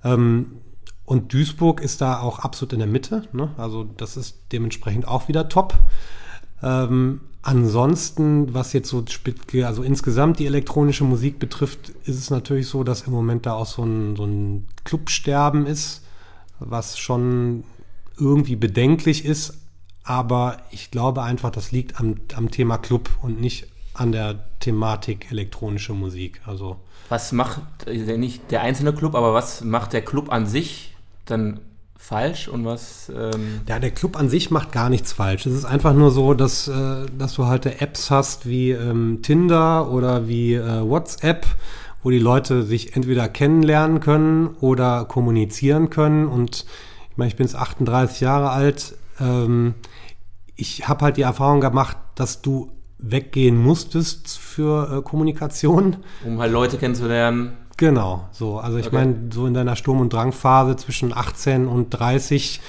Ähm, 0.03 0.61
und 1.05 1.33
Duisburg 1.33 1.81
ist 1.81 2.01
da 2.01 2.19
auch 2.19 2.39
absolut 2.39 2.73
in 2.73 2.79
der 2.79 2.87
Mitte. 2.87 3.27
Ne? 3.31 3.51
Also 3.57 3.83
das 3.83 4.17
ist 4.17 4.37
dementsprechend 4.51 5.07
auch 5.07 5.27
wieder 5.27 5.49
top. 5.49 5.75
Ähm, 6.63 7.21
ansonsten, 7.41 8.53
was 8.53 8.73
jetzt 8.73 8.89
so 8.89 9.03
also 9.63 9.83
insgesamt 9.83 10.39
die 10.39 10.47
elektronische 10.47 11.03
Musik 11.03 11.37
betrifft, 11.37 11.89
ist 12.05 12.17
es 12.17 12.29
natürlich 12.31 12.67
so, 12.67 12.83
dass 12.83 13.03
im 13.03 13.13
Moment 13.13 13.45
da 13.45 13.53
auch 13.53 13.67
so 13.67 13.83
ein, 13.83 14.15
so 14.15 14.25
ein 14.25 14.67
Clubsterben 14.83 15.67
ist, 15.67 16.03
was 16.59 16.97
schon 16.97 17.63
irgendwie 18.17 18.55
bedenklich 18.55 19.25
ist. 19.25 19.59
Aber 20.03 20.57
ich 20.71 20.91
glaube 20.91 21.23
einfach, 21.23 21.51
das 21.51 21.71
liegt 21.71 21.99
am, 21.99 22.15
am 22.35 22.49
Thema 22.49 22.77
Club 22.77 23.09
und 23.21 23.39
nicht 23.39 23.67
an 23.95 24.11
der 24.11 24.45
Thematik 24.59 25.31
elektronische 25.31 25.93
Musik. 25.93 26.41
Also 26.45 26.77
was 27.09 27.31
macht 27.31 27.61
äh, 27.87 28.17
nicht 28.17 28.51
der 28.51 28.61
einzelne 28.61 28.93
Club, 28.93 29.15
aber 29.15 29.33
was 29.33 29.61
macht 29.61 29.93
der 29.93 30.01
Club 30.01 30.31
an 30.31 30.47
sich 30.47 30.95
dann 31.25 31.59
falsch 31.97 32.47
und 32.47 32.65
was? 32.65 33.11
Ähm 33.15 33.61
ja, 33.67 33.79
der 33.79 33.91
Club 33.91 34.17
an 34.17 34.29
sich 34.29 34.51
macht 34.51 34.71
gar 34.71 34.89
nichts 34.89 35.13
falsch. 35.13 35.45
Es 35.45 35.53
ist 35.53 35.65
einfach 35.65 35.93
nur 35.93 36.11
so, 36.11 36.33
dass, 36.33 36.67
äh, 36.67 37.05
dass 37.17 37.33
du 37.33 37.45
halt 37.45 37.65
Apps 37.81 38.09
hast 38.09 38.47
wie 38.47 38.71
ähm, 38.71 39.19
Tinder 39.21 39.91
oder 39.91 40.27
wie 40.27 40.55
äh, 40.55 40.87
WhatsApp, 40.87 41.45
wo 42.01 42.09
die 42.09 42.19
Leute 42.19 42.63
sich 42.63 42.95
entweder 42.95 43.29
kennenlernen 43.29 43.99
können 43.99 44.55
oder 44.61 45.05
kommunizieren 45.05 45.89
können. 45.89 46.27
Und 46.27 46.65
ich 47.11 47.17
meine, 47.17 47.29
ich 47.29 47.35
bin 47.35 47.45
jetzt 47.45 47.55
38 47.55 48.21
Jahre 48.21 48.49
alt. 48.49 48.95
Ähm, 49.19 49.75
ich 50.55 50.87
habe 50.87 51.05
halt 51.05 51.17
die 51.17 51.23
Erfahrung 51.23 51.61
gemacht, 51.61 51.97
dass 52.15 52.41
du 52.41 52.71
weggehen 52.97 53.61
musstest 53.61 54.37
für 54.37 54.97
äh, 54.97 55.01
Kommunikation. 55.01 55.97
Um 56.25 56.39
halt 56.39 56.51
Leute 56.51 56.77
kennenzulernen. 56.77 57.57
Genau, 57.77 58.29
so. 58.31 58.57
Also 58.57 58.77
ich 58.77 58.87
okay. 58.87 58.95
meine, 58.95 59.15
so 59.31 59.45
in 59.45 59.53
deiner 59.53 59.75
Sturm- 59.75 59.99
und 59.99 60.13
Drangphase 60.13 60.77
zwischen 60.77 61.13
18 61.13 61.67
und 61.67 61.89
30 61.89 62.61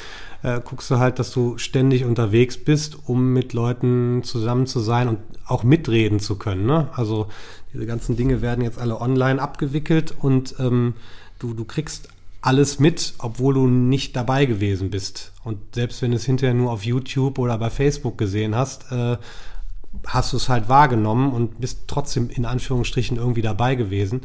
äh, 0.43 0.61
guckst 0.65 0.91
du 0.91 0.99
halt, 0.99 1.19
dass 1.19 1.31
du 1.31 1.59
ständig 1.59 2.05
unterwegs 2.05 2.57
bist, 2.57 2.99
um 3.07 3.33
mit 3.33 3.53
Leuten 3.53 4.23
zusammen 4.25 4.67
zu 4.67 4.81
sein 4.81 5.09
und 5.09 5.19
auch 5.47 5.63
mitreden 5.63 6.19
zu 6.19 6.37
können. 6.37 6.67
Ne? 6.67 6.89
Also 6.95 7.29
diese 7.73 7.87
ganzen 7.87 8.17
Dinge 8.17 8.43
werden 8.43 8.65
jetzt 8.65 8.79
alle 8.79 9.01
online 9.01 9.41
abgewickelt 9.41 10.15
und 10.21 10.57
ähm, 10.59 10.95
du, 11.39 11.55
du 11.55 11.65
kriegst 11.65 12.09
alles 12.41 12.79
mit, 12.79 13.15
obwohl 13.19 13.55
du 13.55 13.67
nicht 13.67 14.15
dabei 14.15 14.47
gewesen 14.47 14.91
bist. 14.91 15.33
Und 15.43 15.59
selbst 15.75 16.01
wenn 16.03 16.13
du 16.13 16.17
es 16.17 16.25
hinterher 16.25 16.55
nur 16.55 16.71
auf 16.71 16.85
YouTube 16.85 17.39
oder 17.39 17.59
bei 17.59 17.71
Facebook 17.71 18.19
gesehen 18.19 18.55
hast, 18.55 18.91
äh, 18.93 19.17
hast 20.07 20.33
du 20.33 20.37
es 20.37 20.49
halt 20.49 20.69
wahrgenommen 20.69 21.33
und 21.33 21.61
bist 21.61 21.85
trotzdem 21.87 22.31
in 22.31 22.45
Anführungsstrichen 22.45 23.17
irgendwie 23.17 23.43
dabei 23.43 23.75
gewesen. 23.75 24.23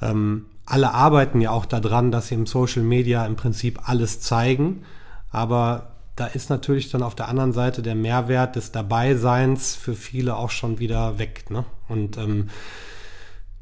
Ähm, 0.00 0.46
alle 0.66 0.92
arbeiten 0.92 1.40
ja 1.40 1.50
auch 1.50 1.64
daran, 1.64 2.10
dass 2.10 2.28
sie 2.28 2.34
im 2.34 2.46
Social 2.46 2.82
Media 2.82 3.24
im 3.26 3.36
Prinzip 3.36 3.88
alles 3.88 4.20
zeigen, 4.20 4.84
aber 5.30 5.94
da 6.14 6.26
ist 6.26 6.50
natürlich 6.50 6.90
dann 6.90 7.02
auf 7.02 7.14
der 7.14 7.28
anderen 7.28 7.52
Seite 7.52 7.80
der 7.80 7.94
Mehrwert 7.94 8.56
des 8.56 8.72
Dabeiseins 8.72 9.76
für 9.76 9.94
viele 9.94 10.36
auch 10.36 10.50
schon 10.50 10.78
wieder 10.78 11.18
weg. 11.18 11.50
Ne? 11.50 11.64
Und 11.88 12.18
ähm, 12.18 12.50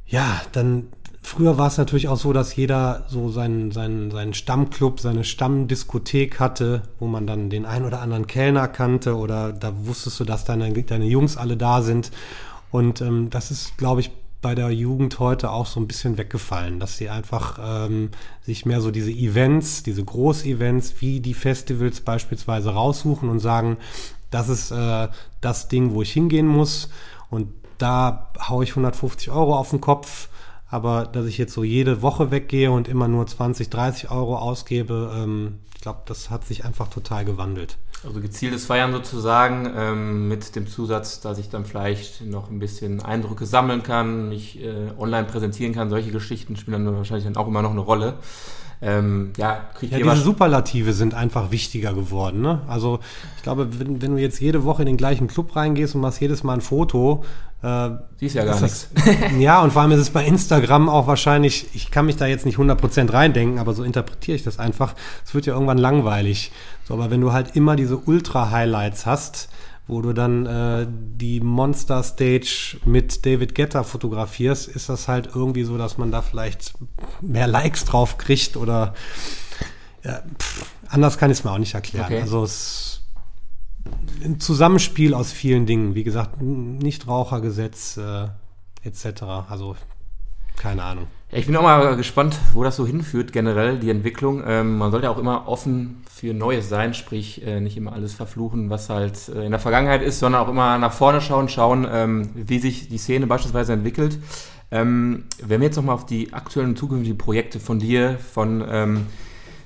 ja, 0.07 0.41
dann 0.53 0.89
früher 1.27 1.59
war 1.59 1.67
es 1.67 1.77
natürlich 1.77 2.09
auch 2.09 2.17
so, 2.17 2.33
dass 2.33 2.55
jeder 2.55 3.05
so 3.09 3.31
seinen, 3.31 3.73
seinen, 3.73 4.11
seinen 4.13 4.33
Stammclub, 4.33 5.01
seine 5.01 5.25
Stammdiskothek 5.25 6.39
hatte, 6.39 6.83
wo 7.01 7.07
man 7.09 7.27
dann 7.27 7.51
den 7.51 7.67
ein 7.67 7.85
oder 7.85 8.01
anderen 8.01 8.29
Kellner 8.29 8.69
kannte 8.69 9.17
oder 9.17 9.53
da 9.53 9.73
wusstest 9.87 10.21
du, 10.21 10.25
dass 10.25 10.45
deine, 10.45 10.73
deine 10.73 11.07
Jungs 11.07 11.37
alle 11.37 11.57
da 11.57 11.83
sind. 11.83 12.13
Und 12.71 13.01
ähm, 13.01 13.29
das 13.29 13.51
ist, 13.51 13.77
glaube 13.77 14.03
ich, 14.03 14.13
bei 14.41 14.55
der 14.55 14.71
Jugend 14.71 15.19
heute 15.19 15.51
auch 15.51 15.67
so 15.67 15.81
ein 15.81 15.89
bisschen 15.89 16.17
weggefallen, 16.17 16.79
dass 16.79 16.97
sie 16.97 17.11
einfach 17.11 17.59
ähm, 17.61 18.11
sich 18.43 18.65
mehr 18.65 18.81
so 18.81 18.93
diese 18.93 19.11
Events, 19.11 19.83
diese 19.83 20.05
Groß-Events 20.05 20.95
wie 21.01 21.19
die 21.19 21.35
Festivals 21.35 22.03
beispielsweise 22.03 22.71
raussuchen 22.71 23.29
und 23.29 23.41
sagen, 23.41 23.79
das 24.31 24.49
ist 24.49 24.71
äh, 24.71 25.09
das 25.41 25.67
Ding, 25.67 25.93
wo 25.93 26.03
ich 26.03 26.13
hingehen 26.13 26.47
muss 26.47 26.89
und 27.31 27.49
da 27.79 28.31
haue 28.49 28.63
ich 28.63 28.71
150 28.71 29.31
Euro 29.31 29.57
auf 29.57 29.71
den 29.71 29.81
Kopf. 29.81 30.29
Aber 30.69 31.07
dass 31.07 31.27
ich 31.27 31.39
jetzt 31.39 31.55
so 31.55 31.63
jede 31.63 32.03
Woche 32.03 32.31
weggehe 32.31 32.71
und 32.71 32.89
immer 32.89 33.09
nur 33.09 33.27
20, 33.27 33.71
30 33.71 34.11
Euro 34.11 34.37
ausgebe, 34.37 35.13
ähm, 35.17 35.61
ich 35.75 35.81
glaube, 35.81 36.01
das 36.07 36.31
hat 36.31 36.45
sich 36.45 36.65
einfach 36.65 36.89
total 36.89 37.25
gewandelt. 37.25 37.79
Also 38.05 38.21
gezieltes 38.21 38.67
Feiern 38.67 38.93
sozusagen 38.93 39.71
ähm, 39.75 40.29
mit 40.29 40.55
dem 40.55 40.67
Zusatz, 40.67 41.21
dass 41.21 41.39
ich 41.39 41.49
dann 41.49 41.65
vielleicht 41.65 42.23
noch 42.23 42.51
ein 42.51 42.59
bisschen 42.59 43.03
Eindrücke 43.03 43.47
sammeln 43.47 43.83
kann, 43.83 44.29
mich 44.29 44.63
äh, 44.63 44.91
online 44.99 45.27
präsentieren 45.27 45.75
kann. 45.75 45.89
Solche 45.89 46.11
Geschichten 46.11 46.57
spielen 46.57 46.85
dann 46.85 46.97
wahrscheinlich 46.97 47.25
dann 47.25 47.37
auch 47.37 47.49
immer 47.49 47.63
noch 47.63 47.71
eine 47.71 47.81
Rolle. 47.81 48.15
Ähm, 48.83 49.33
ja, 49.39 49.65
ja 49.81 49.99
diese 49.99 50.17
Superlative 50.17 50.93
sind 50.93 51.15
einfach 51.15 51.51
wichtiger 51.51 51.95
geworden. 51.95 52.43
Ne? 52.43 52.61
Also 52.69 53.01
ich 53.37 53.43
glaube, 53.43 53.69
wenn, 53.79 54.03
wenn, 54.03 54.17
du 54.17 54.21
jetzt 54.21 54.41
jede 54.41 54.65
Woche 54.65 54.83
in 54.83 54.87
den 54.87 54.97
gleichen 54.97 55.29
Club 55.29 55.57
reingehst 55.57 55.95
und 55.95 56.03
machst 56.03 56.21
jedes 56.21 56.43
Mal 56.43 56.55
ein 56.55 56.61
Foto, 56.61 57.25
äh, 57.63 57.91
siehst 58.17 58.35
ja 58.35 58.45
gar 58.45 58.61
nichts. 58.61 58.91
ja, 59.39 59.63
und 59.63 59.73
vor 59.73 59.83
allem 59.83 59.93
ist 59.93 60.01
es 60.01 60.11
bei 60.11 60.25
Instagram 60.25 60.89
auch 60.89 61.07
wahrscheinlich, 61.07 61.69
ich 61.75 61.91
kann 61.91 62.07
mich 62.07 62.17
da 62.17 62.27
jetzt 62.27 62.45
nicht 62.45 62.59
100% 62.59 63.13
reindenken, 63.13 63.59
aber 63.59 63.73
so 63.73 63.83
interpretiere 63.83 64.37
ich 64.37 64.45
das 64.45 64.59
einfach. 64.59 64.95
Es 65.25 65.35
wird 65.35 65.47
ja 65.47 65.55
irgendwann 65.55 65.79
langweilig. 65.79 66.53
So, 66.85 66.95
aber 66.95 67.11
wenn 67.11 67.23
du 67.23 67.33
halt 67.33 67.57
immer 67.57 67.75
diese 67.75 67.97
Ultra-Highlights 67.97 69.07
hast, 69.07 69.49
wo 69.89 70.03
du 70.03 70.13
dann 70.13 70.47
äh, 70.47 70.87
die 70.89 71.41
Monster 71.41 72.03
Stage 72.03 72.79
mit 72.85 73.25
David 73.25 73.55
Getter 73.55 73.85
fotografierst, 73.85 74.69
ist 74.69 74.89
das 74.89 75.07
halt 75.07 75.31
irgendwie 75.35 75.63
so, 75.63 75.79
dass 75.79 75.97
man 75.97 76.11
da 76.11 76.23
vielleicht 76.23 76.75
mehr 77.21 77.47
Likes 77.47 77.85
drauf 77.85 78.19
kriegt 78.19 78.57
oder 78.57 78.95
ja, 80.03 80.23
pff, 80.39 80.67
anders 80.89 81.19
kann 81.19 81.31
ich 81.31 81.39
es 81.39 81.45
mir 81.45 81.53
auch 81.53 81.59
nicht 81.59 81.75
erklären. 81.75 82.07
Okay. 82.07 82.21
Also 82.21 82.43
es 82.45 83.03
ein 84.25 84.41
Zusammenspiel 84.41 85.15
aus 85.15 85.33
vielen 85.33 85.67
Dingen, 85.67 85.95
wie 85.95 86.05
gesagt, 86.05 86.41
Nichtrauchergesetz 86.43 87.97
äh, 87.97 88.29
etc. 88.83 89.23
Also 89.49 89.77
keine 90.57 90.83
Ahnung. 90.83 91.07
Ich 91.33 91.47
bin 91.47 91.57
auch 91.57 91.63
mal 91.63 91.97
gespannt, 91.97 92.39
wo 92.53 92.63
das 92.63 92.77
so 92.77 92.87
hinführt, 92.87 93.33
generell, 93.33 93.79
die 93.79 93.91
Entwicklung. 93.91 94.45
Ähm, 94.47 94.79
man 94.79 94.93
sollte 94.93 95.11
auch 95.11 95.19
immer 95.19 95.49
offen 95.49 96.03
für 96.09 96.33
Neues 96.33 96.69
sein, 96.69 96.95
sprich 96.95 97.45
äh, 97.45 97.61
nicht 97.61 97.77
immer 97.77 97.93
alles 97.93 98.15
verfluchen, 98.15 98.71
was 98.71 98.89
halt 98.89 99.29
äh, 99.29 99.45
in 99.45 99.51
der 99.51 99.61
Vergangenheit 99.61 100.03
ist, 100.03 100.21
sondern 100.21 100.43
auch 100.43 100.49
immer 100.49 100.79
nach 100.79 100.93
vorne 100.93 101.21
schauen, 101.21 101.49
schauen, 101.49 101.87
ähm, 101.91 102.31
wie 102.35 102.59
sich 102.61 102.89
die 102.89 102.99
Szene 102.99 103.27
beispielsweise 103.27 103.73
entwickelt. 103.73 104.19
Ähm, 104.71 105.25
wenn 105.45 105.61
wir 105.61 105.67
jetzt 105.67 105.77
nochmal 105.77 105.97
auf 105.97 106.07
die 106.07 106.33
aktuellen 106.33 106.71
und 106.71 106.79
zukünftigen 106.79 107.19
Projekte 107.19 107.59
von 107.59 107.81
dir, 107.81 108.19
von 108.19 108.65
ähm, 108.69 109.07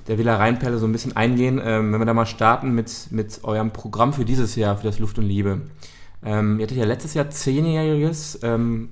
der 0.07 0.17
Villa 0.17 0.37
Rheinperle 0.37 0.79
so 0.79 0.87
ein 0.87 0.91
bisschen 0.91 1.15
eingehen, 1.15 1.61
ähm, 1.63 1.93
wenn 1.93 2.01
wir 2.01 2.05
da 2.05 2.13
mal 2.13 2.25
starten 2.25 2.73
mit, 2.73 3.07
mit 3.11 3.43
eurem 3.43 3.71
Programm 3.71 4.13
für 4.13 4.25
dieses 4.25 4.55
Jahr, 4.55 4.77
für 4.77 4.87
das 4.87 4.99
Luft 4.99 5.19
und 5.19 5.25
Liebe. 5.25 5.61
Ähm, 6.23 6.59
ihr 6.59 6.63
hattet 6.63 6.77
ja 6.77 6.85
letztes 6.85 7.13
Jahr 7.13 7.29
zehnjähriges. 7.29 8.39
Ähm, 8.43 8.89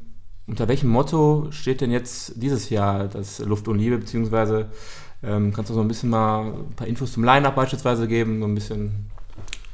unter 0.50 0.68
welchem 0.68 0.90
Motto 0.90 1.48
steht 1.52 1.82
denn 1.82 1.92
jetzt 1.92 2.34
dieses 2.36 2.70
Jahr 2.70 3.08
das 3.08 3.40
Luft 3.40 3.68
und 3.68 3.78
Liebe, 3.78 4.00
beziehungsweise 4.00 4.70
ähm, 5.22 5.54
kannst 5.54 5.70
du 5.70 5.76
so 5.76 5.82
ein 5.82 5.88
bisschen 5.88 6.10
mal 6.10 6.54
ein 6.54 6.76
paar 6.76 6.88
Infos 6.88 7.14
zum 7.14 7.24
Line-Up 7.24 7.56
beispielsweise 7.56 8.08
geben, 8.08 8.40
so 8.40 8.48
ein 8.48 8.56
bisschen? 8.56 9.10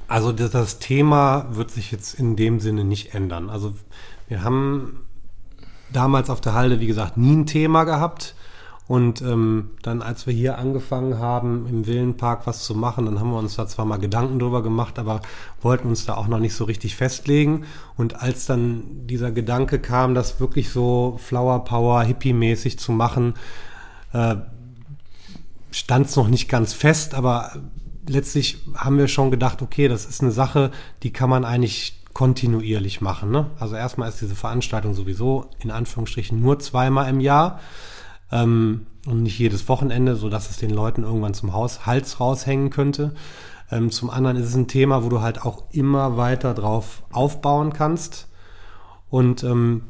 Also 0.07 0.31
das, 0.31 0.51
das 0.51 0.79
Thema 0.79 1.47
wird 1.51 1.71
sich 1.71 1.91
jetzt 1.91 2.13
in 2.19 2.35
dem 2.35 2.59
Sinne 2.59 2.83
nicht 2.83 3.13
ändern. 3.13 3.49
Also 3.49 3.73
wir 4.27 4.43
haben 4.43 5.05
damals 5.93 6.29
auf 6.29 6.41
der 6.41 6.53
Halde, 6.53 6.79
wie 6.79 6.87
gesagt, 6.87 7.17
nie 7.17 7.35
ein 7.35 7.45
Thema 7.45 7.85
gehabt. 7.85 8.35
Und 8.87 9.21
ähm, 9.23 9.71
dann, 9.81 10.03
als 10.03 10.27
wir 10.27 10.33
hier 10.33 10.59
angefangen 10.59 11.17
haben, 11.17 11.65
im 11.67 11.87
Villenpark 11.87 12.45
was 12.45 12.63
zu 12.63 12.75
machen, 12.75 13.05
dann 13.05 13.19
haben 13.19 13.31
wir 13.31 13.39
uns 13.39 13.55
da 13.55 13.67
zwar 13.67 13.85
mal 13.85 13.97
Gedanken 13.97 14.37
drüber 14.37 14.61
gemacht, 14.61 14.99
aber 14.99 15.21
wollten 15.61 15.87
uns 15.87 16.05
da 16.05 16.15
auch 16.15 16.27
noch 16.27 16.39
nicht 16.39 16.53
so 16.53 16.65
richtig 16.65 16.95
festlegen. 16.95 17.65
Und 17.97 18.21
als 18.21 18.45
dann 18.45 18.83
dieser 19.07 19.31
Gedanke 19.31 19.79
kam, 19.79 20.13
das 20.13 20.39
wirklich 20.39 20.69
so 20.69 21.19
Flower 21.23 21.63
Power, 21.65 22.03
Hippie-mäßig 22.03 22.77
zu 22.77 22.91
machen, 22.91 23.33
äh, 24.13 24.35
stand 25.71 26.05
es 26.05 26.15
noch 26.15 26.27
nicht 26.27 26.47
ganz 26.47 26.73
fest, 26.73 27.15
aber 27.15 27.53
letztlich 28.07 28.59
haben 28.75 28.99
wir 28.99 29.07
schon 29.07 29.31
gedacht, 29.31 29.63
okay, 29.63 29.87
das 29.87 30.05
ist 30.05 30.21
eine 30.21 30.31
Sache, 30.31 30.69
die 31.01 31.11
kann 31.11 31.29
man 31.29 31.43
eigentlich 31.43 32.03
kontinuierlich 32.13 33.01
machen. 33.01 33.31
Ne? 33.31 33.47
Also 33.59 33.75
erstmal 33.75 34.09
ist 34.09 34.21
diese 34.21 34.35
Veranstaltung 34.35 34.93
sowieso 34.93 35.49
in 35.59 35.71
Anführungsstrichen 35.71 36.39
nur 36.39 36.59
zweimal 36.59 37.09
im 37.09 37.19
Jahr 37.19 37.59
ähm, 38.31 38.87
und 39.05 39.23
nicht 39.23 39.37
jedes 39.37 39.67
Wochenende, 39.69 40.15
so 40.15 40.29
dass 40.29 40.49
es 40.49 40.57
den 40.57 40.71
Leuten 40.71 41.03
irgendwann 41.03 41.33
zum 41.33 41.53
Haus, 41.53 41.85
Hals 41.85 42.19
raushängen 42.19 42.69
könnte. 42.69 43.13
Ähm, 43.71 43.91
zum 43.91 44.09
anderen 44.09 44.37
ist 44.37 44.47
es 44.47 44.55
ein 44.55 44.67
Thema, 44.67 45.03
wo 45.03 45.09
du 45.09 45.21
halt 45.21 45.43
auch 45.43 45.63
immer 45.71 46.17
weiter 46.17 46.53
drauf 46.53 47.03
aufbauen 47.11 47.73
kannst. 47.73 48.27
Und 49.09 49.43
ähm, 49.43 49.83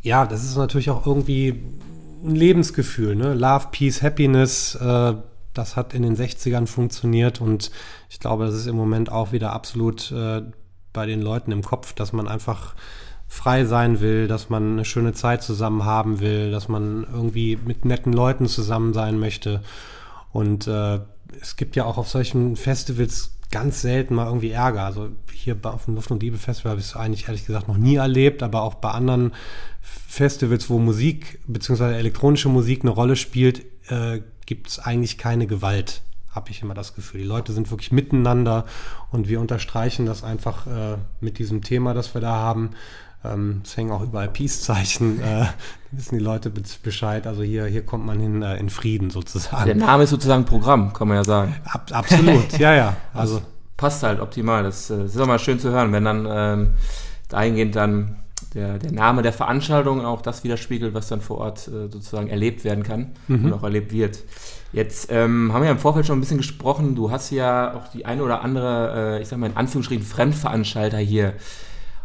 ja, 0.00 0.26
das 0.26 0.44
ist 0.44 0.56
natürlich 0.56 0.90
auch 0.90 1.06
irgendwie 1.06 1.62
ein 2.24 2.34
Lebensgefühl, 2.34 3.16
ne? 3.16 3.34
Love, 3.34 3.68
Peace, 3.70 4.02
Happiness. 4.02 4.74
Äh, 4.74 5.14
das 5.54 5.76
hat 5.76 5.94
in 5.94 6.02
den 6.02 6.16
60ern 6.16 6.66
funktioniert 6.66 7.40
und 7.40 7.70
ich 8.08 8.20
glaube, 8.20 8.46
das 8.46 8.54
ist 8.54 8.66
im 8.66 8.76
Moment 8.76 9.12
auch 9.12 9.32
wieder 9.32 9.52
absolut 9.52 10.10
äh, 10.10 10.42
bei 10.92 11.06
den 11.06 11.20
Leuten 11.20 11.52
im 11.52 11.62
Kopf, 11.62 11.92
dass 11.92 12.12
man 12.12 12.26
einfach 12.26 12.74
frei 13.32 13.64
sein 13.64 14.00
will, 14.00 14.28
dass 14.28 14.50
man 14.50 14.72
eine 14.72 14.84
schöne 14.84 15.14
Zeit 15.14 15.42
zusammen 15.42 15.86
haben 15.86 16.20
will, 16.20 16.50
dass 16.50 16.68
man 16.68 17.06
irgendwie 17.10 17.56
mit 17.56 17.86
netten 17.86 18.12
Leuten 18.12 18.46
zusammen 18.46 18.92
sein 18.92 19.18
möchte. 19.18 19.62
Und 20.32 20.66
äh, 20.66 21.00
es 21.40 21.56
gibt 21.56 21.74
ja 21.74 21.86
auch 21.86 21.96
auf 21.96 22.10
solchen 22.10 22.56
Festivals 22.56 23.34
ganz 23.50 23.80
selten 23.80 24.16
mal 24.16 24.26
irgendwie 24.26 24.50
Ärger. 24.50 24.84
Also 24.84 25.08
hier 25.32 25.56
auf 25.62 25.86
dem 25.86 25.94
Luft- 25.94 26.10
und 26.10 26.22
Liebe-Festival 26.22 26.72
habe 26.72 26.80
ich 26.82 26.88
es 26.88 26.94
eigentlich 26.94 27.26
ehrlich 27.26 27.46
gesagt 27.46 27.68
noch 27.68 27.78
nie 27.78 27.96
erlebt, 27.96 28.42
aber 28.42 28.60
auch 28.60 28.74
bei 28.74 28.90
anderen 28.90 29.32
Festivals, 29.80 30.68
wo 30.68 30.78
Musik 30.78 31.40
bzw. 31.46 31.94
elektronische 31.94 32.50
Musik 32.50 32.82
eine 32.82 32.90
Rolle 32.90 33.16
spielt, 33.16 33.64
äh, 33.88 34.20
gibt 34.44 34.68
es 34.68 34.78
eigentlich 34.78 35.16
keine 35.16 35.46
Gewalt, 35.46 36.02
habe 36.30 36.50
ich 36.50 36.60
immer 36.60 36.74
das 36.74 36.94
Gefühl. 36.94 37.22
Die 37.22 37.26
Leute 37.26 37.54
sind 37.54 37.70
wirklich 37.70 37.92
miteinander 37.92 38.66
und 39.10 39.26
wir 39.26 39.40
unterstreichen 39.40 40.04
das 40.04 40.22
einfach 40.22 40.66
äh, 40.66 40.98
mit 41.22 41.38
diesem 41.38 41.62
Thema, 41.62 41.94
das 41.94 42.12
wir 42.12 42.20
da 42.20 42.34
haben. 42.34 42.72
Ähm, 43.24 43.62
es 43.64 43.76
hängen 43.76 43.92
auch 43.92 44.02
überall 44.02 44.28
Peace-Zeichen. 44.28 45.20
Äh, 45.32 45.46
wissen 45.92 46.18
die 46.18 46.24
Leute 46.24 46.50
Bescheid. 46.50 47.26
Also 47.26 47.42
hier, 47.42 47.66
hier 47.66 47.84
kommt 47.84 48.06
man 48.06 48.18
hin 48.18 48.42
äh, 48.42 48.56
in 48.56 48.70
Frieden 48.70 49.10
sozusagen. 49.10 49.66
Der 49.66 49.74
Name 49.74 50.04
ist 50.04 50.10
sozusagen 50.10 50.44
Programm, 50.44 50.92
kann 50.92 51.06
man 51.06 51.18
ja 51.18 51.24
sagen. 51.24 51.54
Ab, 51.64 51.90
absolut, 51.92 52.52
ja, 52.58 52.74
ja. 52.74 52.96
Also 53.12 53.36
das 53.36 53.46
passt 53.76 54.02
halt 54.02 54.20
optimal. 54.20 54.62
Das, 54.62 54.88
das, 54.88 55.14
ist 55.14 55.20
auch 55.20 55.26
mal 55.26 55.38
schön 55.38 55.58
zu 55.58 55.70
hören, 55.70 55.92
wenn 55.92 56.04
dann 56.04 56.26
ähm, 56.28 56.70
dahingehend 57.28 57.76
dann 57.76 58.16
der, 58.54 58.78
der 58.78 58.92
Name 58.92 59.22
der 59.22 59.32
Veranstaltung 59.32 60.04
auch 60.04 60.22
das 60.22 60.44
widerspiegelt, 60.44 60.94
was 60.94 61.08
dann 61.08 61.20
vor 61.20 61.38
Ort 61.38 61.68
äh, 61.68 61.88
sozusagen 61.88 62.28
erlebt 62.28 62.64
werden 62.64 62.82
kann 62.84 63.12
mhm. 63.28 63.46
und 63.46 63.52
auch 63.52 63.62
erlebt 63.62 63.92
wird. 63.92 64.24
Jetzt 64.72 65.10
ähm, 65.10 65.52
haben 65.52 65.62
wir 65.62 65.66
ja 65.66 65.72
im 65.72 65.78
Vorfeld 65.78 66.06
schon 66.06 66.16
ein 66.18 66.20
bisschen 66.20 66.38
gesprochen. 66.38 66.94
Du 66.94 67.10
hast 67.10 67.30
ja 67.30 67.74
auch 67.74 67.88
die 67.88 68.06
eine 68.06 68.22
oder 68.22 68.42
andere, 68.42 69.18
äh, 69.18 69.22
ich 69.22 69.28
sag 69.28 69.38
mal 69.38 69.50
in 69.50 69.56
Anführungsstrichen, 69.56 70.04
Fremdveranstalter 70.04 70.98
hier 70.98 71.34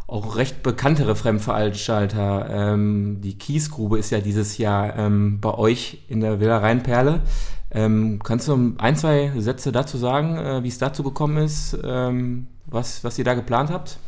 auch 0.07 0.37
recht 0.37 0.63
bekanntere 0.63 1.15
Fremdveranstalter. 1.15 2.49
Ähm, 2.49 3.19
die 3.21 3.37
Kiesgrube 3.37 3.99
ist 3.99 4.09
ja 4.09 4.19
dieses 4.19 4.57
Jahr 4.57 4.95
ähm, 4.95 5.39
bei 5.41 5.53
euch 5.53 6.05
in 6.07 6.21
der 6.21 6.39
Villa 6.39 6.57
Rheinperle. 6.59 7.21
Ähm, 7.69 8.19
kannst 8.23 8.47
du 8.47 8.73
ein, 8.77 8.95
zwei 8.95 9.33
Sätze 9.37 9.73
dazu 9.73 9.97
sagen, 9.97 10.37
äh, 10.37 10.63
wie 10.63 10.69
es 10.69 10.77
dazu 10.77 11.03
gekommen 11.03 11.37
ist, 11.37 11.77
ähm, 11.83 12.47
was, 12.65 13.03
was 13.03 13.19
ihr 13.19 13.25
da 13.25 13.33
geplant 13.33 13.69
habt? 13.69 13.99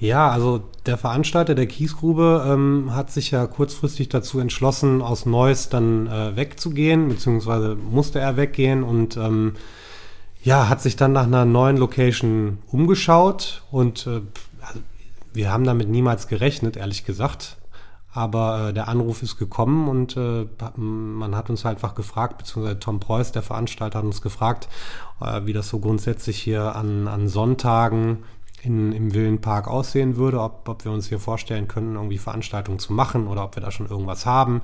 Ja, 0.00 0.30
also 0.30 0.62
der 0.86 0.96
Veranstalter 0.96 1.54
der 1.54 1.66
Kiesgrube 1.66 2.46
ähm, 2.48 2.94
hat 2.94 3.10
sich 3.10 3.32
ja 3.32 3.46
kurzfristig 3.46 4.08
dazu 4.08 4.38
entschlossen, 4.38 5.02
aus 5.02 5.26
Neuss 5.26 5.68
dann 5.68 6.06
äh, 6.06 6.36
wegzugehen, 6.36 7.08
beziehungsweise 7.08 7.74
musste 7.74 8.20
er 8.20 8.36
weggehen 8.36 8.84
und 8.84 9.16
ähm, 9.16 9.54
ja, 10.42 10.68
hat 10.68 10.80
sich 10.80 10.96
dann 10.96 11.12
nach 11.12 11.26
einer 11.26 11.44
neuen 11.44 11.76
Location 11.76 12.58
umgeschaut 12.68 13.64
und 13.72 14.06
äh, 14.06 14.20
wir 15.32 15.52
haben 15.52 15.64
damit 15.64 15.88
niemals 15.88 16.28
gerechnet, 16.28 16.76
ehrlich 16.76 17.04
gesagt. 17.04 17.58
Aber 18.10 18.68
äh, 18.68 18.72
der 18.72 18.88
Anruf 18.88 19.22
ist 19.22 19.36
gekommen 19.36 19.88
und 19.88 20.16
äh, 20.16 20.46
man 20.76 21.36
hat 21.36 21.50
uns 21.50 21.66
einfach 21.66 21.94
gefragt, 21.94 22.38
beziehungsweise 22.38 22.78
Tom 22.78 23.00
Preuß, 23.00 23.32
der 23.32 23.42
Veranstalter, 23.42 23.98
hat 23.98 24.04
uns 24.04 24.22
gefragt, 24.22 24.68
äh, 25.20 25.42
wie 25.44 25.52
das 25.52 25.68
so 25.68 25.78
grundsätzlich 25.78 26.38
hier 26.38 26.74
an, 26.74 27.06
an 27.06 27.28
Sonntagen 27.28 28.24
in, 28.62 28.92
im 28.92 29.14
Villenpark 29.14 29.68
aussehen 29.68 30.16
würde, 30.16 30.40
ob, 30.40 30.68
ob 30.68 30.84
wir 30.84 30.92
uns 30.92 31.08
hier 31.08 31.20
vorstellen 31.20 31.68
können, 31.68 31.94
irgendwie 31.94 32.18
Veranstaltungen 32.18 32.78
zu 32.78 32.92
machen 32.92 33.26
oder 33.26 33.44
ob 33.44 33.56
wir 33.56 33.62
da 33.62 33.70
schon 33.70 33.88
irgendwas 33.88 34.26
haben. 34.26 34.62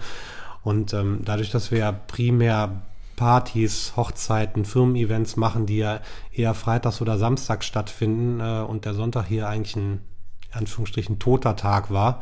Und 0.63 0.95
ähm, 0.95 1.21
dadurch, 1.25 1.51
dass 1.51 1.71
wir 1.71 1.79
ja 1.79 1.93
primär 1.93 2.83
Partys, 3.17 3.93
Hochzeiten, 3.97 4.65
Firmen-Events 4.65 5.37
machen, 5.37 5.67
die 5.67 5.79
ja 5.79 6.01
eher 6.33 6.55
freitags 6.55 7.01
oder 7.01 7.19
samstags 7.19 7.67
stattfinden 7.67 8.41
äh, 8.41 8.65
und 8.67 8.85
der 8.85 8.95
Sonntag 8.95 9.27
hier 9.27 9.49
eigentlich 9.49 9.77
ein, 9.77 10.01
in 10.01 10.14
Anführungsstrichen, 10.55 11.19
toter 11.19 11.57
Tag 11.57 11.91
war, 11.91 12.21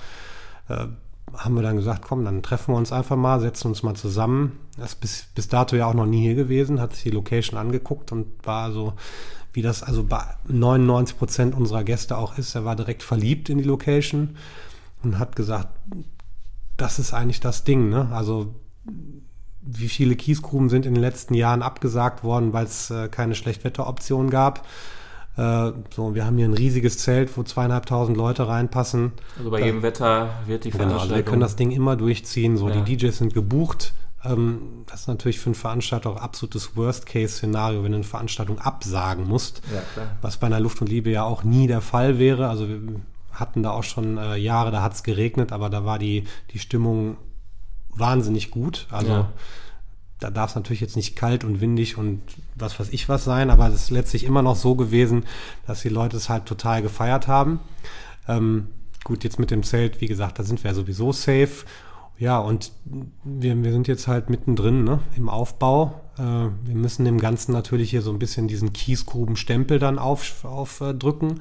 äh, 0.68 0.86
haben 1.34 1.54
wir 1.54 1.62
dann 1.62 1.76
gesagt, 1.76 2.02
komm, 2.02 2.24
dann 2.24 2.42
treffen 2.42 2.74
wir 2.74 2.78
uns 2.78 2.92
einfach 2.92 3.16
mal, 3.16 3.40
setzen 3.40 3.68
uns 3.68 3.82
mal 3.82 3.94
zusammen. 3.94 4.58
Er 4.76 4.84
ist 4.84 5.00
bis, 5.00 5.26
bis 5.34 5.48
dato 5.48 5.76
ja 5.76 5.86
auch 5.86 5.94
noch 5.94 6.06
nie 6.06 6.20
hier 6.20 6.34
gewesen, 6.34 6.80
hat 6.80 6.94
sich 6.94 7.04
die 7.04 7.10
Location 7.10 7.58
angeguckt 7.58 8.12
und 8.12 8.26
war 8.44 8.72
so, 8.72 8.94
wie 9.52 9.62
das 9.62 9.82
also 9.82 10.04
bei 10.04 10.22
99 10.48 11.18
Prozent 11.18 11.54
unserer 11.54 11.84
Gäste 11.84 12.16
auch 12.16 12.36
ist. 12.38 12.54
Er 12.54 12.64
war 12.64 12.76
direkt 12.76 13.02
verliebt 13.02 13.48
in 13.48 13.58
die 13.58 13.64
Location 13.64 14.36
und 15.02 15.18
hat 15.18 15.36
gesagt, 15.36 15.68
das 16.76 16.98
ist 16.98 17.12
eigentlich 17.12 17.40
das 17.40 17.64
Ding. 17.64 17.88
Ne? 17.88 18.08
Also 18.12 18.54
wie 19.62 19.88
viele 19.88 20.16
Kiesgruben 20.16 20.68
sind 20.68 20.86
in 20.86 20.94
den 20.94 21.02
letzten 21.02 21.34
Jahren 21.34 21.62
abgesagt 21.62 22.24
worden, 22.24 22.52
weil 22.52 22.64
es 22.64 22.90
äh, 22.90 23.08
keine 23.08 23.34
Schlechtwetteroption 23.34 24.28
gab. 24.30 24.66
Äh, 25.36 25.72
so, 25.94 26.14
wir 26.14 26.26
haben 26.26 26.36
hier 26.36 26.46
ein 26.46 26.54
riesiges 26.54 26.98
Zelt, 26.98 27.36
wo 27.36 27.42
zweieinhalbtausend 27.42 28.16
Leute 28.16 28.48
reinpassen. 28.48 29.12
Also 29.38 29.50
bei 29.50 29.60
da, 29.60 29.66
jedem 29.66 29.82
Wetter 29.82 30.30
wird 30.46 30.64
die 30.64 30.70
Veranstaltung... 30.70 30.88
Genau, 30.88 31.02
also 31.02 31.14
wir 31.14 31.22
können 31.22 31.40
das 31.40 31.56
Ding 31.56 31.70
immer 31.70 31.96
durchziehen. 31.96 32.56
So, 32.56 32.68
ja. 32.68 32.80
die 32.80 32.96
DJs 32.96 33.16
sind 33.16 33.34
gebucht. 33.34 33.94
Ähm, 34.24 34.84
das 34.86 35.02
ist 35.02 35.08
natürlich 35.08 35.38
für 35.38 35.46
einen 35.46 35.54
Veranstalter 35.54 36.10
auch 36.10 36.16
absolutes 36.16 36.76
Worst-Case-Szenario, 36.76 37.82
wenn 37.82 37.92
du 37.92 37.96
eine 37.96 38.04
Veranstaltung 38.04 38.58
absagen 38.58 39.26
musst. 39.26 39.62
Ja, 39.72 39.82
was 40.20 40.36
bei 40.36 40.46
einer 40.46 40.60
Luft 40.60 40.80
und 40.80 40.88
Liebe 40.88 41.10
ja 41.10 41.24
auch 41.24 41.44
nie 41.44 41.66
der 41.66 41.80
Fall 41.80 42.18
wäre. 42.18 42.48
Also 42.48 42.68
wir 42.68 42.80
hatten 43.32 43.62
da 43.62 43.70
auch 43.70 43.84
schon 43.84 44.18
äh, 44.18 44.36
Jahre, 44.36 44.70
da 44.70 44.82
hat 44.82 44.92
es 44.92 45.02
geregnet, 45.02 45.52
aber 45.52 45.70
da 45.70 45.84
war 45.84 45.98
die, 45.98 46.24
die 46.52 46.58
Stimmung 46.58 47.16
wahnsinnig 47.88 48.50
gut. 48.50 48.86
Also 48.90 49.12
ja. 49.12 49.32
Da 50.22 50.30
darf 50.30 50.50
es 50.50 50.56
natürlich 50.56 50.80
jetzt 50.80 50.96
nicht 50.96 51.16
kalt 51.16 51.44
und 51.44 51.60
windig 51.60 51.98
und 51.98 52.22
was 52.54 52.78
weiß 52.78 52.88
ich 52.90 53.08
was 53.08 53.24
sein, 53.24 53.50
aber 53.50 53.68
es 53.68 53.74
ist 53.74 53.90
letztlich 53.90 54.24
immer 54.24 54.42
noch 54.42 54.56
so 54.56 54.74
gewesen, 54.74 55.24
dass 55.66 55.82
die 55.82 55.88
Leute 55.88 56.16
es 56.16 56.28
halt 56.28 56.46
total 56.46 56.82
gefeiert 56.82 57.28
haben. 57.28 57.60
Ähm, 58.28 58.68
gut, 59.04 59.24
jetzt 59.24 59.38
mit 59.38 59.50
dem 59.50 59.62
Zelt, 59.62 60.00
wie 60.00 60.06
gesagt, 60.06 60.38
da 60.38 60.42
sind 60.42 60.62
wir 60.62 60.70
ja 60.70 60.74
sowieso 60.74 61.12
safe. 61.12 61.64
Ja, 62.18 62.38
und 62.38 62.70
wir, 63.24 63.60
wir 63.60 63.72
sind 63.72 63.88
jetzt 63.88 64.06
halt 64.06 64.30
mittendrin 64.30 64.84
ne, 64.84 65.00
im 65.16 65.28
Aufbau. 65.28 66.00
Äh, 66.18 66.22
wir 66.22 66.74
müssen 66.74 67.04
dem 67.04 67.18
Ganzen 67.18 67.52
natürlich 67.52 67.90
hier 67.90 68.02
so 68.02 68.12
ein 68.12 68.18
bisschen 68.18 68.46
diesen 68.46 68.72
Kiesgrubenstempel 68.72 69.78
dann 69.80 69.98
aufdrücken. 69.98 70.48
Auf, 70.48 70.80
äh, 70.80 71.40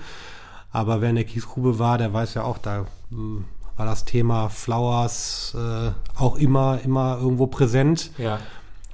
Aber 0.71 1.01
wer 1.01 1.09
in 1.11 1.17
der 1.17 1.25
Kiesgrube 1.25 1.77
war, 1.77 1.99
der 1.99 2.13
weiß 2.13 2.33
ja 2.33 2.43
auch, 2.43 2.57
da 2.57 2.87
hm, 3.11 3.45
war 3.77 3.85
das 3.85 4.05
Thema 4.05 4.49
Flowers 4.49 5.55
äh, 5.55 5.91
auch 6.17 6.37
immer, 6.37 6.79
immer 6.83 7.19
irgendwo 7.21 7.47
präsent. 7.47 8.11
Ja. 8.17 8.39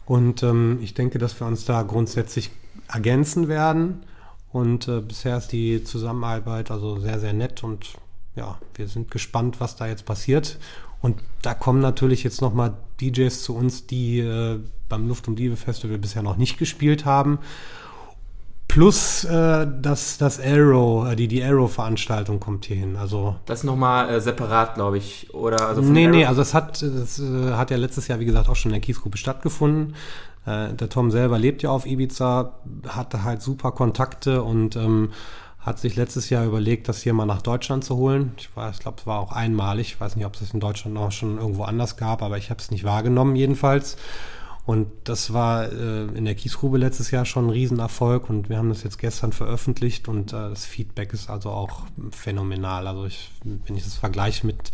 Und 0.08 0.41
ähm, 0.41 0.80
ich 0.82 0.93
denke, 0.93 1.20
dass 1.20 1.39
wir 1.39 1.47
uns 1.47 1.66
da 1.66 1.84
grundsätzlich 1.84 2.51
ergänzen 2.88 3.47
werden. 3.47 4.03
Und 4.51 4.88
äh, 4.88 5.01
bisher 5.01 5.38
ist 5.38 5.49
die 5.49 5.84
Zusammenarbeit 5.84 6.72
also 6.72 6.97
sehr, 6.99 7.20
sehr 7.20 7.34
nett 7.34 7.64
und 7.64 7.93
ja, 8.36 8.58
wir 8.76 8.88
sind 8.88 9.12
gespannt, 9.12 9.60
was 9.60 9.76
da 9.76 9.88
jetzt 9.88 10.05
passiert. 10.05 10.58
Und 11.01 11.20
da 11.41 11.53
kommen 11.53 11.82
natürlich 11.82 12.24
jetzt 12.24 12.41
nochmal 12.41 12.74
DJs 13.01 13.43
zu 13.43 13.55
uns, 13.55 13.88
die 13.88 14.20
äh, 14.20 14.60
beim 14.88 15.08
Luft- 15.08 15.28
und 15.28 15.38
Liebe 15.38 15.58
Festival 15.58 15.97
bisher 15.97 16.24
noch 16.24 16.38
nicht 16.38 16.58
gespielt 16.58 17.05
haben. 17.05 17.39
Plus 18.78 19.23
äh, 19.23 19.65
das, 19.82 20.19
das 20.19 20.39
Arrow, 20.39 21.07
äh, 21.07 21.15
die, 21.15 21.28
die 21.28 21.43
Arrow-Veranstaltung 21.43 22.39
kommt 22.39 22.65
hier 22.65 22.75
hin. 22.75 22.95
Also, 22.95 23.36
das 23.47 23.63
nochmal 23.63 24.07
äh, 24.07 24.21
separat, 24.21 24.75
glaube 24.75 24.99
ich. 24.99 25.34
Oder 25.34 25.67
also 25.67 25.82
nee, 25.82 26.05
nee, 26.05 26.25
also 26.25 26.43
es 26.43 26.53
hat, 26.53 26.84
das, 26.84 27.17
äh, 27.17 27.53
hat 27.53 27.71
ja 27.71 27.78
letztes 27.78 28.07
Jahr, 28.07 28.19
wie 28.19 28.25
gesagt, 28.25 28.49
auch 28.49 28.55
schon 28.55 28.69
in 28.69 28.73
der 28.73 28.82
Kiesgruppe 28.82 29.17
stattgefunden. 29.17 29.95
Äh, 30.45 30.75
der 30.75 30.89
Tom 30.89 31.09
selber 31.09 31.39
lebt 31.39 31.63
ja 31.63 31.71
auf 31.71 31.88
Ibiza, 31.88 32.53
hatte 32.88 33.23
halt 33.23 33.41
super 33.41 33.71
Kontakte 33.71 34.43
und 34.43 34.75
ähm, 34.75 35.09
hat 35.59 35.80
sich 35.80 35.95
letztes 35.95 36.30
Jahr 36.30 36.45
überlegt, 36.45 36.88
das 36.88 37.01
hier 37.01 37.13
mal 37.13 37.25
nach 37.25 37.41
Deutschland 37.41 37.84
zu 37.84 37.95
holen. 37.95 38.34
Ich, 38.38 38.51
ich 38.71 38.80
glaube, 38.80 38.97
es 38.99 39.07
war 39.07 39.19
auch 39.21 39.32
einmalig. 39.32 39.93
Ich 39.93 39.99
weiß 39.99 40.15
nicht, 40.17 40.25
ob 40.28 40.36
es 40.36 40.41
das 40.41 40.53
in 40.53 40.59
Deutschland 40.59 40.99
auch 40.99 41.11
schon 41.11 41.39
irgendwo 41.39 41.63
anders 41.63 41.97
gab, 41.97 42.21
aber 42.21 42.38
ich 42.38 42.51
habe 42.51 42.61
es 42.61 42.69
nicht 42.69 42.84
wahrgenommen 42.84 43.36
jedenfalls. 43.36 43.97
Und 44.68 44.88
das 45.05 45.32
war 45.32 45.72
äh, 45.72 46.07
in 46.07 46.26
der 46.26 46.36
Kiesgrube 46.36 46.78
letztes 46.78 47.09
Jahr 47.09 47.24
schon 47.24 47.45
ein 47.45 47.51
Riesenerfolg 47.51 48.30
und 48.30 48.49
wir 48.49 48.57
haben 48.57 48.68
das 48.68 48.84
jetzt 48.84 48.99
gestern 48.99 49.32
veröffentlicht 49.32 50.09
und 50.09 50.34
äh, 50.34 50.49
das 50.49 50.65
Feedback 50.65 51.13
ist 51.13 51.30
also 51.30 51.51
auch 51.51 51.86
phänomenal. 52.11 52.86
Also 52.86 53.05
ich, 53.05 53.32
wenn 53.45 53.78
ich 53.78 53.86
das 53.86 53.95
vergleiche 53.95 54.45
mit, 54.45 54.74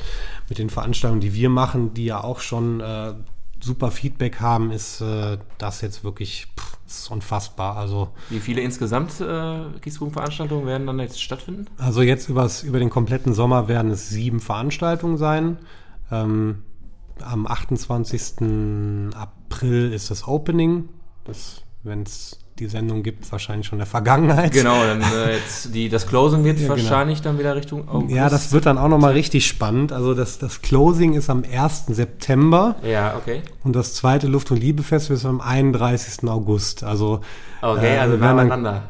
mit 0.50 0.58
den 0.58 0.72
Veranstaltungen, 0.72 1.22
die 1.22 1.36
wir 1.36 1.52
machen, 1.52 1.94
die 1.94 2.06
ja 2.06 2.24
auch 2.24 2.40
schon 2.40 2.80
äh, 2.80 3.14
super 3.62 3.92
Feedback 3.92 4.40
haben, 4.40 4.72
ist 4.72 5.00
äh, 5.02 5.38
das 5.60 5.82
jetzt 5.82 6.04
wirklich 6.04 6.48
pff, 6.60 6.78
ist 6.88 7.12
unfassbar. 7.12 7.78
Also 7.78 8.10
wie 8.32 8.40
viele 8.40 8.62
insgesamt 8.62 9.22
äh, 9.22 9.60
Kiesgrubenveranstaltungen 9.80 10.66
werden 10.66 10.88
dann 10.88 10.98
jetzt 11.02 11.22
stattfinden? 11.22 11.68
Also 11.78 12.02
jetzt 12.02 12.30
übers, 12.30 12.64
über 12.64 12.80
den 12.80 12.90
kompletten 12.90 13.36
Sommer 13.36 13.68
werden 13.68 13.92
es 13.92 14.10
sieben 14.10 14.40
Veranstaltungen 14.40 15.18
sein. 15.18 15.60
Ähm, 16.12 16.64
am 17.22 17.48
28. 17.48 19.14
April 19.16 19.94
ist 19.94 20.12
das 20.12 20.28
Opening. 20.28 20.90
Das, 21.26 21.64
wenn 21.84 22.04
es 22.04 22.40
die 22.60 22.68
Sendung 22.68 23.02
gibt, 23.02 23.30
wahrscheinlich 23.32 23.68
schon 23.68 23.78
in 23.78 23.80
der 23.80 23.88
Vergangenheit. 23.88 24.52
Genau, 24.54 24.84
dann 24.84 25.02
äh, 25.02 25.36
jetzt 25.38 25.74
die, 25.74 25.90
das 25.90 26.06
Closing 26.08 26.44
wird 26.44 26.58
ja, 26.60 26.68
genau. 26.68 26.78
wahrscheinlich 26.78 27.20
genau. 27.20 27.32
dann 27.32 27.40
wieder 27.40 27.56
Richtung 27.56 27.90
August. 27.90 28.16
Ja, 28.16 28.30
das 28.30 28.52
wird 28.52 28.66
dann 28.66 28.78
auch 28.78 28.90
nochmal 28.90 29.14
richtig 29.14 29.48
spannend. 29.48 29.92
Also 29.92 30.14
das, 30.14 30.38
das 30.38 30.62
Closing 30.62 31.14
ist 31.14 31.30
am 31.30 31.44
1. 31.44 31.86
September. 31.88 32.76
Ja, 32.84 33.16
okay. 33.18 33.42
Und 33.64 33.76
das 33.76 33.96
zweite 33.96 34.28
Luft- 34.28 34.52
und 34.52 34.58
Liebe-Festival 34.58 35.18
ist 35.18 35.26
am 35.26 35.42
31. 35.42 36.30
August. 36.30 36.84
Also, 36.84 37.22
okay, 37.62 37.96
äh, 37.96 38.00
also 38.00 38.22
wir 38.22 38.34
dann, 38.34 38.82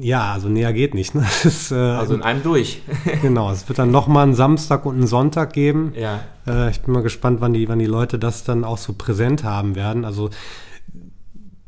ja, 0.00 0.32
also 0.32 0.48
näher 0.48 0.72
geht 0.72 0.94
nicht. 0.94 1.14
Ne? 1.14 1.26
Ist, 1.44 1.72
äh, 1.72 1.74
also 1.74 2.14
in 2.14 2.22
einem 2.22 2.42
durch. 2.42 2.82
genau, 3.22 3.50
es 3.50 3.68
wird 3.68 3.78
dann 3.78 3.90
nochmal 3.90 4.24
einen 4.24 4.34
Samstag 4.34 4.86
und 4.86 4.96
einen 4.96 5.06
Sonntag 5.06 5.52
geben. 5.52 5.92
Ja. 5.96 6.20
Äh, 6.46 6.70
ich 6.70 6.80
bin 6.80 6.94
mal 6.94 7.02
gespannt, 7.02 7.40
wann 7.40 7.52
die, 7.52 7.68
wann 7.68 7.78
die 7.78 7.86
Leute 7.86 8.18
das 8.18 8.44
dann 8.44 8.64
auch 8.64 8.78
so 8.78 8.94
präsent 8.94 9.44
haben 9.44 9.74
werden. 9.74 10.04
Also 10.04 10.30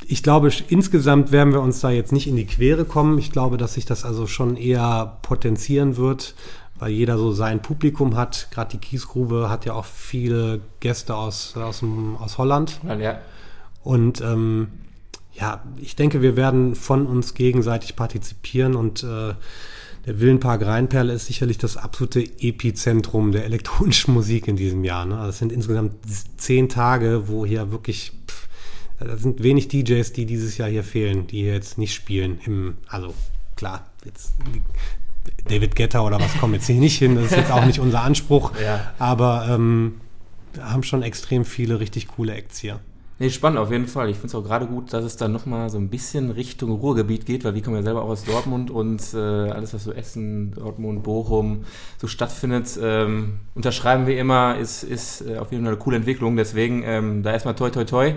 ich 0.06 0.22
glaube, 0.22 0.50
insgesamt 0.68 1.32
werden 1.32 1.52
wir 1.52 1.60
uns 1.60 1.80
da 1.80 1.90
jetzt 1.90 2.12
nicht 2.12 2.26
in 2.26 2.36
die 2.36 2.46
Quere 2.46 2.84
kommen. 2.84 3.18
Ich 3.18 3.32
glaube, 3.32 3.56
dass 3.56 3.74
sich 3.74 3.84
das 3.84 4.04
also 4.04 4.26
schon 4.26 4.56
eher 4.56 5.18
potenzieren 5.22 5.96
wird, 5.96 6.34
weil 6.78 6.90
jeder 6.90 7.18
so 7.18 7.32
sein 7.32 7.62
Publikum 7.62 8.16
hat. 8.16 8.48
Gerade 8.50 8.72
die 8.72 8.78
Kiesgrube 8.78 9.48
hat 9.48 9.64
ja 9.64 9.74
auch 9.74 9.84
viele 9.84 10.60
Gäste 10.80 11.14
aus, 11.14 11.56
aus, 11.56 11.80
dem, 11.80 12.16
aus 12.16 12.38
Holland. 12.38 12.80
Ja. 12.98 13.18
Und 13.84 14.20
ähm, 14.20 14.68
ja, 15.34 15.62
ich 15.80 15.96
denke, 15.96 16.22
wir 16.22 16.36
werden 16.36 16.74
von 16.74 17.06
uns 17.06 17.34
gegenseitig 17.34 17.96
partizipieren 17.96 18.76
und 18.76 19.02
äh, 19.02 19.34
der 20.06 20.20
Villenpark 20.20 20.66
Rheinperle 20.66 21.12
ist 21.12 21.26
sicherlich 21.26 21.58
das 21.58 21.76
absolute 21.76 22.20
Epizentrum 22.20 23.32
der 23.32 23.44
elektronischen 23.44 24.14
Musik 24.14 24.48
in 24.48 24.56
diesem 24.56 24.84
Jahr. 24.84 25.06
Ne? 25.06 25.16
Also 25.16 25.30
es 25.30 25.38
sind 25.38 25.52
insgesamt 25.52 25.92
zehn 26.36 26.68
Tage, 26.68 27.28
wo 27.28 27.46
hier 27.46 27.70
wirklich, 27.70 28.12
pff, 28.28 28.48
da 28.98 29.16
sind 29.16 29.42
wenig 29.42 29.68
DJs, 29.68 30.12
die 30.12 30.26
dieses 30.26 30.58
Jahr 30.58 30.68
hier 30.68 30.84
fehlen, 30.84 31.26
die 31.26 31.42
hier 31.42 31.54
jetzt 31.54 31.78
nicht 31.78 31.94
spielen. 31.94 32.40
Im, 32.44 32.76
also 32.88 33.14
klar, 33.56 33.86
jetzt 34.04 34.32
David 35.48 35.76
Getter 35.76 36.04
oder 36.04 36.20
was 36.20 36.36
kommt 36.38 36.54
jetzt 36.54 36.66
hier 36.66 36.76
nicht 36.76 36.98
hin, 36.98 37.14
das 37.14 37.26
ist 37.26 37.36
jetzt 37.36 37.50
auch 37.52 37.64
nicht 37.64 37.78
unser 37.78 38.02
Anspruch, 38.02 38.52
ja. 38.60 38.92
aber 38.98 39.46
ähm, 39.48 40.00
wir 40.52 40.70
haben 40.70 40.82
schon 40.82 41.02
extrem 41.02 41.44
viele 41.44 41.78
richtig 41.80 42.08
coole 42.08 42.34
Acts 42.34 42.58
hier. 42.58 42.80
Nee, 43.22 43.30
spannend 43.30 43.60
auf 43.60 43.70
jeden 43.70 43.86
Fall. 43.86 44.10
Ich 44.10 44.16
finde 44.16 44.26
es 44.26 44.34
auch 44.34 44.42
gerade 44.42 44.66
gut, 44.66 44.92
dass 44.92 45.04
es 45.04 45.16
dann 45.16 45.30
nochmal 45.30 45.70
so 45.70 45.78
ein 45.78 45.90
bisschen 45.90 46.32
Richtung 46.32 46.72
Ruhrgebiet 46.72 47.24
geht, 47.24 47.44
weil 47.44 47.54
wir 47.54 47.62
kommen 47.62 47.76
ja 47.76 47.82
selber 47.84 48.02
auch 48.02 48.08
aus 48.08 48.24
Dortmund 48.24 48.68
und 48.68 49.00
äh, 49.14 49.16
alles, 49.16 49.72
was 49.72 49.84
so 49.84 49.92
Essen, 49.92 50.50
Dortmund, 50.50 51.04
Bochum 51.04 51.64
so 51.98 52.08
stattfindet, 52.08 52.76
ähm, 52.82 53.34
unterschreiben 53.54 54.08
wir 54.08 54.18
immer, 54.18 54.58
ist, 54.58 54.82
ist 54.82 55.20
äh, 55.20 55.38
auf 55.38 55.52
jeden 55.52 55.62
Fall 55.62 55.74
eine 55.74 55.80
coole 55.80 55.98
Entwicklung. 55.98 56.34
Deswegen 56.34 56.82
ähm, 56.84 57.22
da 57.22 57.30
erstmal 57.30 57.54
toi 57.54 57.70
toi 57.70 57.84
toi, 57.84 58.14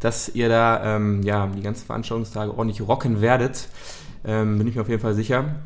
dass 0.00 0.30
ihr 0.30 0.48
da 0.48 0.96
ähm, 0.96 1.22
ja, 1.24 1.46
die 1.48 1.60
ganzen 1.60 1.84
Veranstaltungstage 1.84 2.56
ordentlich 2.56 2.80
rocken 2.80 3.20
werdet. 3.20 3.68
Ähm, 4.24 4.56
bin 4.56 4.66
ich 4.66 4.76
mir 4.76 4.80
auf 4.80 4.88
jeden 4.88 5.02
Fall 5.02 5.12
sicher. 5.12 5.56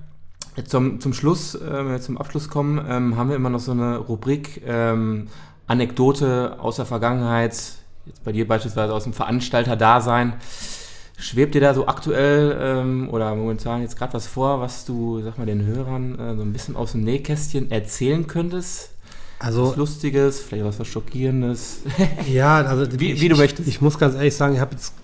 Zum, 0.66 0.98
zum 0.98 1.12
Schluss, 1.12 1.54
äh, 1.54 2.00
zum 2.00 2.18
Abschluss 2.18 2.48
kommen, 2.48 2.84
ähm, 2.88 3.16
haben 3.16 3.28
wir 3.28 3.36
immer 3.36 3.48
noch 3.48 3.60
so 3.60 3.70
eine 3.70 3.98
Rubrik 3.98 4.60
ähm, 4.66 5.28
Anekdote 5.68 6.56
aus 6.58 6.76
der 6.76 6.86
Vergangenheit, 6.86 7.81
jetzt 8.06 8.24
bei 8.24 8.32
dir 8.32 8.46
beispielsweise 8.46 8.92
aus 8.92 9.04
dem 9.04 9.12
Veranstalter-Dasein, 9.12 10.34
schwebt 11.18 11.54
dir 11.54 11.60
da 11.60 11.74
so 11.74 11.86
aktuell 11.86 12.56
ähm, 12.60 13.08
oder 13.10 13.34
momentan 13.34 13.82
jetzt 13.82 13.96
gerade 13.96 14.14
was 14.14 14.26
vor, 14.26 14.60
was 14.60 14.84
du, 14.84 15.22
sag 15.22 15.38
mal, 15.38 15.46
den 15.46 15.64
Hörern 15.64 16.18
äh, 16.18 16.36
so 16.36 16.42
ein 16.42 16.52
bisschen 16.52 16.76
aus 16.76 16.92
dem 16.92 17.02
Nähkästchen 17.02 17.70
erzählen 17.70 18.26
könntest? 18.26 18.90
Also 19.38 19.70
was 19.70 19.76
Lustiges, 19.76 20.40
vielleicht 20.40 20.64
was, 20.64 20.78
was 20.78 20.86
Schockierendes. 20.86 21.80
ja, 22.32 22.56
also 22.62 22.86
wie, 23.00 23.12
ich, 23.12 23.20
wie 23.20 23.28
du 23.28 23.36
möchtest. 23.36 23.68
Ich, 23.68 23.76
ich 23.76 23.80
muss 23.80 23.98
ganz 23.98 24.14
ehrlich 24.14 24.36
sagen, 24.36 24.54
ich 24.54 24.60
habe 24.60 24.72
jetzt 24.72 24.94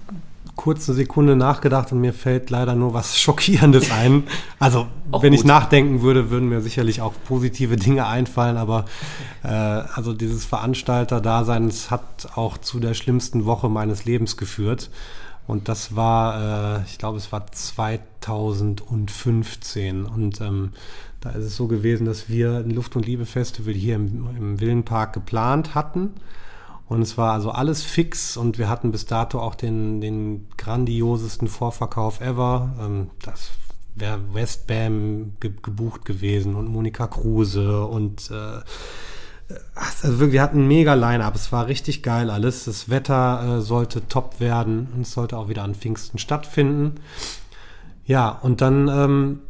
kurz 0.58 0.86
eine 0.88 0.96
Sekunde 0.96 1.36
nachgedacht 1.36 1.92
und 1.92 2.00
mir 2.00 2.12
fällt 2.12 2.50
leider 2.50 2.74
nur 2.74 2.92
was 2.92 3.16
Schockierendes 3.18 3.90
ein. 3.92 4.24
Also, 4.58 4.88
wenn 5.20 5.32
ich 5.32 5.40
gut. 5.42 5.48
nachdenken 5.48 6.02
würde, 6.02 6.28
würden 6.30 6.50
mir 6.50 6.60
sicherlich 6.60 7.00
auch 7.00 7.14
positive 7.26 7.76
Dinge 7.76 8.06
einfallen, 8.06 8.58
aber 8.58 8.84
äh, 9.44 9.48
also 9.48 10.12
dieses 10.12 10.44
Veranstalter-Daseins 10.44 11.92
hat 11.92 12.28
auch 12.34 12.58
zu 12.58 12.80
der 12.80 12.94
schlimmsten 12.94 13.44
Woche 13.46 13.68
meines 13.70 14.04
Lebens 14.04 14.36
geführt. 14.36 14.90
Und 15.46 15.68
das 15.68 15.94
war, 15.96 16.80
äh, 16.80 16.82
ich 16.86 16.98
glaube, 16.98 17.18
es 17.18 17.30
war 17.32 17.46
2015. 17.50 20.04
Und 20.04 20.40
ähm, 20.40 20.72
da 21.20 21.30
ist 21.30 21.44
es 21.44 21.56
so 21.56 21.68
gewesen, 21.68 22.04
dass 22.04 22.28
wir 22.28 22.56
ein 22.56 22.70
Luft- 22.70 22.96
und 22.96 23.06
Liebe-Festival 23.06 23.72
hier 23.72 23.94
im, 23.94 24.26
im 24.36 24.60
Villenpark 24.60 25.12
geplant 25.14 25.76
hatten. 25.76 26.14
Und 26.88 27.02
es 27.02 27.18
war 27.18 27.34
also 27.34 27.50
alles 27.50 27.82
fix 27.82 28.36
und 28.36 28.58
wir 28.58 28.68
hatten 28.68 28.90
bis 28.92 29.04
dato 29.04 29.40
auch 29.40 29.54
den, 29.54 30.00
den 30.00 30.48
grandiosesten 30.56 31.46
Vorverkauf 31.46 32.20
ever. 32.20 32.74
Ähm, 32.80 33.10
das 33.22 33.50
wäre 33.94 34.20
Westbam 34.32 35.32
ge 35.40 35.52
gebucht 35.62 36.04
gewesen 36.04 36.54
und 36.54 36.68
Monika 36.68 37.06
Kruse 37.06 37.84
und 37.84 38.30
äh, 38.30 38.60
also 39.74 40.18
wirklich, 40.18 40.32
wir 40.32 40.42
hatten 40.42 40.64
ein 40.64 40.68
mega 40.68 40.94
Line-Up. 40.94 41.34
Es 41.34 41.52
war 41.52 41.66
richtig 41.66 42.02
geil 42.02 42.30
alles. 42.30 42.64
Das 42.64 42.88
Wetter 42.88 43.58
äh, 43.58 43.60
sollte 43.62 44.06
top 44.06 44.40
werden 44.40 44.88
und 44.94 45.02
es 45.02 45.12
sollte 45.12 45.38
auch 45.38 45.48
wieder 45.48 45.62
an 45.62 45.74
Pfingsten 45.74 46.18
stattfinden. 46.18 46.96
Ja, 48.04 48.30
und 48.30 48.60
dann 48.60 48.88
ähm, 48.88 49.40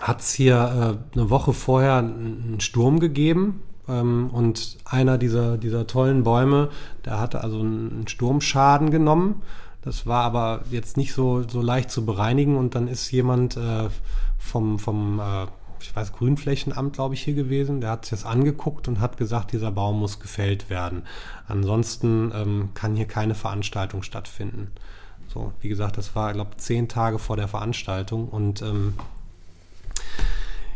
hat 0.00 0.20
es 0.20 0.32
hier 0.32 0.98
äh, 1.14 1.16
eine 1.18 1.30
Woche 1.30 1.52
vorher 1.52 1.96
einen 1.96 2.60
Sturm 2.60 3.00
gegeben. 3.00 3.62
Ähm, 3.88 4.30
und 4.30 4.78
einer 4.84 5.18
dieser, 5.18 5.58
dieser 5.58 5.86
tollen 5.86 6.22
Bäume, 6.22 6.70
der 7.04 7.20
hatte 7.20 7.42
also 7.42 7.60
einen 7.60 8.06
Sturmschaden 8.06 8.90
genommen. 8.90 9.42
Das 9.82 10.06
war 10.06 10.24
aber 10.24 10.64
jetzt 10.70 10.96
nicht 10.96 11.14
so, 11.14 11.42
so 11.48 11.62
leicht 11.62 11.90
zu 11.90 12.04
bereinigen. 12.04 12.56
Und 12.56 12.74
dann 12.74 12.88
ist 12.88 13.10
jemand 13.10 13.56
äh, 13.56 13.88
vom, 14.38 14.78
vom 14.78 15.20
äh, 15.20 15.46
ich 15.80 15.94
weiß, 15.94 16.12
Grünflächenamt, 16.12 16.94
glaube 16.94 17.14
ich, 17.14 17.22
hier 17.22 17.34
gewesen. 17.34 17.80
Der 17.80 17.90
hat 17.90 18.04
sich 18.04 18.10
das 18.10 18.24
angeguckt 18.24 18.88
und 18.88 19.00
hat 19.00 19.16
gesagt, 19.16 19.52
dieser 19.52 19.70
Baum 19.70 20.00
muss 20.00 20.20
gefällt 20.20 20.70
werden. 20.70 21.02
Ansonsten 21.46 22.32
ähm, 22.34 22.70
kann 22.74 22.96
hier 22.96 23.06
keine 23.06 23.34
Veranstaltung 23.34 24.02
stattfinden. 24.02 24.72
So, 25.32 25.52
wie 25.60 25.68
gesagt, 25.68 25.98
das 25.98 26.16
war, 26.16 26.30
ich 26.30 26.34
glaube, 26.34 26.56
zehn 26.56 26.88
Tage 26.88 27.18
vor 27.18 27.36
der 27.36 27.48
Veranstaltung. 27.48 28.28
Und 28.28 28.62
ähm, 28.62 28.94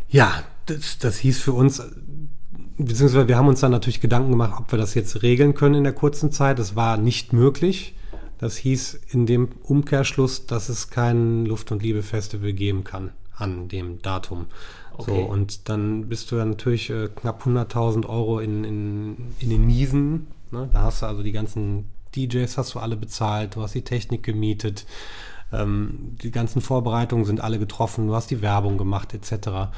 ja, 0.09 0.43
das, 0.67 0.99
das 0.99 1.19
hieß 1.19 1.41
für 1.41 1.53
uns, 1.53 1.83
beziehungsweise 2.79 3.29
wir 3.29 3.37
haben 3.37 3.49
uns 3.49 3.61
dann 3.61 3.70
natürlich 3.70 4.01
Gedanken 4.01 4.31
gemacht, 4.31 4.55
ob 4.59 4.73
wir 4.73 4.79
das 4.79 4.95
jetzt 4.95 5.23
regeln 5.23 5.55
können 5.55 5.77
in 5.77 5.85
der 5.85 5.93
kurzen 5.93 6.33
Zeit. 6.33 6.59
Das 6.59 6.77
war 6.77 6.97
nicht 6.97 7.33
möglich. 7.33 7.95
Das 8.39 8.57
hieß 8.57 9.01
in 9.11 9.27
dem 9.27 9.51
Umkehrschluss, 9.62 10.47
dass 10.47 10.68
es 10.68 10.91
kein 10.91 11.47
Luft- 11.47 11.70
und 11.70 11.83
Liebe-Festival 11.83 12.53
geben 12.53 12.83
kann 12.83 13.12
an 13.37 13.68
dem 13.68 14.03
Datum. 14.03 14.47
Okay. 14.97 15.11
So, 15.11 15.23
und 15.23 15.68
dann 15.68 16.09
bist 16.09 16.31
du 16.31 16.37
ja 16.37 16.45
natürlich 16.45 16.91
äh, 16.91 17.09
knapp 17.09 17.47
100.000 17.47 18.07
Euro 18.07 18.41
in, 18.41 18.64
in, 18.64 19.16
in 19.39 19.51
den 19.51 19.64
Miesen. 19.66 20.27
Ne? 20.51 20.68
Da 20.73 20.83
hast 20.83 21.03
du 21.03 21.07
also 21.07 21.23
die 21.23 21.33
ganzen 21.33 21.87
DJs 22.14 22.59
hast 22.59 22.75
du 22.75 22.79
alle 22.79 22.97
bezahlt, 22.97 23.57
du 23.57 23.62
hast 23.62 23.75
die 23.75 23.85
Technik 23.85 24.23
gemietet, 24.23 24.87
ähm, 25.53 26.16
die 26.23 26.31
ganzen 26.31 26.61
Vorbereitungen 26.61 27.25
sind 27.25 27.41
alle 27.41 27.59
getroffen, 27.59 28.07
du 28.07 28.14
hast 28.14 28.31
die 28.31 28.43
Werbung 28.43 28.77
gemacht 28.77 29.14
etc. 29.14 29.73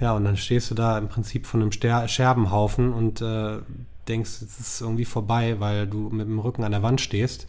Ja, 0.00 0.12
und 0.12 0.24
dann 0.24 0.36
stehst 0.36 0.70
du 0.70 0.74
da 0.74 0.96
im 0.98 1.08
Prinzip 1.08 1.46
von 1.46 1.60
einem 1.60 1.72
Ster 1.72 2.06
Scherbenhaufen 2.06 2.92
und 2.92 3.20
äh, 3.20 3.58
denkst, 4.06 4.42
es 4.42 4.58
ist 4.58 4.80
irgendwie 4.80 5.04
vorbei, 5.04 5.56
weil 5.58 5.86
du 5.86 6.08
mit 6.10 6.26
dem 6.26 6.38
Rücken 6.38 6.64
an 6.64 6.72
der 6.72 6.82
Wand 6.82 7.00
stehst. 7.00 7.46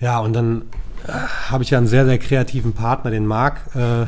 Ja, 0.00 0.18
und 0.20 0.32
dann 0.32 0.62
äh, 1.06 1.12
habe 1.12 1.62
ich 1.62 1.70
ja 1.70 1.78
einen 1.78 1.86
sehr, 1.86 2.06
sehr 2.06 2.18
kreativen 2.18 2.72
Partner, 2.72 3.10
den 3.10 3.26
Marc. 3.26 3.74
Äh, 3.76 4.06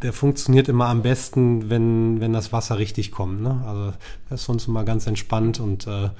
der 0.00 0.12
funktioniert 0.12 0.68
immer 0.68 0.86
am 0.86 1.02
besten, 1.02 1.70
wenn, 1.70 2.20
wenn 2.20 2.32
das 2.32 2.52
Wasser 2.52 2.78
richtig 2.78 3.12
kommt. 3.12 3.42
Ne? 3.42 3.62
Also 3.66 3.92
das 4.28 4.40
ist 4.40 4.46
sonst 4.46 4.68
immer 4.68 4.84
ganz 4.84 5.06
entspannt 5.06 5.60
und 5.60 5.86
äh, 5.86 6.10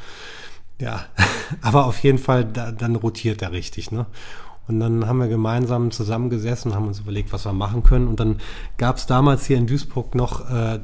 ja, 0.78 1.04
aber 1.62 1.86
auf 1.86 1.98
jeden 2.00 2.18
Fall, 2.18 2.44
da, 2.44 2.70
dann 2.70 2.96
rotiert 2.96 3.42
er 3.42 3.52
richtig. 3.52 3.90
Ne? 3.90 4.06
Und 4.72 4.80
dann 4.80 5.06
haben 5.06 5.18
wir 5.18 5.28
gemeinsam 5.28 5.90
zusammengesessen 5.90 6.74
haben 6.74 6.86
uns 6.86 7.00
überlegt, 7.00 7.32
was 7.32 7.44
wir 7.44 7.52
machen 7.52 7.82
können. 7.82 8.08
Und 8.08 8.20
dann 8.20 8.38
gab 8.78 8.96
es 8.96 9.06
damals 9.06 9.46
hier 9.46 9.58
in 9.58 9.66
Duisburg 9.66 10.14
noch 10.14 10.50
äh, 10.50 10.80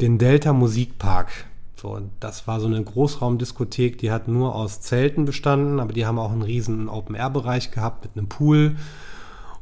den 0.00 0.18
Delta 0.18 0.52
Musikpark. 0.52 1.28
So, 1.76 2.00
das 2.18 2.46
war 2.48 2.60
so 2.60 2.66
eine 2.66 2.82
Großraumdiskothek, 2.82 3.98
die 3.98 4.10
hat 4.10 4.26
nur 4.26 4.54
aus 4.54 4.80
Zelten 4.80 5.24
bestanden, 5.24 5.78
aber 5.78 5.92
die 5.92 6.06
haben 6.06 6.18
auch 6.18 6.32
einen 6.32 6.42
riesen 6.42 6.88
Open-Air-Bereich 6.88 7.70
gehabt 7.70 8.04
mit 8.04 8.16
einem 8.16 8.28
Pool. 8.28 8.76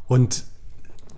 Und 0.09 0.44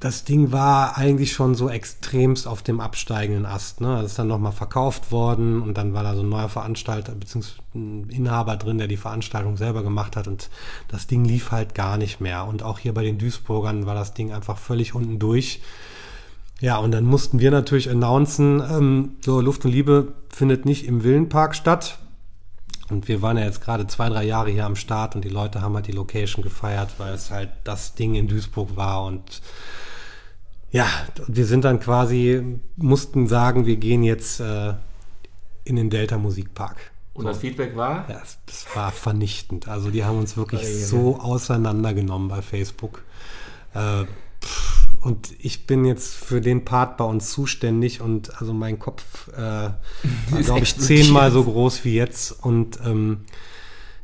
das 0.00 0.24
Ding 0.24 0.52
war 0.52 0.96
eigentlich 0.96 1.32
schon 1.32 1.54
so 1.54 1.68
extremst 1.68 2.46
auf 2.46 2.62
dem 2.62 2.80
absteigenden 2.80 3.46
Ast. 3.46 3.80
Ne? 3.80 3.96
Das 3.96 4.12
ist 4.12 4.18
dann 4.18 4.28
nochmal 4.28 4.52
verkauft 4.52 5.10
worden 5.10 5.60
und 5.60 5.76
dann 5.76 5.94
war 5.94 6.02
da 6.02 6.14
so 6.14 6.22
ein 6.22 6.28
neuer 6.28 6.48
Veranstalter 6.48 7.12
bzw. 7.14 7.48
Inhaber 7.74 8.56
drin, 8.56 8.78
der 8.78 8.86
die 8.86 8.96
Veranstaltung 8.96 9.56
selber 9.56 9.82
gemacht 9.82 10.16
hat 10.16 10.28
und 10.28 10.50
das 10.88 11.06
Ding 11.06 11.24
lief 11.24 11.50
halt 11.50 11.74
gar 11.74 11.96
nicht 11.96 12.20
mehr. 12.20 12.46
Und 12.46 12.62
auch 12.62 12.78
hier 12.78 12.94
bei 12.94 13.02
den 13.02 13.18
Duisburgern 13.18 13.86
war 13.86 13.94
das 13.94 14.14
Ding 14.14 14.32
einfach 14.32 14.58
völlig 14.58 14.94
unten 14.94 15.18
durch. 15.18 15.60
Ja, 16.60 16.78
und 16.78 16.90
dann 16.90 17.04
mussten 17.04 17.38
wir 17.38 17.50
natürlich 17.50 17.90
announcen, 17.90 18.60
ähm, 18.60 19.16
so 19.20 19.40
Luft 19.40 19.64
und 19.64 19.70
Liebe 19.70 20.14
findet 20.28 20.64
nicht 20.64 20.86
im 20.86 21.04
Villenpark 21.04 21.54
statt. 21.54 21.98
Und 22.90 23.06
wir 23.06 23.22
waren 23.22 23.36
ja 23.36 23.44
jetzt 23.44 23.60
gerade 23.60 23.86
zwei, 23.86 24.08
drei 24.08 24.24
Jahre 24.24 24.50
hier 24.50 24.64
am 24.64 24.74
Start 24.76 25.14
und 25.14 25.24
die 25.24 25.28
Leute 25.28 25.60
haben 25.60 25.74
halt 25.74 25.86
die 25.86 25.92
Location 25.92 26.42
gefeiert, 26.42 26.94
weil 26.98 27.12
es 27.12 27.30
halt 27.30 27.50
das 27.64 27.94
Ding 27.94 28.14
in 28.14 28.28
Duisburg 28.28 28.76
war 28.76 29.04
und 29.04 29.42
ja, 30.70 30.86
wir 31.26 31.46
sind 31.46 31.64
dann 31.64 31.80
quasi, 31.80 32.60
mussten 32.76 33.26
sagen, 33.26 33.66
wir 33.66 33.76
gehen 33.76 34.02
jetzt 34.02 34.40
äh, 34.40 34.74
in 35.64 35.76
den 35.76 35.90
Delta 35.90 36.18
Musikpark. 36.18 36.76
Und 37.14 37.24
das 37.24 37.38
Feedback 37.38 37.74
war? 37.74 38.08
Ja, 38.08 38.20
das, 38.20 38.38
das 38.46 38.66
war 38.74 38.92
vernichtend. 38.92 39.66
Also 39.66 39.90
die 39.90 40.04
haben 40.04 40.18
uns 40.18 40.36
wirklich 40.36 40.60
Ei, 40.60 40.66
ei, 40.66 40.68
ei. 40.68 40.84
so 40.84 41.18
auseinandergenommen 41.18 42.28
bei 42.28 42.42
Facebook. 42.42 43.02
Äh, 43.74 44.04
und 45.00 45.32
ich 45.38 45.66
bin 45.66 45.84
jetzt 45.84 46.14
für 46.14 46.40
den 46.40 46.64
Part 46.64 46.96
bei 46.96 47.04
uns 47.04 47.30
zuständig 47.30 48.00
und 48.00 48.38
also 48.40 48.52
mein 48.52 48.78
Kopf 48.78 49.28
äh, 49.28 49.40
war, 49.40 50.42
glaube 50.42 50.60
ich, 50.60 50.76
zehnmal 50.76 51.30
so 51.30 51.44
groß 51.44 51.84
wie 51.84 51.94
jetzt. 51.94 52.32
Und 52.44 52.78
ähm, 52.84 53.24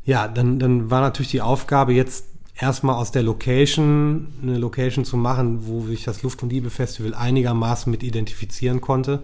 ja, 0.04 0.26
dann, 0.28 0.58
dann 0.58 0.90
war 0.90 1.00
natürlich 1.00 1.30
die 1.30 1.42
Aufgabe 1.42 1.92
jetzt 1.92 2.26
erstmal 2.56 2.96
aus 2.96 3.10
der 3.10 3.22
Location 3.22 4.28
eine 4.42 4.58
Location 4.58 5.04
zu 5.04 5.16
machen, 5.16 5.66
wo 5.66 5.88
ich 5.88 6.04
das 6.04 6.22
Luft- 6.22 6.42
und 6.42 6.50
Liebe-Festival 6.50 7.14
einigermaßen 7.14 7.90
mit 7.90 8.02
identifizieren 8.02 8.80
konnte. 8.80 9.22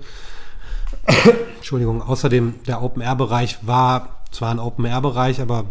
Entschuldigung, 1.57 2.03
außerdem 2.03 2.55
der 2.66 2.83
Open-Air-Bereich 2.83 3.59
war 3.66 4.24
zwar 4.33 4.51
ein 4.51 4.59
Open-Air-Bereich, 4.59 5.41
aber 5.41 5.66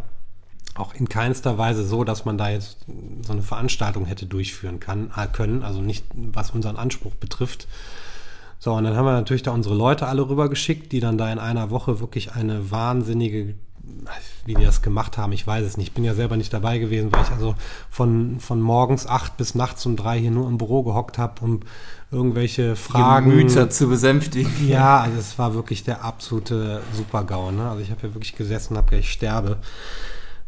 auch 0.76 0.94
in 0.94 1.10
keinster 1.10 1.58
Weise 1.58 1.86
so, 1.86 2.04
dass 2.04 2.26
man 2.26 2.38
da 2.38 2.50
jetzt 2.50 2.78
so 3.22 3.34
eine 3.34 3.42
Veranstaltung 3.42 4.06
hätte 4.06 4.26
durchführen 4.26 4.80
kann, 4.80 5.12
äh, 5.16 5.28
können, 5.28 5.64
also 5.64 5.82
nicht 5.82 6.06
was 6.14 6.52
unseren 6.52 6.78
Anspruch 6.78 7.16
betrifft. 7.16 7.68
So, 8.60 8.74
und 8.74 8.84
dann 8.84 8.96
haben 8.96 9.06
wir 9.06 9.14
natürlich 9.14 9.44
da 9.44 9.52
unsere 9.52 9.76
Leute 9.76 10.08
alle 10.08 10.28
rübergeschickt, 10.28 10.92
die 10.92 11.00
dann 11.00 11.18
da 11.18 11.32
in 11.32 11.40
einer 11.40 11.70
Woche 11.70 12.00
wirklich 12.00 12.34
eine 12.34 12.72
wahnsinnige, 12.72 13.56
wie 14.46 14.56
die 14.56 14.64
das 14.64 14.82
gemacht 14.82 15.18
haben, 15.18 15.32
ich 15.32 15.46
weiß 15.46 15.66
es 15.66 15.78
nicht. 15.78 15.90
Ich 15.90 15.94
bin 15.94 16.04
ja 16.04 16.14
selber 16.14 16.38
nicht 16.38 16.54
dabei 16.54 16.80
gewesen, 16.80 17.12
weil 17.12 17.24
ich 17.24 17.32
also 17.32 17.56
von, 17.90 18.40
von 18.40 18.62
morgens 18.62 19.06
acht 19.06 19.38
bis 19.38 19.56
nachts 19.56 19.86
um 19.86 19.96
drei 19.96 20.20
hier 20.20 20.32
nur 20.32 20.48
im 20.48 20.58
Büro 20.58 20.84
gehockt 20.84 21.18
habe, 21.18 21.42
um 21.42 21.60
irgendwelche 22.12 22.76
Fragen. 22.76 23.30
Gemüter 23.30 23.70
zu 23.70 23.88
besänftigen. 23.88 24.52
Ja, 24.68 25.02
also 25.02 25.18
es 25.18 25.38
war 25.38 25.54
wirklich 25.54 25.84
der 25.84 26.04
absolute 26.04 26.82
Super-GAU. 26.94 27.52
Ne? 27.52 27.70
Also 27.70 27.82
ich 27.82 27.92
habe 27.92 28.08
ja 28.08 28.14
wirklich 28.14 28.36
gesessen 28.36 28.74
und 28.74 28.78
habe 28.78 28.90
gedacht, 28.90 29.06
ich 29.06 29.12
sterbe. 29.12 29.58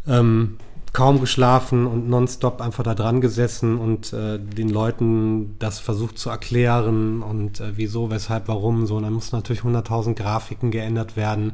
Ähm, 0.08 0.58
kaum 0.94 1.22
geschlafen 1.22 1.88
und 1.88 2.10
nonstop 2.10 2.60
einfach 2.60 2.84
da 2.84 2.96
dran 2.96 3.22
gesessen 3.22 3.78
und 3.78 4.12
äh, 4.12 4.40
den 4.40 4.70
Leuten 4.70 5.56
das 5.60 5.80
versucht 5.80 6.18
zu 6.18 6.30
erklären 6.30 7.22
und 7.22 7.60
äh, 7.60 7.74
wieso, 7.76 8.10
weshalb, 8.10 8.48
warum. 8.48 8.86
So, 8.88 8.98
und 8.98 9.04
dann 9.04 9.14
mussten 9.14 9.36
natürlich 9.36 9.62
100.000 9.62 10.16
Grafiken 10.16 10.72
geändert 10.72 11.16
werden. 11.16 11.54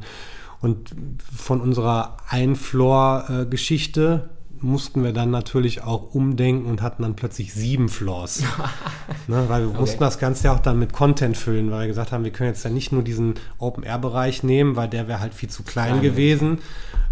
Und 0.60 0.94
von 1.36 1.60
unserer 1.60 2.16
Ein-Floor-Geschichte 2.28 4.28
mussten 4.62 5.04
wir 5.04 5.12
dann 5.12 5.30
natürlich 5.30 5.82
auch 5.82 6.14
umdenken 6.14 6.68
und 6.68 6.82
hatten 6.82 7.02
dann 7.02 7.14
plötzlich 7.14 7.54
sieben 7.54 7.88
Floors. 7.88 8.42
ne, 9.28 9.44
weil 9.48 9.70
wir 9.70 9.78
mussten 9.78 10.00
das 10.00 10.18
Ganze 10.18 10.44
ja 10.44 10.54
auch 10.54 10.60
dann 10.60 10.78
mit 10.78 10.92
Content 10.92 11.36
füllen, 11.36 11.70
weil 11.70 11.82
wir 11.82 11.86
gesagt 11.88 12.12
haben, 12.12 12.24
wir 12.24 12.32
können 12.32 12.50
jetzt 12.50 12.64
ja 12.64 12.70
nicht 12.70 12.92
nur 12.92 13.02
diesen 13.02 13.34
Open-Air-Bereich 13.58 14.42
nehmen, 14.42 14.76
weil 14.76 14.88
der 14.88 15.08
wäre 15.08 15.20
halt 15.20 15.34
viel 15.34 15.48
zu 15.48 15.62
klein 15.62 16.00
Klein, 16.00 16.02
gewesen, 16.02 16.58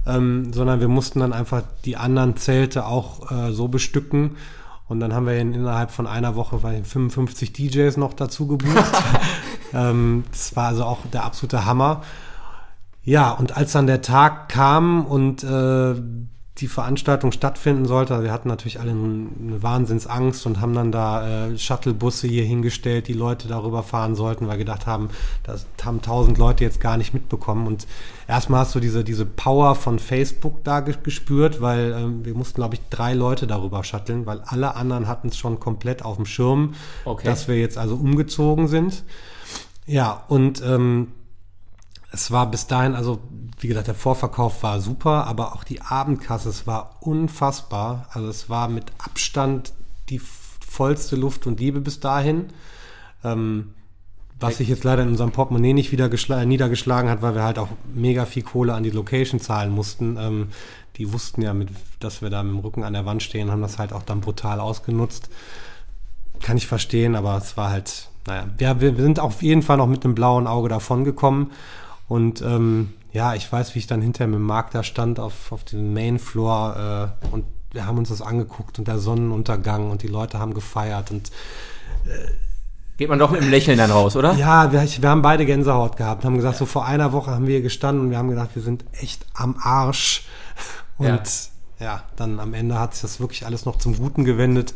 ähm, 0.07 0.53
sondern 0.53 0.81
wir 0.81 0.89
mussten 0.89 1.21
dann 1.21 1.33
einfach 1.33 1.63
die 1.85 1.97
anderen 1.97 2.37
Zelte 2.37 2.87
auch 2.87 3.31
äh, 3.31 3.53
so 3.53 3.69
bestücken. 3.69 4.37
Und 4.89 5.01
dann 5.01 5.15
haben 5.15 5.27
wir 5.27 5.39
in, 5.39 5.53
innerhalb 5.53 5.91
von 5.91 6.07
einer 6.07 6.37
Woche 6.37 6.63
weiß 6.63 6.81
ich, 6.81 6.87
55 6.87 7.53
DJs 7.53 7.97
noch 7.97 8.15
dazu 8.15 8.47
gebucht. 8.47 8.85
ähm, 9.75 10.25
das 10.31 10.55
war 10.55 10.69
also 10.69 10.85
auch 10.85 10.99
der 11.13 11.25
absolute 11.25 11.65
Hammer. 11.65 12.03
Ja, 13.07 13.31
und 13.31 13.57
als 13.57 13.71
dann 13.71 13.87
der 13.87 14.03
Tag 14.03 14.49
kam 14.49 15.07
und 15.07 15.45
äh, 15.45 15.95
die 16.59 16.67
Veranstaltung 16.67 17.31
stattfinden 17.31 17.85
sollte. 17.85 18.21
Wir 18.23 18.33
hatten 18.33 18.49
natürlich 18.49 18.81
alle 18.81 18.91
eine 18.91 19.63
Wahnsinnsangst 19.63 20.45
und 20.47 20.61
haben 20.61 20.75
dann 20.75 20.91
da 20.91 21.49
äh, 21.49 21.59
Shuttlebusse 21.59 22.27
hier 22.27 22.45
hingestellt, 22.45 23.07
die 23.07 23.13
Leute 23.13 23.47
darüber 23.47 23.85
fahren 23.85 24.17
sollten, 24.17 24.47
weil 24.47 24.55
wir 24.55 24.65
gedacht 24.65 24.87
haben, 24.87 25.11
das 25.45 25.67
haben 25.85 26.03
tausend 26.03 26.39
Leute 26.39 26.65
jetzt 26.65 26.81
gar 26.81 26.97
nicht 26.97 27.15
mitbekommen. 27.15 27.69
Und 27.69 27.87
erstmal 28.27 28.61
hast 28.61 28.75
du 28.75 28.81
diese, 28.81 29.05
diese 29.05 29.27
Power 29.27 29.77
von 29.77 30.01
Facebook 30.01 30.65
da 30.65 30.81
gespürt, 30.81 31.61
weil 31.61 31.95
ähm, 31.97 32.25
wir 32.25 32.35
mussten, 32.35 32.57
glaube 32.57 32.75
ich, 32.75 32.81
drei 32.91 33.13
Leute 33.15 33.47
darüber 33.47 33.85
shutteln, 33.85 34.27
weil 34.27 34.41
alle 34.47 34.75
anderen 34.75 35.07
hatten 35.07 35.29
es 35.29 35.37
schon 35.37 35.61
komplett 35.61 36.05
auf 36.05 36.17
dem 36.17 36.27
Schirm, 36.27 36.75
okay. 37.05 37.25
dass 37.25 37.47
wir 37.47 37.57
jetzt 37.57 37.79
also 37.79 37.95
umgezogen 37.95 38.67
sind. 38.67 39.05
Ja, 39.87 40.25
und 40.27 40.61
ähm, 40.67 41.13
es 42.17 42.31
war 42.31 42.51
bis 42.51 42.67
dahin, 42.67 42.95
also 42.95 43.21
wie 43.61 43.69
gesagt, 43.69 43.89
der 43.89 43.95
Vorverkauf 43.95 44.63
war 44.63 44.81
super, 44.81 45.27
aber 45.27 45.55
auch 45.55 45.65
die 45.65 45.83
Abendkasse, 45.83 46.49
es 46.49 46.67
war 46.67 46.97
unfassbar. 47.01 48.09
Also 48.11 48.29
es 48.29 48.49
war 48.49 48.69
mit 48.69 48.87
Abstand 48.99 49.75
die 50.09 50.21
vollste 50.21 51.17
Luft 51.17 51.47
und 51.47 51.61
Liebe 51.61 51.81
bis 51.81 52.01
dahin. 52.01 52.47
Ähm, 53.23 53.75
was 54.41 54.59
sich 54.59 54.69
jetzt 54.69 54.85
leider 54.85 55.03
in 55.03 55.09
unserem 55.09 55.31
Portemonnaie 55.31 55.73
nicht 55.73 55.93
wieder 55.93 56.09
niedergeschlagen 56.45 57.11
hat, 57.11 57.23
weil 57.23 57.35
wir 57.35 57.43
halt 57.43 57.59
auch 57.59 57.69
mega 57.95 58.27
viel 58.27 58.43
Kohle 58.43 58.75
an 58.75 58.83
die 58.83 58.91
Location 58.91 59.41
zahlen 59.41 59.71
mussten. 59.71 60.17
Ähm, 60.19 60.49
die 60.97 61.13
wussten 61.13 61.43
ja, 61.43 61.53
mit, 61.53 61.69
dass 62.01 62.23
wir 62.23 62.31
da 62.31 62.43
mit 62.43 62.55
dem 62.55 62.61
Rücken 62.61 62.83
an 62.83 62.95
der 62.95 63.05
Wand 63.05 63.23
stehen, 63.23 63.51
haben 63.51 63.63
das 63.63 63.79
halt 63.79 63.93
auch 63.93 64.03
dann 64.03 64.23
brutal 64.23 64.61
ausgenutzt. 64.61 65.29
Kann 66.41 66.57
ich 66.57 66.67
verstehen, 66.67 67.15
aber 67.15 67.37
es 67.37 67.59
war 67.59 67.71
halt, 67.71 68.09
naja, 68.27 68.47
wir, 68.81 68.97
wir 68.97 69.03
sind 69.05 69.21
auf 69.21 69.43
jeden 69.43 69.63
Fall 69.63 69.77
noch 69.77 69.87
mit 69.87 70.05
einem 70.05 70.15
blauen 70.15 70.47
Auge 70.47 70.71
davon 70.71 71.05
gekommen. 71.05 71.51
Und 72.09 72.43
ähm, 72.43 72.93
ja, 73.13 73.35
ich 73.35 73.51
weiß, 73.51 73.75
wie 73.75 73.81
ich 73.81 73.87
dann 73.87 74.03
hinterher 74.03 74.29
mit 74.29 74.41
Markt 74.41 74.75
da 74.75 74.83
stand 74.83 75.19
auf, 75.19 75.51
auf 75.51 75.65
dem 75.65 75.95
Main 75.95 76.19
Floor 76.19 77.15
äh, 77.23 77.35
und 77.35 77.45
wir 77.73 77.87
haben 77.87 77.99
uns 77.99 78.09
das 78.09 78.23
angeguckt 78.23 78.79
und 78.79 78.89
der 78.89 78.99
Sonnenuntergang 78.99 79.91
und 79.91 80.03
die 80.03 80.09
Leute 80.09 80.39
haben 80.39 80.55
gefeiert 80.55 81.11
und 81.11 81.31
äh, 82.07 82.31
Geht 82.97 83.11
man 83.11 83.19
doch 83.19 83.31
mit 83.31 83.43
einem 83.43 83.51
Lächeln 83.51 83.77
dann 83.77 83.91
raus, 83.91 84.17
oder? 84.17 84.33
Ja, 84.37 84.73
wir, 84.73 84.83
wir 84.83 85.09
haben 85.11 85.21
beide 85.21 85.45
Gänsehaut 85.45 85.99
gehabt, 85.99 86.25
haben 86.25 86.37
gesagt, 86.37 86.55
ja. 86.55 86.59
so 86.61 86.65
vor 86.65 86.87
einer 86.87 87.13
Woche 87.13 87.31
haben 87.31 87.47
wir 87.47 87.61
gestanden 87.61 88.07
und 88.07 88.11
wir 88.11 88.17
haben 88.17 88.31
gedacht, 88.31 88.51
wir 88.55 88.63
sind 88.63 88.87
echt 88.93 89.27
am 89.35 89.57
Arsch. 89.61 90.27
Und 90.97 91.21
ja, 91.79 91.85
ja 91.85 92.03
dann 92.17 92.41
am 92.41 92.55
Ende 92.55 92.79
hat 92.81 92.95
sich 92.95 93.03
das 93.03 93.21
wirklich 93.21 93.45
alles 93.45 93.67
noch 93.67 93.77
zum 93.77 93.99
Guten 93.99 94.25
gewendet 94.25 94.73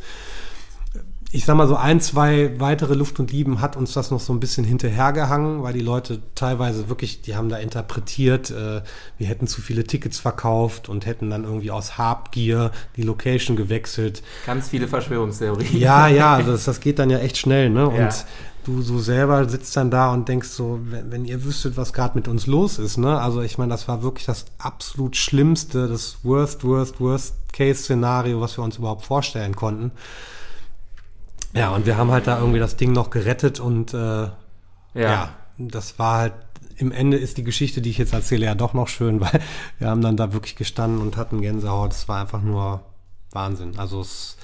ich 1.32 1.44
sag 1.44 1.56
mal 1.56 1.68
so 1.68 1.76
ein, 1.76 2.00
zwei 2.00 2.58
weitere 2.58 2.94
Luft 2.94 3.20
und 3.20 3.30
Lieben 3.30 3.60
hat 3.60 3.76
uns 3.76 3.92
das 3.92 4.10
noch 4.10 4.18
so 4.18 4.32
ein 4.32 4.40
bisschen 4.40 4.64
hinterhergehangen, 4.64 5.62
weil 5.62 5.72
die 5.72 5.80
Leute 5.80 6.20
teilweise 6.34 6.88
wirklich, 6.88 7.22
die 7.22 7.36
haben 7.36 7.48
da 7.48 7.58
interpretiert, 7.58 8.50
äh, 8.50 8.82
wir 9.16 9.26
hätten 9.28 9.46
zu 9.46 9.60
viele 9.60 9.84
Tickets 9.84 10.18
verkauft 10.18 10.88
und 10.88 11.06
hätten 11.06 11.30
dann 11.30 11.44
irgendwie 11.44 11.70
aus 11.70 11.98
Habgier 11.98 12.72
die 12.96 13.02
Location 13.02 13.56
gewechselt. 13.56 14.24
Ganz 14.44 14.68
viele 14.68 14.88
Verschwörungstheorien. 14.88 15.78
Ja, 15.78 16.08
ja, 16.08 16.34
also 16.34 16.50
das, 16.50 16.64
das 16.64 16.80
geht 16.80 16.98
dann 16.98 17.10
ja 17.10 17.18
echt 17.18 17.38
schnell, 17.38 17.70
ne? 17.70 17.86
Und 17.88 17.96
ja. 17.96 18.14
du 18.64 18.82
so 18.82 18.98
selber 18.98 19.48
sitzt 19.48 19.76
dann 19.76 19.92
da 19.92 20.12
und 20.12 20.28
denkst 20.28 20.48
so, 20.48 20.80
wenn, 20.82 21.12
wenn 21.12 21.24
ihr 21.24 21.44
wüsstet, 21.44 21.76
was 21.76 21.92
gerade 21.92 22.18
mit 22.18 22.26
uns 22.26 22.48
los 22.48 22.80
ist, 22.80 22.96
ne? 22.96 23.20
Also 23.20 23.40
ich 23.40 23.56
meine, 23.56 23.70
das 23.70 23.86
war 23.86 24.02
wirklich 24.02 24.26
das 24.26 24.46
absolut 24.58 25.14
Schlimmste, 25.14 25.86
das 25.86 26.18
Worst, 26.24 26.64
Worst, 26.64 27.00
Worst 27.00 27.36
Case-Szenario, 27.52 28.40
was 28.40 28.58
wir 28.58 28.64
uns 28.64 28.78
überhaupt 28.78 29.04
vorstellen 29.04 29.54
konnten. 29.54 29.92
Ja, 31.52 31.70
und 31.70 31.86
wir 31.86 31.96
haben 31.96 32.10
halt 32.10 32.26
da 32.26 32.38
irgendwie 32.38 32.60
das 32.60 32.76
Ding 32.76 32.92
noch 32.92 33.10
gerettet 33.10 33.60
und 33.60 33.92
äh, 33.92 33.96
ja. 33.96 34.32
ja, 34.94 35.28
das 35.58 35.98
war 35.98 36.18
halt 36.18 36.34
im 36.76 36.92
Ende 36.92 37.16
ist 37.18 37.36
die 37.36 37.44
Geschichte, 37.44 37.82
die 37.82 37.90
ich 37.90 37.98
jetzt 37.98 38.14
erzähle, 38.14 38.46
ja 38.46 38.54
doch 38.54 38.72
noch 38.72 38.88
schön, 38.88 39.20
weil 39.20 39.40
wir 39.78 39.88
haben 39.88 40.00
dann 40.00 40.16
da 40.16 40.32
wirklich 40.32 40.56
gestanden 40.56 41.00
und 41.00 41.16
hatten 41.16 41.40
Gänsehaut. 41.40 41.92
Es 41.92 42.08
war 42.08 42.20
einfach 42.20 42.42
nur 42.42 42.80
Wahnsinn. 43.32 43.78
Also 43.78 44.00
es, 44.00 44.36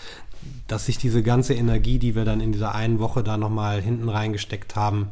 dass 0.68 0.86
sich 0.86 0.98
diese 0.98 1.22
ganze 1.22 1.54
Energie, 1.54 1.98
die 1.98 2.14
wir 2.14 2.24
dann 2.24 2.40
in 2.40 2.52
dieser 2.52 2.74
einen 2.74 2.98
Woche 2.98 3.22
da 3.22 3.36
nochmal 3.36 3.80
hinten 3.80 4.08
reingesteckt 4.08 4.76
haben, 4.76 5.10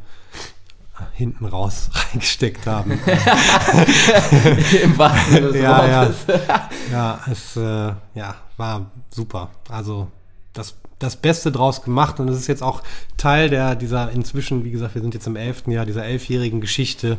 hinten 1.12 1.46
raus 1.46 1.90
reingesteckt 2.12 2.66
haben. 2.66 2.92
Im 4.82 4.98
wahrsten 4.98 5.32
Sinne 5.32 5.52
des 5.52 5.62
ja, 5.62 5.78
Wortes. 5.78 6.16
Ja, 6.28 6.70
ja, 6.92 7.20
es 7.30 7.56
äh, 7.56 7.92
ja, 8.14 8.34
war 8.56 8.90
super. 9.10 9.50
Also 9.68 10.08
das 10.54 10.76
das 10.98 11.16
Beste 11.16 11.52
draus 11.52 11.82
gemacht 11.82 12.18
und 12.20 12.28
es 12.28 12.38
ist 12.38 12.46
jetzt 12.46 12.62
auch 12.62 12.82
Teil 13.16 13.50
der, 13.50 13.74
dieser 13.74 14.10
inzwischen, 14.10 14.64
wie 14.64 14.70
gesagt, 14.70 14.94
wir 14.94 15.02
sind 15.02 15.14
jetzt 15.14 15.26
im 15.26 15.36
elften 15.36 15.70
Jahr 15.70 15.86
dieser 15.86 16.04
elfjährigen 16.04 16.60
Geschichte. 16.60 17.18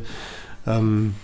Ähm, 0.66 1.14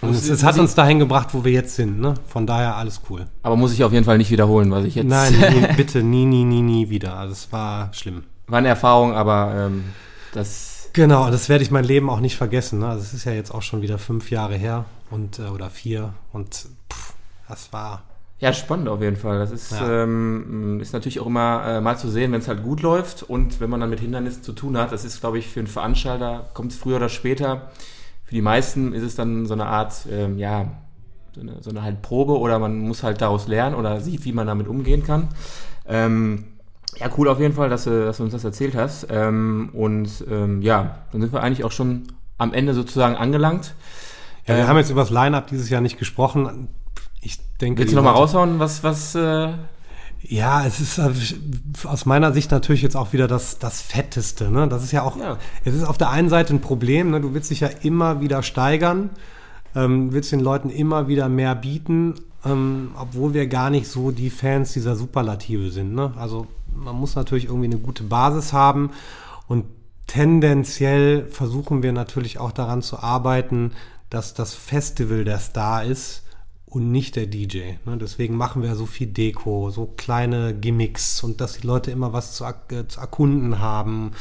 und 0.00 0.10
es, 0.10 0.28
es, 0.28 0.42
hat 0.42 0.58
uns 0.58 0.74
dahin 0.74 0.98
gebracht, 0.98 1.28
wo 1.32 1.44
wir 1.44 1.52
jetzt 1.52 1.76
sind. 1.76 2.00
Ne? 2.00 2.14
Von 2.26 2.46
daher 2.46 2.76
alles 2.76 3.02
cool. 3.08 3.26
Aber 3.42 3.54
muss 3.54 3.72
ich 3.72 3.84
auf 3.84 3.92
jeden 3.92 4.04
Fall 4.04 4.18
nicht 4.18 4.32
wiederholen, 4.32 4.70
was 4.72 4.84
ich 4.84 4.96
jetzt. 4.96 5.06
Nein, 5.06 5.32
nie, 5.32 5.66
bitte 5.76 6.02
nie, 6.02 6.26
nie, 6.26 6.44
nie, 6.44 6.60
nie 6.62 6.90
wieder. 6.90 7.16
Also 7.16 7.32
es 7.32 7.52
war 7.52 7.94
schlimm. 7.94 8.24
War 8.48 8.58
eine 8.58 8.68
Erfahrung, 8.68 9.14
aber 9.14 9.54
ähm, 9.56 9.84
das. 10.32 10.90
Genau, 10.92 11.30
das 11.30 11.48
werde 11.48 11.62
ich 11.62 11.70
mein 11.70 11.84
Leben 11.84 12.10
auch 12.10 12.20
nicht 12.20 12.36
vergessen. 12.36 12.80
Ne? 12.80 12.88
Also 12.88 13.02
es 13.02 13.14
ist 13.14 13.24
ja 13.24 13.32
jetzt 13.32 13.54
auch 13.54 13.62
schon 13.62 13.80
wieder 13.80 13.98
fünf 13.98 14.30
Jahre 14.30 14.56
her 14.56 14.84
und 15.10 15.38
äh, 15.38 15.42
oder 15.42 15.70
vier 15.70 16.12
und 16.32 16.66
pff, 16.92 17.14
das 17.48 17.72
war 17.72 18.02
ja, 18.42 18.52
spannend 18.52 18.88
auf 18.88 19.00
jeden 19.00 19.14
Fall. 19.14 19.38
Das 19.38 19.52
ist, 19.52 19.70
ja. 19.70 20.02
ähm, 20.02 20.80
ist 20.80 20.92
natürlich 20.92 21.20
auch 21.20 21.26
immer 21.26 21.62
äh, 21.64 21.80
mal 21.80 21.96
zu 21.96 22.10
sehen, 22.10 22.32
wenn 22.32 22.40
es 22.40 22.48
halt 22.48 22.64
gut 22.64 22.82
läuft 22.82 23.22
und 23.22 23.60
wenn 23.60 23.70
man 23.70 23.78
dann 23.78 23.88
mit 23.88 24.00
Hindernissen 24.00 24.42
zu 24.42 24.52
tun 24.52 24.76
hat. 24.76 24.90
Das 24.90 25.04
ist, 25.04 25.20
glaube 25.20 25.38
ich, 25.38 25.46
für 25.46 25.60
einen 25.60 25.68
Veranstalter, 25.68 26.50
kommt 26.52 26.72
es 26.72 26.78
früher 26.78 26.96
oder 26.96 27.08
später. 27.08 27.70
Für 28.24 28.34
die 28.34 28.42
meisten 28.42 28.94
ist 28.94 29.04
es 29.04 29.14
dann 29.14 29.46
so 29.46 29.54
eine 29.54 29.66
Art, 29.66 30.08
ähm, 30.10 30.38
ja, 30.38 30.72
so 31.32 31.40
eine, 31.40 31.62
so 31.62 31.70
eine, 31.70 31.84
halt 31.84 32.02
Probe 32.02 32.36
oder 32.36 32.58
man 32.58 32.80
muss 32.80 33.04
halt 33.04 33.20
daraus 33.20 33.46
lernen 33.46 33.76
oder 33.76 34.00
sieht, 34.00 34.24
wie 34.24 34.32
man 34.32 34.48
damit 34.48 34.66
umgehen 34.66 35.04
kann. 35.04 35.28
Ähm, 35.86 36.46
ja, 36.98 37.10
cool 37.16 37.28
auf 37.28 37.38
jeden 37.38 37.54
Fall, 37.54 37.70
dass 37.70 37.84
du, 37.84 38.04
dass 38.04 38.16
du 38.16 38.24
uns 38.24 38.32
das 38.32 38.42
erzählt 38.42 38.74
hast. 38.74 39.06
Ähm, 39.08 39.70
und 39.72 40.24
ähm, 40.28 40.62
ja, 40.62 40.98
dann 41.12 41.20
sind 41.20 41.32
wir 41.32 41.44
eigentlich 41.44 41.62
auch 41.62 41.70
schon 41.70 42.08
am 42.38 42.52
Ende 42.52 42.74
sozusagen 42.74 43.14
angelangt. 43.14 43.76
Ja, 44.48 44.56
wir 44.56 44.62
ähm, 44.64 44.68
haben 44.68 44.78
jetzt 44.78 44.90
über 44.90 45.02
das 45.02 45.10
Line-Up 45.10 45.46
dieses 45.46 45.70
Jahr 45.70 45.80
nicht 45.80 45.96
gesprochen 45.96 46.66
ich 47.22 47.38
denke. 47.60 47.80
Willst 47.80 47.92
du 47.92 47.96
nochmal 47.96 48.14
raushauen, 48.14 48.58
was, 48.58 48.82
was, 48.82 49.14
äh 49.14 49.52
ja, 50.24 50.64
es 50.64 50.80
ist 50.80 50.98
äh, 50.98 51.10
aus 51.84 52.06
meiner 52.06 52.32
Sicht 52.32 52.50
natürlich 52.50 52.82
jetzt 52.82 52.96
auch 52.96 53.12
wieder 53.12 53.26
das, 53.26 53.58
das 53.58 53.80
Fetteste. 53.80 54.50
Ne? 54.50 54.68
Das 54.68 54.84
ist 54.84 54.92
ja 54.92 55.02
auch, 55.02 55.16
ja. 55.16 55.38
es 55.64 55.74
ist 55.74 55.84
auf 55.84 55.98
der 55.98 56.10
einen 56.10 56.28
Seite 56.28 56.54
ein 56.54 56.60
Problem, 56.60 57.10
ne? 57.10 57.20
du 57.20 57.34
willst 57.34 57.50
dich 57.50 57.60
ja 57.60 57.68
immer 57.82 58.20
wieder 58.20 58.42
steigern, 58.42 59.10
ähm, 59.74 60.12
willst 60.12 60.30
den 60.30 60.40
Leuten 60.40 60.70
immer 60.70 61.08
wieder 61.08 61.28
mehr 61.28 61.54
bieten, 61.54 62.14
ähm, 62.44 62.92
obwohl 62.96 63.34
wir 63.34 63.46
gar 63.48 63.70
nicht 63.70 63.88
so 63.88 64.10
die 64.12 64.30
Fans 64.30 64.72
dieser 64.72 64.94
Superlative 64.94 65.70
sind. 65.70 65.94
Ne? 65.94 66.12
Also 66.16 66.46
man 66.74 66.94
muss 66.94 67.16
natürlich 67.16 67.46
irgendwie 67.46 67.66
eine 67.66 67.78
gute 67.78 68.04
Basis 68.04 68.52
haben 68.52 68.90
und 69.48 69.64
tendenziell 70.06 71.26
versuchen 71.26 71.82
wir 71.82 71.92
natürlich 71.92 72.38
auch 72.38 72.52
daran 72.52 72.82
zu 72.82 72.98
arbeiten, 73.00 73.72
dass 74.08 74.34
das 74.34 74.54
Festival 74.54 75.24
der 75.24 75.38
Star 75.40 75.84
ist 75.84 76.21
und 76.72 76.90
nicht 76.90 77.16
der 77.16 77.26
DJ. 77.26 77.74
Ne? 77.84 77.98
Deswegen 78.00 78.34
machen 78.36 78.62
wir 78.62 78.74
so 78.76 78.86
viel 78.86 79.06
Deko, 79.06 79.70
so 79.70 79.92
kleine 79.96 80.54
Gimmicks 80.54 81.22
und 81.22 81.40
dass 81.40 81.58
die 81.58 81.66
Leute 81.66 81.90
immer 81.90 82.14
was 82.14 82.34
zu, 82.34 82.44
äh, 82.44 82.88
zu 82.88 82.98
erkunden 82.98 83.58
haben 83.58 84.12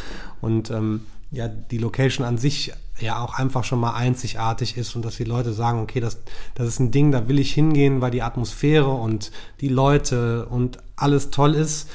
und 0.41 0.70
ähm, 0.70 1.06
ja, 1.32 1.47
die 1.47 1.78
Location 1.78 2.26
an 2.26 2.38
sich 2.38 2.74
ja 2.99 3.20
auch 3.20 3.36
einfach 3.36 3.64
schon 3.64 3.80
mal 3.80 3.93
einzigartig 3.93 4.76
ist 4.76 4.97
und 4.97 5.06
dass 5.06 5.16
die 5.16 5.24
Leute 5.24 5.54
sagen, 5.54 5.80
okay, 5.80 6.02
das, 6.02 6.20
das 6.56 6.68
ist 6.68 6.80
ein 6.80 6.91
Ding, 6.91 7.14
da 7.14 7.30
will 7.30 7.39
ich 7.39 7.54
hingehen, 7.54 8.02
weil 8.02 8.12
die 8.12 8.22
Atmosphäre 8.22 8.91
und 8.91 9.32
die 9.62 9.70
Leute 9.70 10.45
und 10.47 10.78
alles 10.97 11.32
toll 11.32 11.56
ist 11.56 11.89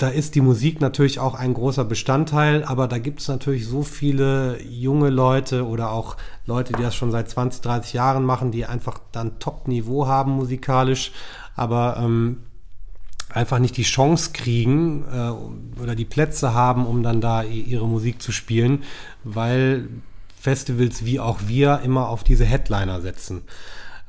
da 0.00 0.08
ist 0.08 0.34
die 0.34 0.40
Musik 0.40 0.80
natürlich 0.80 1.18
auch 1.18 1.34
ein 1.34 1.52
großer 1.52 1.84
Bestandteil, 1.84 2.64
aber 2.64 2.88
da 2.88 2.96
gibt 2.96 3.20
es 3.20 3.28
natürlich 3.28 3.66
so 3.66 3.82
viele 3.82 4.58
junge 4.62 5.10
Leute 5.10 5.66
oder 5.66 5.90
auch 5.90 6.16
Leute, 6.46 6.72
die 6.72 6.82
das 6.82 6.94
schon 6.94 7.10
seit 7.10 7.28
20, 7.28 7.60
30 7.60 7.92
Jahren 7.92 8.24
machen, 8.24 8.50
die 8.50 8.64
einfach 8.64 8.98
dann 9.12 9.38
Top-Niveau 9.40 10.06
haben 10.06 10.32
musikalisch, 10.32 11.12
aber 11.54 11.98
ähm, 11.98 12.44
einfach 13.28 13.58
nicht 13.58 13.76
die 13.76 13.82
Chance 13.82 14.30
kriegen 14.32 15.04
äh, 15.12 15.82
oder 15.82 15.94
die 15.94 16.06
Plätze 16.06 16.54
haben, 16.54 16.86
um 16.86 17.02
dann 17.02 17.20
da 17.20 17.42
ihre 17.42 17.86
Musik 17.86 18.22
zu 18.22 18.32
spielen, 18.32 18.84
weil 19.22 19.86
Festivals 20.34 21.04
wie 21.04 21.20
auch 21.20 21.40
wir 21.46 21.80
immer 21.84 22.08
auf 22.08 22.24
diese 22.24 22.46
Headliner 22.46 23.02
setzen. 23.02 23.42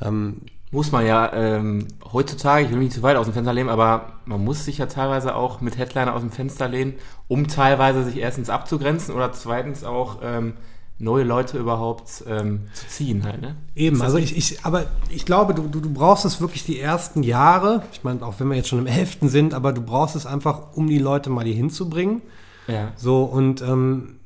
Ähm, 0.01 0.37
muss 0.72 0.91
man 0.91 1.05
ja 1.05 1.32
ähm, 1.34 1.88
heutzutage, 2.11 2.65
ich 2.65 2.72
will 2.72 2.80
nicht 2.80 2.93
zu 2.93 3.03
weit 3.03 3.17
aus 3.17 3.26
dem 3.26 3.34
Fenster 3.34 3.53
lehnen, 3.53 3.69
aber 3.69 4.13
man 4.26 4.43
muss 4.43 4.65
sich 4.65 4.78
ja 4.78 4.86
teilweise 4.86 5.36
auch 5.36 5.59
mit 5.59 5.78
Headliner 5.78 6.15
aus 6.15 6.22
dem 6.22 6.32
Fenster 6.32 6.69
lehnen, 6.69 6.93
um 7.28 7.47
teilweise 7.47 8.03
sich 8.05 8.17
erstens 8.17 8.49
abzugrenzen 8.49 9.13
oder 9.13 9.34
zweitens 9.34 9.84
auch 9.84 10.19
ähm, 10.24 10.53
neue 10.97 11.24
Leute 11.24 11.57
überhaupt 11.57 12.24
ähm, 12.28 12.67
zu 12.74 12.88
ziehen 12.88 13.24
halt, 13.26 13.41
ne? 13.41 13.55
Eben, 13.76 14.01
also 14.01 14.17
ich, 14.17 14.38
ich, 14.38 14.63
aber 14.63 14.86
ich 15.09 15.26
glaube, 15.26 15.53
du, 15.53 15.63
du, 15.63 15.82
du 15.82 15.91
brauchst 15.91 16.26
es 16.26 16.39
wirklich 16.39 16.63
die 16.63 16.80
ersten 16.80 17.24
Jahre, 17.24 17.84
ich 17.91 18.03
meine, 18.03 18.26
auch 18.26 18.36
wenn 18.39 18.47
wir 18.47 18.55
jetzt 18.55 18.69
schon 18.69 18.80
im 18.80 18.88
Elften 18.88 19.28
sind, 19.28 19.53
aber 19.53 19.74
du 19.74 19.82
brauchst 19.82 20.15
es 20.15 20.26
einfach, 20.26 20.74
um 20.76 20.88
die 20.88 20.99
Leute 20.99 21.30
mal 21.30 21.43
hier 21.43 21.55
hinzubringen. 21.55 22.22
Ja. 22.67 22.93
So, 22.95 23.24
und 23.24 23.61
ähm, 23.61 24.19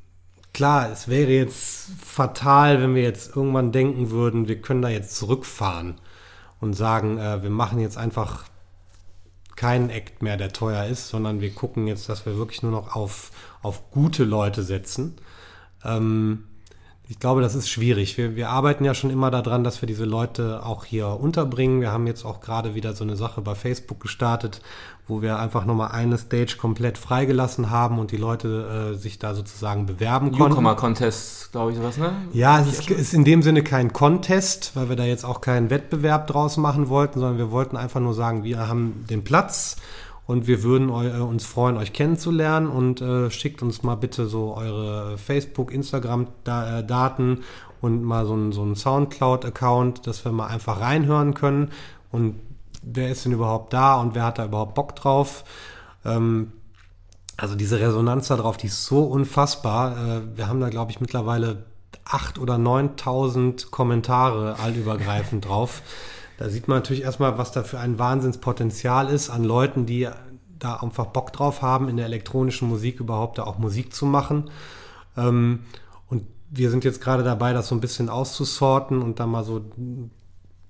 klar, 0.54 0.92
es 0.92 1.08
wäre 1.08 1.32
jetzt 1.32 1.90
fatal, 2.04 2.82
wenn 2.82 2.94
wir 2.94 3.04
jetzt 3.04 3.36
irgendwann 3.36 3.72
denken 3.72 4.12
würden, 4.12 4.48
wir 4.48 4.62
können 4.62 4.82
da 4.82 4.90
jetzt 4.90 5.16
zurückfahren. 5.16 5.96
Und 6.66 6.74
sagen, 6.74 7.18
äh, 7.20 7.44
wir 7.44 7.52
machen 7.52 7.80
jetzt 7.80 7.98
einfach 7.98 8.46
keinen 9.56 9.90
Act 9.90 10.22
mehr, 10.22 10.36
der 10.36 10.52
teuer 10.52 10.86
ist, 10.86 11.08
sondern 11.08 11.40
wir 11.40 11.54
gucken 11.54 11.88
jetzt, 11.88 12.10
dass 12.10 12.26
wir 12.26 12.38
wirklich 12.38 12.62
nur 12.64 12.72
noch 12.72 12.96
auf, 12.96 13.32
auf 13.62 13.92
gute 13.92 14.26
Leute 14.26 14.64
setzen. 14.64 15.16
Ähm, 15.84 16.46
ich 17.08 17.20
glaube, 17.20 17.42
das 17.42 17.54
ist 17.54 17.70
schwierig. 17.70 18.18
Wir, 18.18 18.36
wir 18.36 18.50
arbeiten 18.50 18.84
ja 18.84 18.96
schon 18.96 19.12
immer 19.12 19.30
daran, 19.30 19.64
dass 19.64 19.82
wir 19.82 19.88
diese 19.88 20.06
Leute 20.06 20.66
auch 20.66 20.86
hier 20.86 21.08
unterbringen. 21.08 21.80
Wir 21.80 21.92
haben 21.92 22.08
jetzt 22.08 22.26
auch 22.26 22.42
gerade 22.42 22.74
wieder 22.74 22.94
so 22.94 23.04
eine 23.04 23.16
Sache 23.16 23.42
bei 23.42 23.54
Facebook 23.54 24.00
gestartet, 24.00 24.62
wo 25.08 25.22
wir 25.22 25.38
einfach 25.38 25.66
nochmal 25.66 25.92
eine 25.92 26.18
Stage 26.18 26.58
komplett 26.60 26.98
freigelassen 26.98 27.70
haben 27.70 28.00
und 28.00 28.12
die 28.12 28.18
Leute 28.18 28.94
äh, 28.94 28.98
sich 28.98 29.20
da 29.20 29.36
sozusagen 29.36 29.86
bewerben 29.86 30.32
konnten. 30.32 30.50
Newcomer-Contest, 30.50 31.52
glaube 31.52 31.72
ich, 31.72 31.78
sowas, 31.78 31.98
ne? 31.98 32.12
Ja, 32.34 32.60
es 32.60 32.80
ist, 32.80 32.90
ist, 32.90 33.14
in 33.14 33.24
dem 33.24 33.44
Sinne 33.44 33.62
kein 33.62 33.94
Contest, 33.94 34.72
weil 34.74 34.90
wir 34.90 34.96
da 34.96 35.04
jetzt 35.04 35.26
auch 35.26 35.42
keinen 35.42 35.70
Wettbewerb 35.70 36.26
draus 36.26 36.58
machen 36.58 36.90
wollten, 36.90 37.20
sondern 37.20 37.38
wir 37.38 37.52
wollten 37.52 37.78
einfach 37.78 38.00
nur 38.00 38.16
sagen, 38.16 38.44
wir 38.44 38.68
haben 38.68 39.06
den 39.08 39.24
Platz 39.24 39.76
und 40.28 40.48
wir 40.48 40.64
würden 40.64 40.90
eu, 40.90 41.26
uns 41.26 41.46
freuen, 41.46 41.78
euch 41.78 41.94
kennenzulernen 41.94 42.68
und 42.68 43.02
äh, 43.02 43.30
schickt 43.30 43.62
uns 43.62 43.84
mal 43.84 43.96
bitte 43.96 44.28
so 44.28 44.56
eure 44.56 45.18
Facebook, 45.18 45.72
Instagram-Daten 45.72 47.38
äh, 47.38 47.42
und 47.82 48.04
mal 48.04 48.26
so 48.26 48.36
ein, 48.36 48.52
so 48.52 48.74
Soundcloud-Account, 48.74 50.08
dass 50.08 50.26
wir 50.26 50.32
mal 50.32 50.48
einfach 50.48 50.82
reinhören 50.82 51.34
können 51.34 51.72
und 52.12 52.36
wer 52.82 53.10
ist 53.10 53.26
denn 53.26 53.32
überhaupt 53.32 53.74
da 53.74 54.00
und 54.00 54.16
wer 54.16 54.24
hat 54.26 54.40
da 54.40 54.46
überhaupt 54.46 54.76
Bock 54.76 54.96
drauf. 54.96 55.44
Ähm, 56.04 56.52
also 57.38 57.56
diese 57.56 57.80
Resonanz 57.80 58.30
darauf, 58.30 58.58
die 58.58 58.68
ist 58.68 58.86
so 58.86 59.04
unfassbar. 59.04 59.98
Äh, 59.98 60.38
wir 60.38 60.48
haben 60.48 60.62
da, 60.62 60.70
glaube 60.70 60.92
ich, 60.92 61.02
mittlerweile 61.02 61.66
acht 62.06 62.40
oder 62.40 62.56
9.000 62.56 63.70
Kommentare 63.72 64.58
allübergreifend 64.60 65.46
drauf. 65.48 65.82
Da 66.38 66.50
sieht 66.50 66.68
man 66.68 66.78
natürlich 66.78 67.04
erstmal, 67.04 67.38
was 67.38 67.52
da 67.52 67.64
für 67.64 67.80
ein 67.80 67.98
Wahnsinnspotenzial 67.98 69.10
ist 69.10 69.30
an 69.30 69.44
Leuten, 69.44 69.86
die 69.86 70.10
da 70.60 70.76
einfach 70.78 71.08
Bock 71.08 71.34
drauf 71.34 71.62
haben, 71.62 71.90
in 71.90 71.98
der 71.98 72.06
elektronischen 72.06 72.68
Musik 72.68 73.00
überhaupt 73.00 73.38
da 73.38 73.44
auch 73.44 73.58
Musik 73.58 73.94
zu 73.94 74.06
machen. 74.06 74.50
Ähm, 75.18 75.62
und 76.08 76.24
wir 76.50 76.70
sind 76.70 76.84
jetzt 76.84 77.02
gerade 77.02 77.24
dabei, 77.24 77.54
das 77.54 77.68
so 77.68 77.76
ein 77.76 77.82
bisschen 77.82 78.10
auszusorten 78.10 79.02
und 79.02 79.20
da 79.20 79.28
mal 79.28 79.44
so 79.44 79.66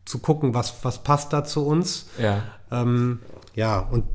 zu 0.05 0.19
gucken, 0.19 0.53
was, 0.53 0.83
was 0.83 1.03
passt 1.03 1.33
da 1.33 1.43
zu 1.43 1.65
uns. 1.65 2.07
Ja. 2.19 2.43
Ähm, 2.71 3.19
ja, 3.55 3.79
und 3.79 4.05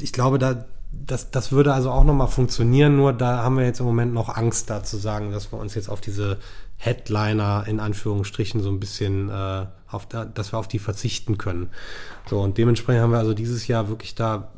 ich 0.00 0.12
glaube, 0.12 0.38
da, 0.38 0.64
das, 0.92 1.30
das 1.30 1.52
würde 1.52 1.74
also 1.74 1.90
auch 1.90 2.04
nochmal 2.04 2.28
funktionieren, 2.28 2.96
nur 2.96 3.12
da 3.12 3.42
haben 3.42 3.56
wir 3.56 3.64
jetzt 3.64 3.80
im 3.80 3.86
Moment 3.86 4.14
noch 4.14 4.34
Angst 4.34 4.70
da 4.70 4.82
zu 4.82 4.96
sagen, 4.96 5.32
dass 5.32 5.52
wir 5.52 5.58
uns 5.58 5.74
jetzt 5.74 5.88
auf 5.88 6.00
diese 6.00 6.38
Headliner 6.76 7.64
in 7.66 7.80
Anführungsstrichen 7.80 8.62
so 8.62 8.70
ein 8.70 8.80
bisschen, 8.80 9.28
äh, 9.28 9.66
auf 9.94 10.06
da, 10.06 10.24
dass 10.24 10.52
wir 10.52 10.58
auf 10.58 10.68
die 10.68 10.78
verzichten 10.78 11.38
können. 11.38 11.70
So, 12.28 12.40
und 12.40 12.58
dementsprechend 12.58 13.02
haben 13.02 13.12
wir 13.12 13.18
also 13.18 13.34
dieses 13.34 13.66
Jahr 13.66 13.88
wirklich 13.88 14.14
da 14.14 14.52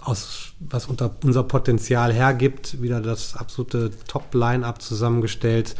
aus, 0.00 0.52
was 0.60 0.86
unter 0.86 1.10
unser 1.24 1.42
Potenzial 1.42 2.12
hergibt, 2.12 2.80
wieder 2.80 3.00
das 3.00 3.36
absolute 3.36 3.90
Top-Line-Up 4.06 4.80
zusammengestellt. 4.80 5.74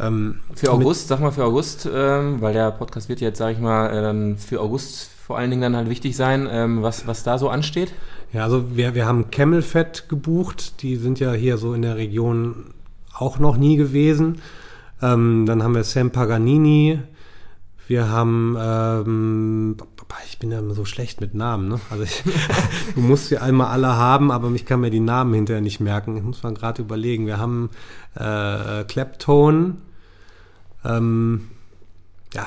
Ähm, 0.00 0.40
für 0.54 0.72
August, 0.72 1.08
sag 1.08 1.20
mal 1.20 1.30
für 1.30 1.44
August, 1.44 1.88
ähm, 1.92 2.40
weil 2.40 2.52
der 2.52 2.70
Podcast 2.72 3.08
wird 3.08 3.20
jetzt, 3.20 3.38
sag 3.38 3.52
ich 3.52 3.58
mal, 3.58 3.90
äh, 3.90 4.02
dann 4.02 4.38
für 4.38 4.60
August 4.60 5.10
vor 5.26 5.36
allen 5.36 5.50
Dingen 5.50 5.62
dann 5.62 5.76
halt 5.76 5.90
wichtig 5.90 6.16
sein, 6.16 6.48
ähm, 6.50 6.82
was, 6.82 7.06
was 7.06 7.22
da 7.22 7.38
so 7.38 7.50
ansteht. 7.50 7.92
Ja, 8.32 8.44
also 8.44 8.76
wir, 8.76 8.94
wir 8.94 9.06
haben 9.06 9.30
Camel 9.30 9.62
Fett 9.62 10.08
gebucht, 10.08 10.82
die 10.82 10.96
sind 10.96 11.20
ja 11.20 11.32
hier 11.32 11.58
so 11.58 11.74
in 11.74 11.82
der 11.82 11.96
Region 11.96 12.74
auch 13.14 13.38
noch 13.38 13.56
nie 13.56 13.76
gewesen. 13.76 14.40
Ähm, 15.02 15.44
dann 15.46 15.62
haben 15.62 15.74
wir 15.74 15.84
Sam 15.84 16.10
Paganini, 16.10 17.00
wir 17.88 18.10
haben, 18.10 18.56
ähm, 18.60 19.76
ich 20.26 20.38
bin 20.38 20.52
ja 20.52 20.58
immer 20.58 20.74
so 20.74 20.84
schlecht 20.84 21.20
mit 21.20 21.34
Namen, 21.34 21.68
ne? 21.68 21.80
Also 21.90 22.04
ich, 22.04 22.22
du 22.94 23.00
musst 23.00 23.26
sie 23.26 23.38
einmal 23.38 23.68
alle 23.68 23.96
haben, 23.96 24.30
aber 24.30 24.50
ich 24.52 24.66
kann 24.66 24.80
mir 24.80 24.90
die 24.90 25.00
Namen 25.00 25.34
hinterher 25.34 25.62
nicht 25.62 25.80
merken. 25.80 26.16
Ich 26.16 26.22
muss 26.22 26.42
mal 26.42 26.52
gerade 26.52 26.82
überlegen. 26.82 27.26
Wir 27.26 27.38
haben 27.38 27.70
äh, 28.14 28.84
Claptone, 28.84 29.76
ähm, 30.84 31.48
ja, 32.34 32.46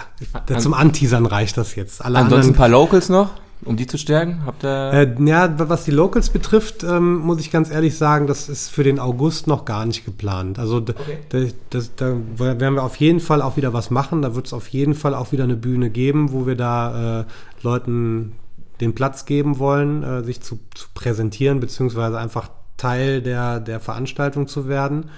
zum 0.59 0.75
Anteasern 0.75 1.25
reicht 1.25 1.57
das 1.57 1.75
jetzt. 1.75 2.05
Alle 2.05 2.19
ansonsten 2.19 2.53
ein 2.53 2.55
paar 2.55 2.69
Locals 2.69 3.09
noch? 3.09 3.31
Um 3.63 3.77
die 3.77 3.87
zu 3.87 3.97
stärken? 3.97 4.41
Habt 4.45 4.63
ihr 4.63 4.93
äh, 4.93 5.15
ja, 5.23 5.53
was 5.57 5.85
die 5.85 5.91
Locals 5.91 6.29
betrifft, 6.29 6.83
ähm, 6.83 7.15
muss 7.19 7.39
ich 7.39 7.51
ganz 7.51 7.69
ehrlich 7.69 7.97
sagen, 7.97 8.27
das 8.27 8.49
ist 8.49 8.69
für 8.69 8.83
den 8.83 8.99
August 8.99 9.47
noch 9.47 9.65
gar 9.65 9.85
nicht 9.85 10.05
geplant. 10.05 10.59
Also 10.59 10.77
okay. 10.77 11.19
da, 11.29 11.39
das, 11.69 11.95
da 11.95 12.15
werden 12.37 12.75
wir 12.75 12.83
auf 12.83 12.95
jeden 12.95 13.19
Fall 13.19 13.41
auch 13.41 13.57
wieder 13.57 13.73
was 13.73 13.91
machen. 13.91 14.21
Da 14.21 14.35
wird 14.35 14.47
es 14.47 14.53
auf 14.53 14.67
jeden 14.69 14.95
Fall 14.95 15.13
auch 15.13 15.31
wieder 15.31 15.43
eine 15.43 15.55
Bühne 15.55 15.89
geben, 15.89 16.31
wo 16.31 16.45
wir 16.45 16.55
da 16.55 17.21
äh, 17.21 17.25
Leuten 17.61 18.33
den 18.81 18.95
Platz 18.95 19.25
geben 19.25 19.59
wollen, 19.59 20.03
äh, 20.03 20.23
sich 20.23 20.41
zu, 20.41 20.59
zu, 20.73 20.87
präsentieren, 20.93 21.59
beziehungsweise 21.59 22.17
einfach 22.17 22.49
Teil 22.77 23.21
der, 23.21 23.59
der 23.59 23.79
Veranstaltung 23.79 24.47
zu 24.47 24.67
werden. 24.67 25.11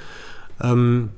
Ähm, 0.62 1.10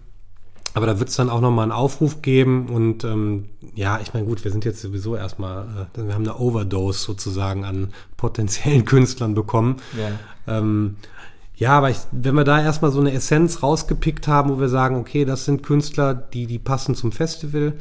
aber 0.75 0.87
da 0.87 0.99
wird 0.99 1.07
es 1.07 1.15
dann 1.15 1.29
auch 1.29 1.39
nochmal 1.39 1.63
einen 1.63 1.71
Aufruf 1.71 2.21
geben 2.21 2.67
und 2.67 3.05
ähm, 3.05 3.45
ja, 3.75 4.01
ich 4.01 4.13
meine, 4.13 4.25
gut, 4.25 4.43
wir 4.43 4.51
sind 4.51 4.65
jetzt 4.65 4.81
sowieso 4.81 5.15
erstmal, 5.15 5.87
äh, 5.95 6.05
wir 6.05 6.13
haben 6.13 6.23
eine 6.23 6.37
Overdose 6.37 6.99
sozusagen 6.99 7.63
an 7.63 7.93
potenziellen 8.17 8.83
Künstlern 8.85 9.35
bekommen. 9.35 9.77
Ja, 9.97 10.59
ähm, 10.59 10.97
ja 11.55 11.77
aber 11.77 11.91
ich, 11.91 11.99
wenn 12.11 12.35
wir 12.35 12.43
da 12.43 12.61
erstmal 12.61 12.91
so 12.91 12.99
eine 12.99 13.13
Essenz 13.13 13.63
rausgepickt 13.63 14.27
haben, 14.27 14.49
wo 14.49 14.59
wir 14.59 14.67
sagen, 14.67 14.97
okay, 14.97 15.23
das 15.23 15.45
sind 15.45 15.63
Künstler, 15.63 16.13
die, 16.13 16.45
die 16.45 16.59
passen 16.59 16.93
zum 16.93 17.13
Festival, 17.13 17.75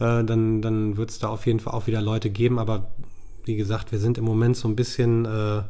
äh, 0.00 0.24
dann, 0.24 0.62
dann 0.62 0.96
wird 0.96 1.10
es 1.10 1.18
da 1.18 1.28
auf 1.28 1.44
jeden 1.44 1.60
Fall 1.60 1.74
auch 1.74 1.86
wieder 1.86 2.00
Leute 2.00 2.30
geben. 2.30 2.58
Aber 2.58 2.88
wie 3.44 3.56
gesagt, 3.56 3.92
wir 3.92 3.98
sind 3.98 4.16
im 4.16 4.24
Moment 4.24 4.56
so 4.56 4.68
ein 4.68 4.74
bisschen 4.74 5.26
äh, 5.26 5.28
ja, 5.58 5.64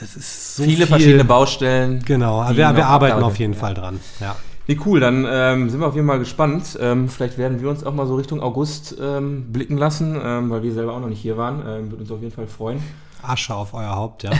das 0.00 0.16
ist 0.16 0.56
so 0.56 0.64
viele 0.64 0.78
viel, 0.78 0.86
verschiedene 0.86 1.24
Baustellen. 1.24 2.02
Genau, 2.04 2.44
wir, 2.48 2.74
wir 2.74 2.86
arbeiten 2.86 3.22
auf 3.22 3.38
jeden 3.38 3.52
ja. 3.52 3.58
Fall 3.60 3.74
dran. 3.74 4.00
Ja. 4.18 4.34
Nee, 4.66 4.78
cool, 4.86 4.98
dann 4.98 5.26
ähm, 5.28 5.68
sind 5.68 5.80
wir 5.80 5.86
auf 5.86 5.94
jeden 5.94 6.06
Fall 6.06 6.18
gespannt. 6.18 6.78
Ähm, 6.80 7.08
vielleicht 7.08 7.36
werden 7.36 7.60
wir 7.60 7.68
uns 7.68 7.84
auch 7.84 7.92
mal 7.92 8.06
so 8.06 8.16
Richtung 8.16 8.40
August 8.40 8.96
ähm, 8.98 9.52
blicken 9.52 9.76
lassen, 9.76 10.18
ähm, 10.22 10.48
weil 10.48 10.62
wir 10.62 10.72
selber 10.72 10.94
auch 10.94 11.00
noch 11.00 11.08
nicht 11.08 11.20
hier 11.20 11.36
waren. 11.36 11.60
Ähm, 11.60 11.90
Würde 11.90 12.02
uns 12.02 12.10
auf 12.10 12.22
jeden 12.22 12.32
Fall 12.32 12.46
freuen. 12.46 12.82
Asche 13.22 13.54
auf 13.54 13.72
euer 13.72 13.94
Haupt, 13.94 14.22
ja. 14.22 14.30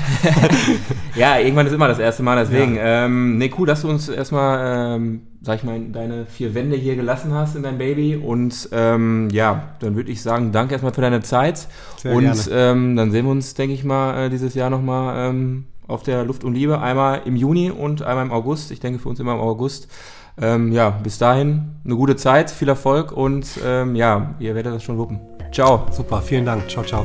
ja, 1.14 1.38
irgendwann 1.38 1.66
ist 1.66 1.72
immer 1.72 1.88
das 1.88 1.98
erste 1.98 2.22
Mal, 2.22 2.36
deswegen. 2.36 2.76
Ja. 2.76 3.06
Ähm, 3.06 3.38
nee, 3.38 3.50
cool, 3.58 3.66
dass 3.66 3.82
du 3.82 3.88
uns 3.88 4.08
erstmal, 4.10 4.96
ähm, 4.96 5.22
sag 5.40 5.58
ich 5.58 5.64
mal, 5.64 5.78
deine 5.80 6.26
vier 6.26 6.54
Wände 6.54 6.76
hier 6.76 6.94
gelassen 6.96 7.32
hast 7.32 7.56
in 7.56 7.62
dein 7.62 7.78
Baby. 7.78 8.16
Und 8.16 8.68
ja, 8.70 9.68
dann 9.78 9.96
würde 9.96 10.10
ich 10.10 10.20
sagen, 10.20 10.52
danke 10.52 10.72
erstmal 10.74 10.92
für 10.92 11.00
deine 11.00 11.22
Zeit. 11.22 11.66
Sehr 11.96 12.14
und 12.14 12.24
dann 12.50 13.10
sehen 13.10 13.24
wir 13.24 13.32
uns, 13.32 13.54
denke 13.54 13.72
ich 13.72 13.84
mal, 13.84 14.26
äh, 14.26 14.30
dieses 14.30 14.52
Jahr 14.54 14.68
nochmal 14.68 15.30
ähm, 15.30 15.64
auf 15.86 16.02
der 16.02 16.24
Luft 16.24 16.44
und 16.44 16.54
Liebe. 16.54 16.80
Einmal 16.80 17.22
im 17.24 17.36
Juni 17.36 17.70
und 17.70 18.02
einmal 18.02 18.24
im 18.24 18.32
August. 18.32 18.70
Ich 18.70 18.80
denke 18.80 18.98
für 18.98 19.08
uns 19.08 19.20
immer 19.20 19.34
im 19.34 19.40
August. 19.40 19.88
Ähm, 20.40 20.72
ja, 20.72 20.90
bis 20.90 21.18
dahin 21.18 21.76
eine 21.84 21.94
gute 21.94 22.16
Zeit, 22.16 22.50
viel 22.50 22.68
Erfolg 22.68 23.12
und 23.12 23.46
ähm, 23.64 23.94
ja, 23.94 24.34
ihr 24.40 24.54
werdet 24.54 24.74
das 24.74 24.82
schon 24.82 24.98
wuppen. 24.98 25.20
Ciao. 25.52 25.86
Super, 25.92 26.20
vielen 26.20 26.44
Dank. 26.44 26.68
Ciao, 26.68 26.84
ciao. 26.84 27.04